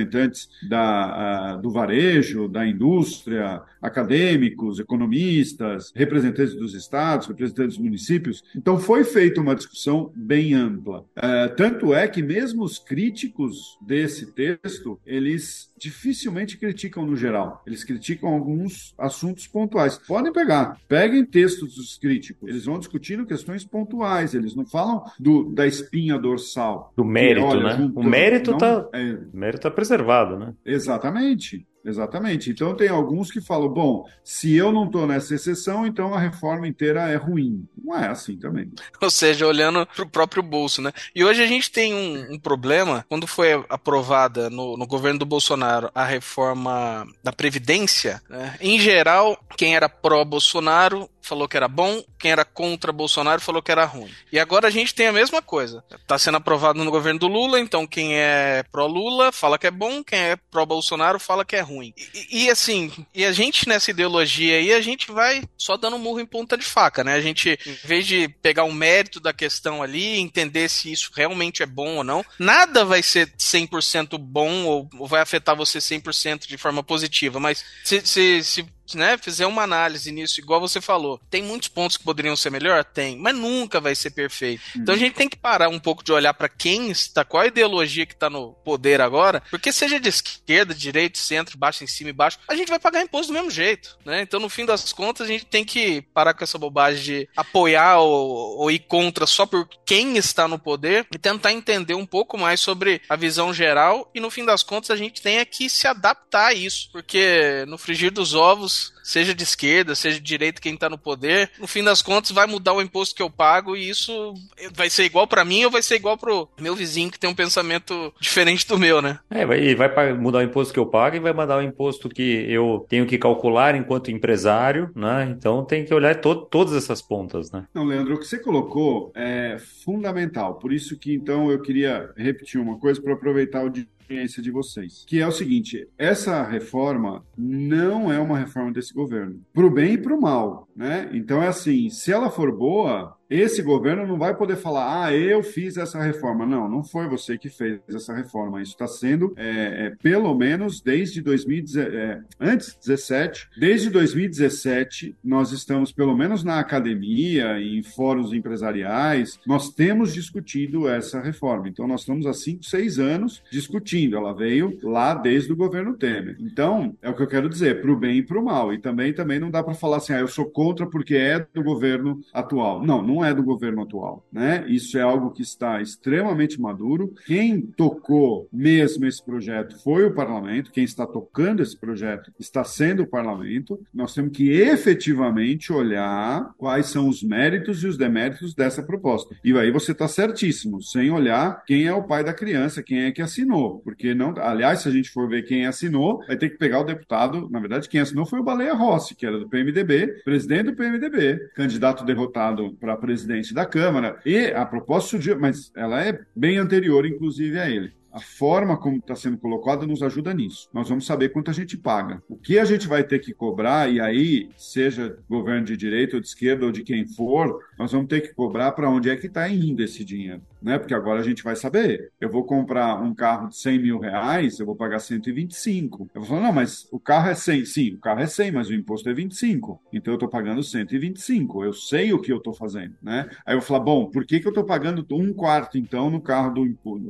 da, 0.68 1.56
do 1.56 1.70
varejo, 1.70 2.48
da 2.48 2.66
indústria, 2.66 3.62
acadêmicos, 3.80 4.78
economistas, 4.78 5.92
representantes 5.94 6.54
dos 6.54 6.74
estados, 6.74 7.26
representantes 7.26 7.76
dos 7.76 7.84
municípios. 7.84 8.42
Então, 8.56 8.78
foi 8.78 9.04
feita 9.04 9.40
uma 9.40 9.54
discussão 9.54 10.12
bem 10.14 10.54
ampla. 10.54 11.04
É, 11.16 11.48
tanto 11.48 11.92
é 11.94 12.06
que 12.06 12.22
mesmo 12.22 12.62
os 12.62 12.78
críticos 12.78 13.78
desse 13.80 14.32
texto, 14.32 15.00
eles 15.04 15.72
dificilmente 15.82 16.56
criticam 16.56 17.04
no 17.04 17.16
geral. 17.16 17.60
Eles 17.66 17.82
criticam 17.82 18.28
alguns 18.30 18.94
assuntos 18.96 19.48
pontuais. 19.48 19.98
Podem 19.98 20.32
pegar, 20.32 20.78
peguem 20.88 21.24
textos 21.24 21.74
dos 21.74 21.98
críticos. 21.98 22.48
Eles 22.48 22.66
vão 22.66 22.78
discutindo 22.78 23.26
questões 23.26 23.64
pontuais. 23.64 24.32
Eles 24.32 24.54
não 24.54 24.64
falam 24.64 25.02
do, 25.18 25.50
da 25.50 25.66
espinha 25.66 26.16
dorsal. 26.18 26.92
Do 26.96 27.04
mérito, 27.04 27.46
olha, 27.46 27.76
né? 27.78 27.92
o 27.94 28.02
mérito 28.02 28.52
está 28.52 28.88
é... 28.92 29.18
mérito 29.32 29.62
tá 29.62 29.70
preservado, 29.72 30.38
né? 30.38 30.54
Exatamente. 30.64 31.66
Exatamente. 31.84 32.50
Então 32.50 32.76
tem 32.76 32.88
alguns 32.88 33.30
que 33.30 33.40
falam, 33.40 33.68
bom, 33.68 34.04
se 34.22 34.54
eu 34.54 34.72
não 34.72 34.86
estou 34.86 35.06
nessa 35.06 35.34
exceção, 35.34 35.86
então 35.86 36.14
a 36.14 36.20
reforma 36.20 36.68
inteira 36.68 37.08
é 37.08 37.16
ruim. 37.16 37.66
Não 37.76 37.96
é 37.96 38.08
assim 38.08 38.38
também. 38.38 38.70
Ou 39.00 39.10
seja, 39.10 39.46
olhando 39.46 39.86
para 39.86 40.04
o 40.04 40.08
próprio 40.08 40.42
bolso, 40.42 40.80
né? 40.80 40.92
E 41.14 41.24
hoje 41.24 41.42
a 41.42 41.46
gente 41.46 41.70
tem 41.70 41.92
um, 41.92 42.34
um 42.34 42.38
problema, 42.38 43.04
quando 43.08 43.26
foi 43.26 43.52
aprovada 43.68 44.48
no, 44.48 44.76
no, 44.76 44.86
governo 44.86 45.18
do 45.18 45.26
Bolsonaro 45.26 45.90
a 45.94 46.04
reforma 46.04 47.06
da 47.22 47.32
Previdência, 47.32 48.22
né? 48.28 48.56
em 48.60 48.78
geral, 48.78 49.38
quem 49.56 49.74
era 49.74 49.88
pró-Bolsonaro 49.88 51.08
falou 51.22 51.48
que 51.48 51.56
era 51.56 51.68
bom, 51.68 52.02
quem 52.18 52.32
era 52.32 52.44
contra 52.44 52.92
Bolsonaro 52.92 53.40
falou 53.40 53.62
que 53.62 53.72
era 53.72 53.84
ruim. 53.84 54.10
E 54.30 54.38
agora 54.38 54.68
a 54.68 54.70
gente 54.70 54.94
tem 54.94 55.06
a 55.06 55.12
mesma 55.12 55.40
coisa. 55.40 55.82
Está 55.90 56.18
sendo 56.18 56.36
aprovado 56.36 56.82
no 56.82 56.90
governo 56.90 57.20
do 57.20 57.28
Lula, 57.28 57.60
então 57.60 57.86
quem 57.86 58.18
é 58.18 58.64
pró-Lula 58.70 59.32
fala 59.32 59.58
que 59.58 59.66
é 59.66 59.70
bom, 59.70 60.02
quem 60.02 60.18
é 60.18 60.36
pró-Bolsonaro 60.50 61.18
fala 61.18 61.44
que 61.44 61.56
é 61.56 61.60
ruim. 61.60 61.94
E, 61.96 62.44
e, 62.44 62.50
assim, 62.50 62.92
e 63.14 63.24
a 63.24 63.32
gente 63.32 63.68
nessa 63.68 63.90
ideologia 63.90 64.56
aí, 64.56 64.72
a 64.72 64.80
gente 64.80 65.10
vai 65.12 65.42
só 65.56 65.76
dando 65.76 65.98
murro 65.98 66.20
em 66.20 66.26
ponta 66.26 66.56
de 66.56 66.64
faca, 66.64 67.04
né? 67.04 67.14
A 67.14 67.20
gente, 67.20 67.58
em 67.64 67.86
vez 67.86 68.06
de 68.06 68.28
pegar 68.28 68.64
o 68.64 68.72
mérito 68.72 69.20
da 69.20 69.32
questão 69.32 69.82
ali, 69.82 70.18
entender 70.18 70.68
se 70.68 70.90
isso 70.90 71.10
realmente 71.14 71.62
é 71.62 71.66
bom 71.66 71.96
ou 71.96 72.04
não, 72.04 72.24
nada 72.38 72.84
vai 72.84 73.02
ser 73.02 73.28
100% 73.36 74.18
bom 74.18 74.64
ou, 74.64 74.88
ou 74.98 75.06
vai 75.06 75.20
afetar 75.20 75.56
você 75.56 75.78
100% 75.78 76.46
de 76.46 76.56
forma 76.56 76.82
positiva, 76.82 77.38
mas 77.38 77.64
se, 77.84 78.00
se, 78.04 78.42
se 78.42 78.66
né, 78.94 79.16
fizer 79.18 79.46
uma 79.46 79.62
análise 79.62 80.10
nisso, 80.10 80.40
igual 80.40 80.60
você 80.60 80.80
falou, 80.80 81.20
tem 81.30 81.42
muitos 81.42 81.68
pontos 81.68 81.96
que 81.96 82.04
poderiam 82.04 82.36
ser 82.36 82.50
melhor? 82.50 82.84
Tem, 82.84 83.16
mas 83.16 83.34
nunca 83.34 83.80
vai 83.80 83.94
ser 83.94 84.10
perfeito. 84.10 84.62
Uhum. 84.74 84.82
Então 84.82 84.94
a 84.94 84.98
gente 84.98 85.14
tem 85.14 85.28
que 85.28 85.36
parar 85.36 85.68
um 85.68 85.78
pouco 85.78 86.04
de 86.04 86.12
olhar 86.12 86.34
para 86.34 86.48
quem 86.48 86.90
está, 86.90 87.24
qual 87.24 87.42
a 87.42 87.46
ideologia 87.46 88.06
que 88.06 88.14
está 88.14 88.28
no 88.28 88.52
poder 88.64 89.00
agora, 89.00 89.42
porque 89.50 89.72
seja 89.72 89.98
de 89.98 90.08
esquerda, 90.08 90.74
direita, 90.74 91.18
centro, 91.18 91.58
baixo, 91.58 91.84
em 91.84 91.86
cima 91.86 92.10
e 92.10 92.12
baixo, 92.12 92.38
a 92.48 92.54
gente 92.54 92.68
vai 92.68 92.78
pagar 92.78 93.02
imposto 93.02 93.32
do 93.32 93.34
mesmo 93.34 93.50
jeito, 93.50 93.98
né? 94.04 94.22
Então 94.22 94.40
no 94.40 94.48
fim 94.48 94.64
das 94.64 94.92
contas 94.92 95.26
a 95.26 95.30
gente 95.30 95.46
tem 95.46 95.64
que 95.64 96.02
parar 96.14 96.34
com 96.34 96.44
essa 96.44 96.58
bobagem 96.58 97.02
de 97.02 97.28
apoiar 97.36 97.98
ou, 97.98 98.58
ou 98.58 98.70
ir 98.70 98.80
contra 98.80 99.26
só 99.26 99.46
por 99.46 99.68
quem 99.84 100.16
está 100.16 100.46
no 100.46 100.58
poder 100.58 101.06
e 101.12 101.18
tentar 101.18 101.52
entender 101.52 101.94
um 101.94 102.06
pouco 102.06 102.38
mais 102.38 102.60
sobre 102.60 103.00
a 103.08 103.16
visão 103.16 103.52
geral 103.52 104.10
e 104.14 104.20
no 104.20 104.30
fim 104.30 104.44
das 104.44 104.62
contas 104.62 104.90
a 104.90 104.96
gente 104.96 105.20
tem 105.20 105.38
é 105.38 105.44
que 105.44 105.68
se 105.68 105.86
adaptar 105.86 106.48
a 106.48 106.54
isso, 106.54 106.88
porque 106.92 107.64
no 107.68 107.78
frigir 107.78 108.10
dos 108.10 108.34
ovos 108.34 108.81
seja 109.02 109.34
de 109.34 109.42
esquerda, 109.42 109.94
seja 109.94 110.18
de 110.18 110.24
direita, 110.24 110.60
quem 110.60 110.76
tá 110.76 110.88
no 110.88 110.98
poder, 110.98 111.50
no 111.58 111.66
fim 111.66 111.82
das 111.82 112.00
contas 112.00 112.30
vai 112.30 112.46
mudar 112.46 112.72
o 112.72 112.82
imposto 112.82 113.14
que 113.14 113.22
eu 113.22 113.30
pago 113.30 113.76
e 113.76 113.88
isso 113.88 114.34
vai 114.74 114.88
ser 114.88 115.04
igual 115.04 115.26
para 115.26 115.44
mim 115.44 115.64
ou 115.64 115.70
vai 115.70 115.82
ser 115.82 115.96
igual 115.96 116.16
pro 116.16 116.48
meu 116.60 116.74
vizinho 116.74 117.10
que 117.10 117.18
tem 117.18 117.28
um 117.28 117.34
pensamento 117.34 118.12
diferente 118.20 118.66
do 118.66 118.78
meu, 118.78 119.02
né? 119.02 119.18
É, 119.30 119.44
vai, 119.44 119.74
vai 119.74 120.12
mudar 120.12 120.38
o 120.38 120.42
imposto 120.42 120.72
que 120.72 120.78
eu 120.78 120.86
pago 120.86 121.16
e 121.16 121.20
vai 121.20 121.32
mandar 121.32 121.58
o 121.58 121.62
imposto 121.62 122.08
que 122.08 122.46
eu 122.48 122.86
tenho 122.88 123.06
que 123.06 123.18
calcular 123.18 123.74
enquanto 123.74 124.10
empresário, 124.10 124.90
né? 124.94 125.34
Então 125.36 125.64
tem 125.64 125.84
que 125.84 125.92
olhar 125.92 126.20
to 126.20 126.34
todas 126.34 126.74
essas 126.74 127.02
pontas, 127.02 127.50
né? 127.50 127.66
Não, 127.74 127.84
Leandro, 127.84 128.14
o 128.14 128.18
que 128.18 128.26
você 128.26 128.38
colocou 128.38 129.12
é 129.14 129.58
fundamental. 129.84 130.54
Por 130.54 130.72
isso 130.72 130.98
que 130.98 131.12
então 131.14 131.50
eu 131.50 131.60
queria 131.60 132.10
repetir 132.16 132.60
uma 132.60 132.78
coisa 132.78 133.00
para 133.00 133.14
aproveitar 133.14 133.64
o 133.64 133.70
audiência 134.12 134.42
de 134.42 134.50
vocês, 134.50 135.04
que 135.06 135.20
é 135.20 135.26
o 135.26 135.32
seguinte: 135.32 135.88
essa 135.96 136.42
reforma 136.42 137.24
não 137.36 138.12
é 138.12 138.18
uma 138.18 138.38
reforma 138.38 138.72
desse 138.72 138.92
governo, 138.92 139.40
para 139.52 139.66
o 139.66 139.70
bem 139.70 139.94
e 139.94 139.98
para 139.98 140.14
o 140.14 140.20
mal, 140.20 140.68
né? 140.76 141.10
Então 141.12 141.42
é 141.42 141.48
assim, 141.48 141.88
se 141.88 142.12
ela 142.12 142.30
for 142.30 142.54
boa, 142.56 143.16
esse 143.32 143.62
governo 143.62 144.06
não 144.06 144.18
vai 144.18 144.36
poder 144.36 144.56
falar, 144.56 145.04
ah, 145.04 145.14
eu 145.14 145.42
fiz 145.42 145.76
essa 145.76 146.00
reforma. 146.02 146.44
Não, 146.44 146.68
não 146.68 146.84
foi 146.84 147.08
você 147.08 147.38
que 147.38 147.48
fez 147.48 147.80
essa 147.88 148.14
reforma. 148.14 148.60
Isso 148.60 148.72
está 148.72 148.86
sendo, 148.86 149.32
é, 149.36 149.86
é, 149.86 149.96
pelo 150.02 150.34
menos 150.34 150.80
desde 150.80 151.22
2017, 151.22 151.96
é, 151.96 152.20
antes 152.40 152.76
17, 152.84 153.48
desde 153.58 153.90
2017, 153.90 155.16
nós 155.24 155.52
estamos, 155.52 155.92
pelo 155.92 156.16
menos 156.16 156.44
na 156.44 156.58
academia, 156.58 157.58
em 157.60 157.82
fóruns 157.82 158.32
empresariais, 158.32 159.38
nós 159.46 159.70
temos 159.70 160.12
discutido 160.12 160.88
essa 160.88 161.20
reforma. 161.20 161.68
Então, 161.68 161.86
nós 161.86 162.00
estamos 162.00 162.26
há 162.26 162.34
cinco, 162.34 162.64
seis 162.64 162.98
anos 162.98 163.42
discutindo. 163.50 164.16
Ela 164.16 164.34
veio 164.34 164.78
lá 164.82 165.14
desde 165.14 165.52
o 165.52 165.56
governo 165.56 165.94
Temer. 165.94 166.36
Então, 166.40 166.94
é 167.00 167.08
o 167.08 167.14
que 167.14 167.22
eu 167.22 167.26
quero 167.26 167.48
dizer, 167.48 167.80
para 167.80 167.90
o 167.90 167.96
bem 167.96 168.18
e 168.18 168.22
para 168.22 168.38
o 168.38 168.44
mal. 168.44 168.72
E 168.72 168.78
também, 168.78 169.12
também 169.12 169.38
não 169.38 169.50
dá 169.50 169.62
para 169.62 169.74
falar 169.74 169.98
assim, 169.98 170.12
ah, 170.12 170.20
eu 170.20 170.28
sou 170.28 170.46
contra 170.46 170.86
porque 170.86 171.14
é 171.14 171.46
do 171.54 171.62
governo 171.62 172.20
atual. 172.32 172.84
Não, 172.84 173.02
não 173.02 173.21
é 173.24 173.34
do 173.34 173.42
governo 173.42 173.82
atual, 173.82 174.26
né? 174.32 174.64
Isso 174.68 174.98
é 174.98 175.02
algo 175.02 175.30
que 175.30 175.42
está 175.42 175.80
extremamente 175.80 176.60
maduro. 176.60 177.14
Quem 177.26 177.60
tocou 177.60 178.48
mesmo 178.52 179.06
esse 179.06 179.24
projeto 179.24 179.82
foi 179.82 180.04
o 180.04 180.14
parlamento, 180.14 180.70
quem 180.70 180.84
está 180.84 181.06
tocando 181.06 181.62
esse 181.62 181.76
projeto 181.76 182.32
está 182.38 182.64
sendo 182.64 183.02
o 183.02 183.06
parlamento. 183.06 183.80
Nós 183.92 184.14
temos 184.14 184.36
que 184.36 184.50
efetivamente 184.50 185.72
olhar 185.72 186.52
quais 186.56 186.86
são 186.86 187.08
os 187.08 187.22
méritos 187.22 187.82
e 187.82 187.86
os 187.86 187.96
deméritos 187.96 188.54
dessa 188.54 188.82
proposta. 188.82 189.34
E 189.44 189.52
aí 189.56 189.70
você 189.70 189.92
está 189.92 190.08
certíssimo, 190.08 190.82
sem 190.82 191.10
olhar 191.10 191.62
quem 191.64 191.86
é 191.86 191.92
o 191.92 192.02
pai 192.02 192.24
da 192.24 192.34
criança, 192.34 192.82
quem 192.82 193.04
é 193.04 193.12
que 193.12 193.22
assinou, 193.22 193.80
porque 193.80 194.14
não, 194.14 194.34
aliás, 194.38 194.80
se 194.80 194.88
a 194.88 194.92
gente 194.92 195.10
for 195.10 195.28
ver 195.28 195.42
quem 195.42 195.66
assinou, 195.66 196.24
vai 196.26 196.36
ter 196.36 196.50
que 196.50 196.58
pegar 196.58 196.80
o 196.80 196.84
deputado, 196.84 197.48
na 197.50 197.60
verdade, 197.60 197.88
quem 197.88 198.00
assinou 198.00 198.26
foi 198.26 198.40
o 198.40 198.44
Baleia 198.44 198.74
Rossi, 198.74 199.14
que 199.14 199.26
era 199.26 199.38
do 199.38 199.48
PMDB, 199.48 200.22
presidente 200.24 200.64
do 200.64 200.74
PMDB, 200.74 201.50
candidato 201.54 202.04
derrotado 202.04 202.76
para 202.80 202.96
presidente 202.96 203.11
presidente 203.12 203.52
da 203.52 203.66
Câmara. 203.66 204.18
E 204.24 204.46
a 204.46 204.64
proposta 204.64 205.10
surgiu, 205.10 205.38
mas 205.38 205.70
ela 205.76 206.02
é 206.02 206.18
bem 206.34 206.56
anterior, 206.56 207.04
inclusive, 207.06 207.58
a 207.58 207.68
ele. 207.68 207.92
A 208.12 208.20
forma 208.20 208.76
como 208.76 208.98
está 208.98 209.14
sendo 209.14 209.38
colocada 209.38 209.86
nos 209.86 210.02
ajuda 210.02 210.34
nisso. 210.34 210.68
Nós 210.72 210.88
vamos 210.88 211.06
saber 211.06 211.30
quanto 211.30 211.50
a 211.50 211.54
gente 211.54 211.76
paga. 211.76 212.22
O 212.28 212.36
que 212.36 212.58
a 212.58 212.64
gente 212.64 212.86
vai 212.86 213.02
ter 213.02 213.18
que 213.18 213.32
cobrar, 213.32 213.90
e 213.90 214.00
aí, 214.00 214.48
seja 214.56 215.18
governo 215.28 215.64
de 215.64 215.76
direita 215.76 216.16
ou 216.16 216.20
de 216.20 216.28
esquerda 216.28 216.66
ou 216.66 216.72
de 216.72 216.82
quem 216.82 217.06
for, 217.06 217.58
nós 217.78 217.92
vamos 217.92 218.08
ter 218.08 218.20
que 218.20 218.34
cobrar 218.34 218.72
para 218.72 218.90
onde 218.90 219.08
é 219.08 219.16
que 219.16 219.26
está 219.26 219.48
indo 219.48 219.82
esse 219.82 220.04
dinheiro 220.04 220.42
né? 220.62 220.78
Porque 220.78 220.94
agora 220.94 221.20
a 221.20 221.24
gente 221.24 221.42
vai 221.42 221.56
saber. 221.56 222.12
Eu 222.20 222.30
vou 222.30 222.44
comprar 222.44 223.02
um 223.02 223.14
carro 223.14 223.48
de 223.48 223.56
100 223.56 223.78
mil 223.78 223.98
reais, 223.98 224.58
eu 224.58 224.66
vou 224.66 224.76
pagar 224.76 225.00
125. 225.00 226.10
Eu 226.14 226.20
vou 226.20 226.30
falar, 226.30 226.42
não, 226.42 226.52
mas 226.52 226.88
o 226.92 227.00
carro 227.00 227.28
é 227.28 227.34
100. 227.34 227.64
Sim, 227.64 227.94
o 227.94 227.98
carro 227.98 228.20
é 228.20 228.26
100, 228.26 228.52
mas 228.52 228.68
o 228.68 228.74
imposto 228.74 229.08
é 229.08 229.14
25. 229.14 229.80
Então 229.92 230.12
eu 230.12 230.16
estou 230.16 230.28
pagando 230.28 230.62
125. 230.62 231.64
Eu 231.64 231.72
sei 231.72 232.12
o 232.12 232.20
que 232.20 232.32
eu 232.32 232.38
estou 232.38 232.54
fazendo, 232.54 232.94
né? 233.02 233.28
Aí 233.44 233.54
eu 233.54 233.58
vou 233.58 233.66
falar, 233.66 233.80
bom, 233.80 234.06
por 234.06 234.24
que, 234.24 234.38
que 234.38 234.46
eu 234.46 234.50
estou 234.50 234.64
pagando 234.64 235.04
um 235.12 235.32
quarto, 235.32 235.76
então, 235.76 236.08
no 236.08 236.20
carro 236.20 236.54
do 236.54 236.62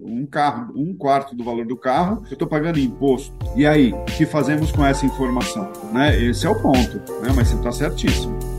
um 0.04 0.26
carro, 0.26 0.72
um 0.74 0.91
quarto 0.94 1.34
do 1.34 1.44
valor 1.44 1.66
do 1.66 1.76
carro, 1.76 2.22
eu 2.26 2.32
estou 2.32 2.48
pagando 2.48 2.78
imposto? 2.78 3.34
E 3.56 3.66
aí, 3.66 3.92
o 3.92 4.04
que 4.04 4.26
fazemos 4.26 4.70
com 4.72 4.84
essa 4.84 5.04
informação? 5.06 5.70
Né? 5.92 6.20
Esse 6.22 6.46
é 6.46 6.50
o 6.50 6.60
ponto, 6.60 6.98
né? 7.20 7.32
Mas 7.34 7.48
você 7.48 7.56
está 7.56 7.72
certíssimo. 7.72 8.51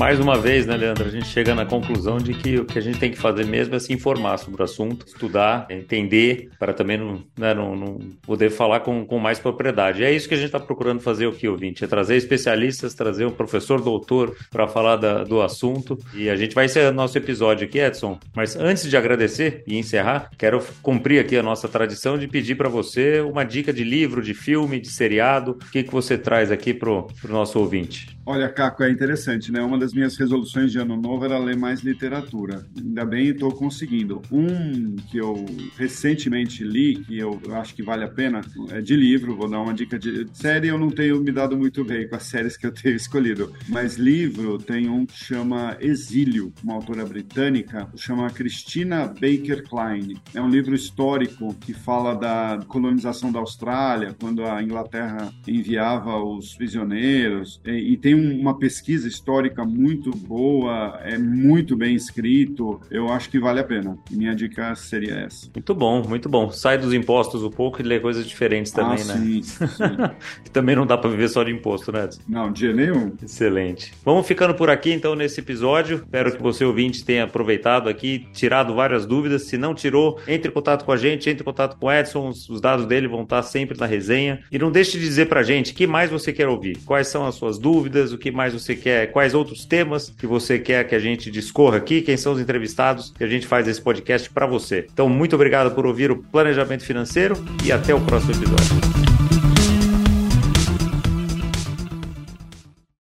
Mais 0.00 0.18
uma 0.18 0.38
vez, 0.38 0.64
né, 0.64 0.78
Leandro, 0.78 1.04
a 1.04 1.10
gente 1.10 1.26
chega 1.26 1.54
na 1.54 1.66
conclusão 1.66 2.16
de 2.16 2.32
que 2.32 2.56
o 2.56 2.64
que 2.64 2.78
a 2.78 2.80
gente 2.80 2.98
tem 2.98 3.10
que 3.10 3.18
fazer 3.18 3.44
mesmo 3.44 3.74
é 3.74 3.78
se 3.78 3.92
informar 3.92 4.38
sobre 4.38 4.62
o 4.62 4.64
assunto, 4.64 5.06
estudar, 5.06 5.66
entender, 5.68 6.48
para 6.58 6.72
também 6.72 6.96
não, 6.96 7.22
né, 7.38 7.52
não, 7.52 7.76
não, 7.76 7.98
poder 8.22 8.48
falar 8.48 8.80
com, 8.80 9.04
com 9.04 9.18
mais 9.18 9.38
propriedade. 9.38 10.02
É 10.02 10.10
isso 10.10 10.26
que 10.26 10.32
a 10.32 10.38
gente 10.38 10.46
está 10.46 10.58
procurando 10.58 11.00
fazer 11.00 11.28
aqui, 11.28 11.46
ouvinte, 11.46 11.84
é 11.84 11.86
trazer 11.86 12.16
especialistas, 12.16 12.94
trazer 12.94 13.26
um 13.26 13.30
professor 13.30 13.82
doutor 13.82 14.34
para 14.50 14.66
falar 14.66 14.96
da, 14.96 15.22
do 15.22 15.42
assunto. 15.42 15.98
E 16.14 16.30
a 16.30 16.36
gente 16.36 16.54
vai 16.54 16.64
encerrar 16.64 16.92
nosso 16.92 17.18
episódio 17.18 17.66
aqui, 17.66 17.78
Edson. 17.78 18.18
Mas 18.34 18.56
antes 18.56 18.88
de 18.88 18.96
agradecer 18.96 19.62
e 19.66 19.76
encerrar, 19.76 20.30
quero 20.38 20.64
cumprir 20.80 21.20
aqui 21.20 21.36
a 21.36 21.42
nossa 21.42 21.68
tradição 21.68 22.16
de 22.16 22.26
pedir 22.26 22.54
para 22.54 22.70
você 22.70 23.20
uma 23.20 23.44
dica 23.44 23.70
de 23.70 23.84
livro, 23.84 24.22
de 24.22 24.32
filme, 24.32 24.80
de 24.80 24.88
seriado. 24.88 25.58
O 25.62 25.70
que, 25.70 25.82
que 25.82 25.92
você 25.92 26.16
traz 26.16 26.50
aqui 26.50 26.72
para 26.72 26.88
o 26.88 27.06
nosso 27.28 27.58
ouvinte? 27.58 28.18
Olha, 28.32 28.48
Caco, 28.48 28.84
é 28.84 28.90
interessante, 28.92 29.50
né? 29.50 29.60
Uma 29.60 29.76
das 29.76 29.92
minhas 29.92 30.16
resoluções 30.16 30.70
de 30.70 30.78
ano 30.78 30.96
novo 30.96 31.24
era 31.24 31.36
ler 31.36 31.56
mais 31.56 31.80
literatura. 31.80 32.64
Ainda 32.78 33.04
bem 33.04 33.30
estou 33.30 33.50
conseguindo. 33.50 34.22
Um 34.30 34.94
que 35.10 35.18
eu 35.18 35.44
recentemente 35.76 36.62
li, 36.62 37.00
que 37.00 37.18
eu 37.18 37.40
acho 37.54 37.74
que 37.74 37.82
vale 37.82 38.04
a 38.04 38.08
pena, 38.08 38.40
é 38.70 38.80
de 38.80 38.94
livro, 38.94 39.34
vou 39.34 39.50
dar 39.50 39.60
uma 39.60 39.74
dica 39.74 39.98
de 39.98 40.28
série, 40.32 40.68
eu 40.68 40.78
não 40.78 40.92
tenho 40.92 41.20
me 41.20 41.32
dado 41.32 41.58
muito 41.58 41.84
bem 41.84 42.08
com 42.08 42.14
as 42.14 42.22
séries 42.22 42.56
que 42.56 42.64
eu 42.64 42.70
tenho 42.70 42.94
escolhido. 42.94 43.52
Mas 43.68 43.96
livro 43.96 44.58
tem 44.58 44.88
um 44.88 45.04
que 45.04 45.18
chama 45.18 45.76
Exílio, 45.80 46.52
uma 46.62 46.74
autora 46.74 47.04
britânica, 47.04 47.88
chama 47.96 48.30
Christina 48.30 49.08
Baker 49.08 49.68
Klein. 49.68 50.14
É 50.32 50.40
um 50.40 50.48
livro 50.48 50.72
histórico 50.72 51.52
que 51.54 51.74
fala 51.74 52.14
da 52.14 52.60
colonização 52.68 53.32
da 53.32 53.40
Austrália, 53.40 54.14
quando 54.20 54.44
a 54.44 54.62
Inglaterra 54.62 55.32
enviava 55.48 56.22
os 56.22 56.54
prisioneiros, 56.54 57.60
e, 57.66 57.94
e 57.94 57.96
tem 57.96 58.19
uma 58.20 58.58
pesquisa 58.58 59.08
histórica 59.08 59.64
muito 59.64 60.10
boa, 60.10 60.98
é 61.02 61.18
muito 61.18 61.76
bem 61.76 61.94
escrito. 61.94 62.80
Eu 62.90 63.08
acho 63.12 63.30
que 63.30 63.38
vale 63.38 63.60
a 63.60 63.64
pena. 63.64 63.98
Minha 64.10 64.34
dica 64.34 64.74
seria 64.74 65.14
essa. 65.14 65.48
Muito 65.54 65.74
bom, 65.74 66.02
muito 66.06 66.28
bom. 66.28 66.50
Sai 66.50 66.78
dos 66.78 66.92
impostos 66.92 67.42
um 67.42 67.50
pouco 67.50 67.80
e 67.80 67.84
lê 67.84 68.00
coisas 68.00 68.26
diferentes 68.26 68.72
também, 68.72 69.02
ah, 69.02 69.04
né? 69.04 69.14
Sim, 69.14 69.42
sim. 69.42 70.48
também 70.52 70.76
não 70.76 70.86
dá 70.86 70.96
para 70.96 71.10
viver 71.10 71.28
só 71.28 71.42
de 71.42 71.52
imposto, 71.52 71.92
né? 71.92 72.08
Não, 72.28 72.52
dia 72.52 72.72
nenhum. 72.72 73.12
Excelente. 73.22 73.92
Vamos 74.04 74.26
ficando 74.26 74.54
por 74.54 74.70
aqui 74.70 74.92
então 74.92 75.14
nesse 75.14 75.40
episódio. 75.40 75.96
Espero 75.96 76.32
que 76.36 76.42
você 76.42 76.64
ouvinte 76.64 77.04
tenha 77.04 77.24
aproveitado 77.24 77.88
aqui, 77.88 78.26
tirado 78.32 78.74
várias 78.74 79.06
dúvidas. 79.06 79.44
Se 79.44 79.56
não 79.56 79.74
tirou, 79.74 80.18
entre 80.26 80.50
em 80.50 80.54
contato 80.54 80.84
com 80.84 80.92
a 80.92 80.96
gente, 80.96 81.28
entre 81.28 81.42
em 81.42 81.44
contato 81.44 81.76
com 81.78 81.86
o 81.86 81.92
Edson. 81.92 82.28
Os 82.28 82.60
dados 82.60 82.86
dele 82.86 83.08
vão 83.08 83.22
estar 83.22 83.42
sempre 83.42 83.78
na 83.78 83.86
resenha. 83.86 84.42
E 84.50 84.58
não 84.58 84.70
deixe 84.70 84.98
de 84.98 85.04
dizer 85.04 85.26
pra 85.26 85.42
gente 85.42 85.72
o 85.72 85.74
que 85.74 85.86
mais 85.86 86.10
você 86.10 86.32
quer 86.32 86.48
ouvir. 86.48 86.78
Quais 86.84 87.08
são 87.08 87.26
as 87.26 87.34
suas 87.34 87.58
dúvidas, 87.58 87.99
o 88.12 88.18
que 88.18 88.30
mais 88.30 88.52
você 88.52 88.74
quer, 88.74 89.12
quais 89.12 89.34
outros 89.34 89.64
temas 89.64 90.12
que 90.18 90.26
você 90.26 90.58
quer 90.58 90.84
que 90.86 90.94
a 90.94 90.98
gente 90.98 91.30
discorra 91.30 91.76
aqui, 91.76 92.02
quem 92.02 92.16
são 92.16 92.32
os 92.32 92.40
entrevistados 92.40 93.12
que 93.16 93.24
a 93.24 93.28
gente 93.28 93.46
faz 93.46 93.66
esse 93.68 93.80
podcast 93.80 94.30
para 94.30 94.46
você. 94.46 94.86
Então, 94.92 95.08
muito 95.08 95.34
obrigado 95.34 95.74
por 95.74 95.86
ouvir 95.86 96.10
o 96.10 96.16
Planejamento 96.16 96.84
Financeiro 96.84 97.34
e 97.64 97.72
até 97.72 97.94
o 97.94 98.00
próximo 98.00 98.32
episódio. 98.32 99.09